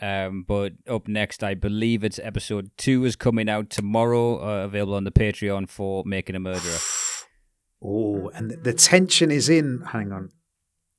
Um, 0.00 0.44
but 0.46 0.72
up 0.88 1.08
next, 1.08 1.42
I 1.42 1.54
believe 1.54 2.04
it's 2.04 2.18
episode 2.18 2.70
two 2.76 3.04
is 3.04 3.16
coming 3.16 3.48
out 3.48 3.70
tomorrow, 3.70 4.36
uh, 4.42 4.64
available 4.64 4.94
on 4.94 5.04
the 5.04 5.10
Patreon 5.10 5.68
for 5.68 6.04
Making 6.06 6.36
a 6.36 6.40
Murderer. 6.40 6.78
Oh, 7.82 8.30
and 8.34 8.50
the- 8.50 8.56
the 8.56 8.72
tension 8.72 9.30
is 9.30 9.50
in. 9.50 9.82
Hang 9.92 10.10
on. 10.10 10.30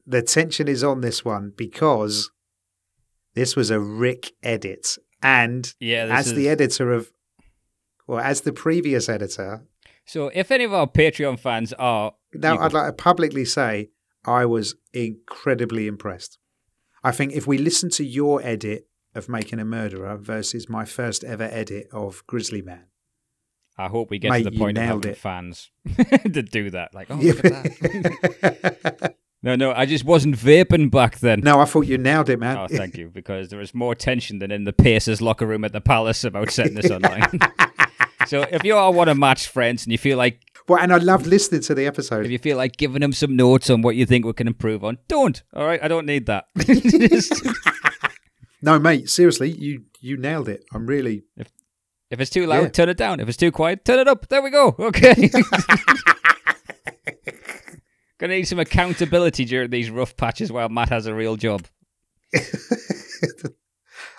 The 0.06 0.22
tension 0.22 0.68
is 0.68 0.84
on 0.84 1.02
this 1.02 1.26
one 1.26 1.52
because 1.58 2.30
this 3.34 3.56
was 3.56 3.72
a 3.72 3.80
Rick 3.80 4.32
edit. 4.44 4.88
And 5.24 5.74
Yeah, 5.80 6.06
as 6.06 6.28
is... 6.28 6.34
the 6.36 6.48
editor 6.48 6.94
of, 6.94 7.12
well, 8.08 8.20
as 8.20 8.42
the 8.42 8.54
previous 8.54 9.10
editor, 9.10 9.64
so 10.06 10.32
if 10.34 10.52
any 10.52 10.64
of 10.64 10.74
our 10.74 10.88
Patreon 10.88 11.38
fans 11.40 11.74
are, 11.74 12.14
now 12.34 12.58
I'd 12.58 12.74
like 12.74 12.88
to 12.88 12.94
publicly 12.94 13.44
say 13.46 13.90
I 14.26 14.46
was 14.46 14.76
incredibly 14.94 15.86
impressed. 15.88 16.40
I 17.04 17.12
think 17.12 17.34
if 17.34 17.46
we 17.46 17.58
listen 17.58 17.90
to 17.92 18.04
your 18.06 18.42
edit 18.42 18.88
of 19.14 19.30
Making 19.30 19.60
a 19.60 19.66
Murderer 19.66 20.18
versus 20.18 20.70
my 20.70 20.86
first 20.86 21.24
ever 21.24 21.44
edit 21.52 21.88
of 21.92 22.24
Grizzly 22.28 22.62
Man, 22.62 22.86
I 23.78 23.88
hope 23.88 24.10
we 24.10 24.18
get 24.18 24.32
Mate, 24.32 24.44
to 24.44 24.50
the 24.50 24.58
point 24.58 24.78
of 24.78 24.84
having 24.84 25.12
it. 25.12 25.18
fans 25.18 25.70
to 26.24 26.42
do 26.42 26.70
that. 26.72 26.94
Like, 26.96 27.12
oh, 27.12 27.16
look 27.16 27.46
at 27.46 27.64
that. 27.64 29.16
no, 29.44 29.56
no, 29.56 29.72
I 29.72 29.86
just 29.86 30.04
wasn't 30.04 30.36
vaping 30.36 30.90
back 30.90 31.20
then. 31.20 31.42
no, 31.42 31.60
I 31.60 31.66
thought 31.66 31.82
you 31.82 31.98
nailed 31.98 32.30
it, 32.30 32.40
man. 32.40 32.58
Oh, 32.58 32.68
thank 32.68 32.98
you, 32.98 33.10
because 33.10 33.50
there 33.50 33.60
was 33.60 33.76
more 33.76 33.94
tension 33.94 34.40
than 34.40 34.52
in 34.52 34.64
the 34.64 34.74
Pacers 34.74 35.22
locker 35.22 35.46
room 35.46 35.64
at 35.64 35.74
the 35.74 35.82
Palace 35.82 36.24
about 36.24 36.50
setting 36.50 36.74
this 36.74 36.90
online. 36.92 37.40
So 38.28 38.42
if 38.52 38.64
you 38.64 38.76
all 38.76 38.94
want 38.94 39.08
to 39.10 39.16
match 39.16 39.48
friends 39.48 39.84
and 39.86 39.92
you 39.92 39.98
feel 39.98 40.18
like 40.18 40.42
well, 40.68 40.80
and 40.82 40.92
I 40.94 40.98
loved 40.98 41.26
listening 41.28 41.62
to 41.62 41.74
the 41.76 41.86
episode. 41.86 42.26
if 42.26 42.32
you 42.32 42.38
feel 42.40 42.58
like 42.58 42.76
giving 42.78 43.00
them 43.02 43.14
some 43.14 43.36
notes 43.36 43.70
on 43.70 43.82
what 43.82 43.96
you 43.96 44.06
think 44.06 44.26
we 44.26 44.34
can 44.34 44.48
improve 44.48 44.84
on, 44.84 44.98
don't. 45.08 45.42
All 45.54 45.66
right, 45.66 45.82
I 45.82 45.88
don't 45.88 46.06
need 46.06 46.26
that. 46.28 46.46
No, 48.60 48.80
mate, 48.80 49.08
seriously, 49.08 49.52
you 49.52 49.84
you 50.02 50.18
nailed 50.18 50.50
it. 50.50 50.66
I'm 50.74 50.88
really 50.88 51.24
if 52.10 52.20
it's 52.20 52.32
too 52.32 52.48
loud, 52.48 52.64
Yeah. 52.64 52.70
turn 52.70 52.90
it 52.90 52.98
down. 52.98 53.20
If 53.20 53.28
it's 53.30 53.38
too 53.38 53.52
quiet, 53.52 53.86
turn 53.86 54.00
it 54.00 54.08
up. 54.08 54.28
There 54.30 54.42
we 54.42 54.50
go. 54.50 54.76
Okay. 54.80 55.30
Gonna 58.18 58.34
need 58.34 58.48
some 58.48 58.58
accountability 58.58 59.46
during 59.46 59.70
these 59.70 59.92
rough 59.92 60.18
patches 60.18 60.52
while 60.52 60.70
Matt 60.70 60.90
has 60.90 61.06
a 61.06 61.14
real 61.14 61.36
job. 61.36 61.68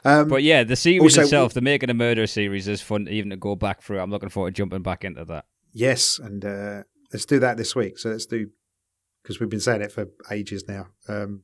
um, 0.05 0.28
But 0.28 0.42
yeah, 0.42 0.64
the 0.64 0.76
series 0.76 1.03
Also, 1.03 1.22
itself, 1.22 1.55
the 1.55 1.61
Making 1.61 1.90
a 1.90 1.94
Murder 1.94 2.26
series, 2.26 2.68
is 2.68 2.80
fun 2.80 3.09
even 3.09 3.30
to 3.30 3.36
go 3.36 3.57
back 3.57 3.82
through. 3.82 4.01
I'm 4.01 4.11
looking 4.11 4.28
forward 4.28 4.55
to 4.55 4.59
jumping 4.59 4.82
back 4.82 5.05
into 5.05 5.24
that. 5.26 5.44
yes, 5.72 6.18
and 6.18 6.44
uh, 6.44 6.82
let's 7.12 7.26
do 7.26 7.38
that 7.40 7.57
this 7.57 7.74
week. 7.76 7.99
So 7.99 8.11
let's 8.11 8.26
do 8.26 8.51
because 9.22 9.40
we've 9.40 9.49
been 9.51 9.61
saying 9.61 9.82
it 9.82 9.92
for 9.92 10.07
ages 10.30 10.64
now. 10.68 10.86
Um, 11.09 11.42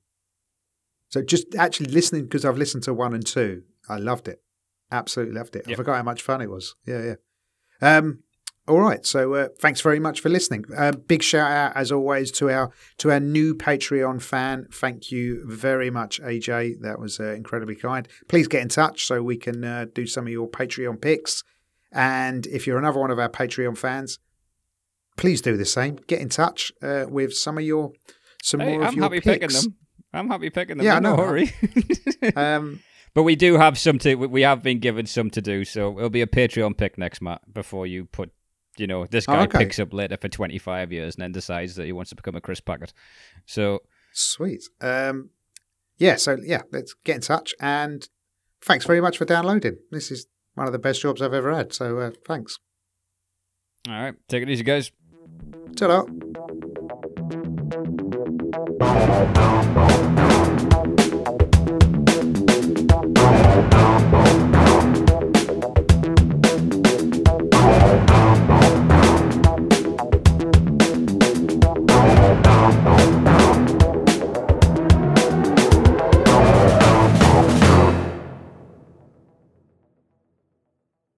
so 1.08 1.22
just 1.22 1.54
actually 1.54 1.90
listening 1.92 2.24
because 2.24 2.44
I've 2.44 2.58
listened 2.58 2.82
to 2.84 2.94
one 2.94 3.14
and 3.14 3.24
two, 3.26 3.62
I 3.88 3.98
loved 3.98 4.26
it. 4.28 4.42
Absolutely 4.90 5.34
loved 5.34 5.54
it. 5.56 5.64
I 5.68 5.74
forgot 5.74 5.96
how 5.96 6.02
much 6.02 6.22
fun 6.22 6.40
it 6.40 6.50
was. 6.50 6.74
Yeah, 6.86 7.02
yeah. 7.02 7.96
Um, 7.96 8.23
all 8.66 8.80
right. 8.80 9.04
So 9.04 9.34
uh, 9.34 9.48
thanks 9.58 9.80
very 9.80 9.98
much 10.00 10.20
for 10.20 10.28
listening. 10.28 10.64
Uh, 10.76 10.92
big 10.92 11.22
shout 11.22 11.50
out 11.50 11.76
as 11.76 11.92
always 11.92 12.30
to 12.32 12.50
our 12.50 12.70
to 12.98 13.10
our 13.10 13.20
new 13.20 13.54
Patreon 13.54 14.22
fan. 14.22 14.66
Thank 14.72 15.10
you 15.12 15.42
very 15.46 15.90
much, 15.90 16.20
AJ. 16.22 16.80
That 16.80 16.98
was 16.98 17.20
uh, 17.20 17.32
incredibly 17.32 17.76
kind. 17.76 18.08
Please 18.28 18.48
get 18.48 18.62
in 18.62 18.68
touch 18.68 19.04
so 19.04 19.22
we 19.22 19.36
can 19.36 19.64
uh, 19.64 19.86
do 19.92 20.06
some 20.06 20.26
of 20.26 20.32
your 20.32 20.48
Patreon 20.48 21.00
picks. 21.00 21.42
And 21.92 22.46
if 22.46 22.66
you're 22.66 22.78
another 22.78 22.98
one 23.00 23.10
of 23.10 23.18
our 23.18 23.28
Patreon 23.28 23.76
fans, 23.78 24.18
please 25.16 25.40
do 25.40 25.56
the 25.56 25.64
same. 25.66 25.96
Get 26.06 26.20
in 26.20 26.28
touch 26.28 26.72
uh, 26.82 27.04
with 27.08 27.34
some 27.34 27.58
of 27.58 27.64
your 27.64 27.92
some 28.42 28.60
Hey, 28.60 28.72
more 28.72 28.82
of 28.82 28.88
I'm 28.88 28.94
your 28.94 29.02
happy 29.04 29.20
picks. 29.20 29.54
picking 29.54 29.70
them. 29.70 29.78
I'm 30.12 30.28
happy 30.28 30.50
picking 30.50 30.76
them. 30.78 30.86
Yeah, 30.86 30.98
no 31.00 31.16
know. 31.16 31.22
hurry. 31.22 31.52
Um, 32.36 32.80
but 33.12 33.22
we 33.22 33.36
do 33.36 33.58
have 33.58 33.78
some 33.78 33.98
to. 34.00 34.14
We 34.16 34.42
have 34.42 34.62
been 34.62 34.80
given 34.80 35.06
some 35.06 35.30
to 35.30 35.40
do, 35.42 35.64
so 35.64 35.96
it'll 35.96 36.10
be 36.10 36.22
a 36.22 36.26
Patreon 36.26 36.76
pick 36.76 36.98
next, 36.98 37.22
Matt. 37.22 37.42
Before 37.52 37.86
you 37.86 38.06
put, 38.06 38.32
you 38.76 38.86
know, 38.86 39.06
this 39.06 39.26
oh, 39.28 39.32
guy 39.32 39.40
oh, 39.40 39.44
okay. 39.44 39.58
picks 39.58 39.78
up 39.78 39.92
later 39.92 40.16
for 40.16 40.28
25 40.28 40.92
years 40.92 41.14
and 41.14 41.22
then 41.22 41.32
decides 41.32 41.76
that 41.76 41.86
he 41.86 41.92
wants 41.92 42.10
to 42.10 42.16
become 42.16 42.34
a 42.34 42.40
Chris 42.40 42.60
packet. 42.60 42.92
So 43.46 43.82
sweet. 44.12 44.64
Um, 44.80 45.30
yeah. 45.98 46.16
So 46.16 46.36
yeah, 46.42 46.62
let's 46.72 46.94
get 47.04 47.16
in 47.16 47.22
touch. 47.22 47.54
And 47.60 48.08
thanks 48.62 48.84
very 48.84 49.00
much 49.00 49.18
for 49.18 49.24
downloading. 49.24 49.78
This 49.90 50.10
is 50.10 50.26
one 50.54 50.66
of 50.66 50.72
the 50.72 50.78
best 50.78 51.00
jobs 51.00 51.22
I've 51.22 51.34
ever 51.34 51.54
had. 51.54 51.72
So 51.72 51.98
uh, 51.98 52.10
thanks. 52.26 52.58
All 53.88 53.94
right. 53.94 54.14
Take 54.28 54.42
it 54.42 54.50
easy, 54.50 54.64
guys. 54.64 54.90
Ta-da. 55.76 56.04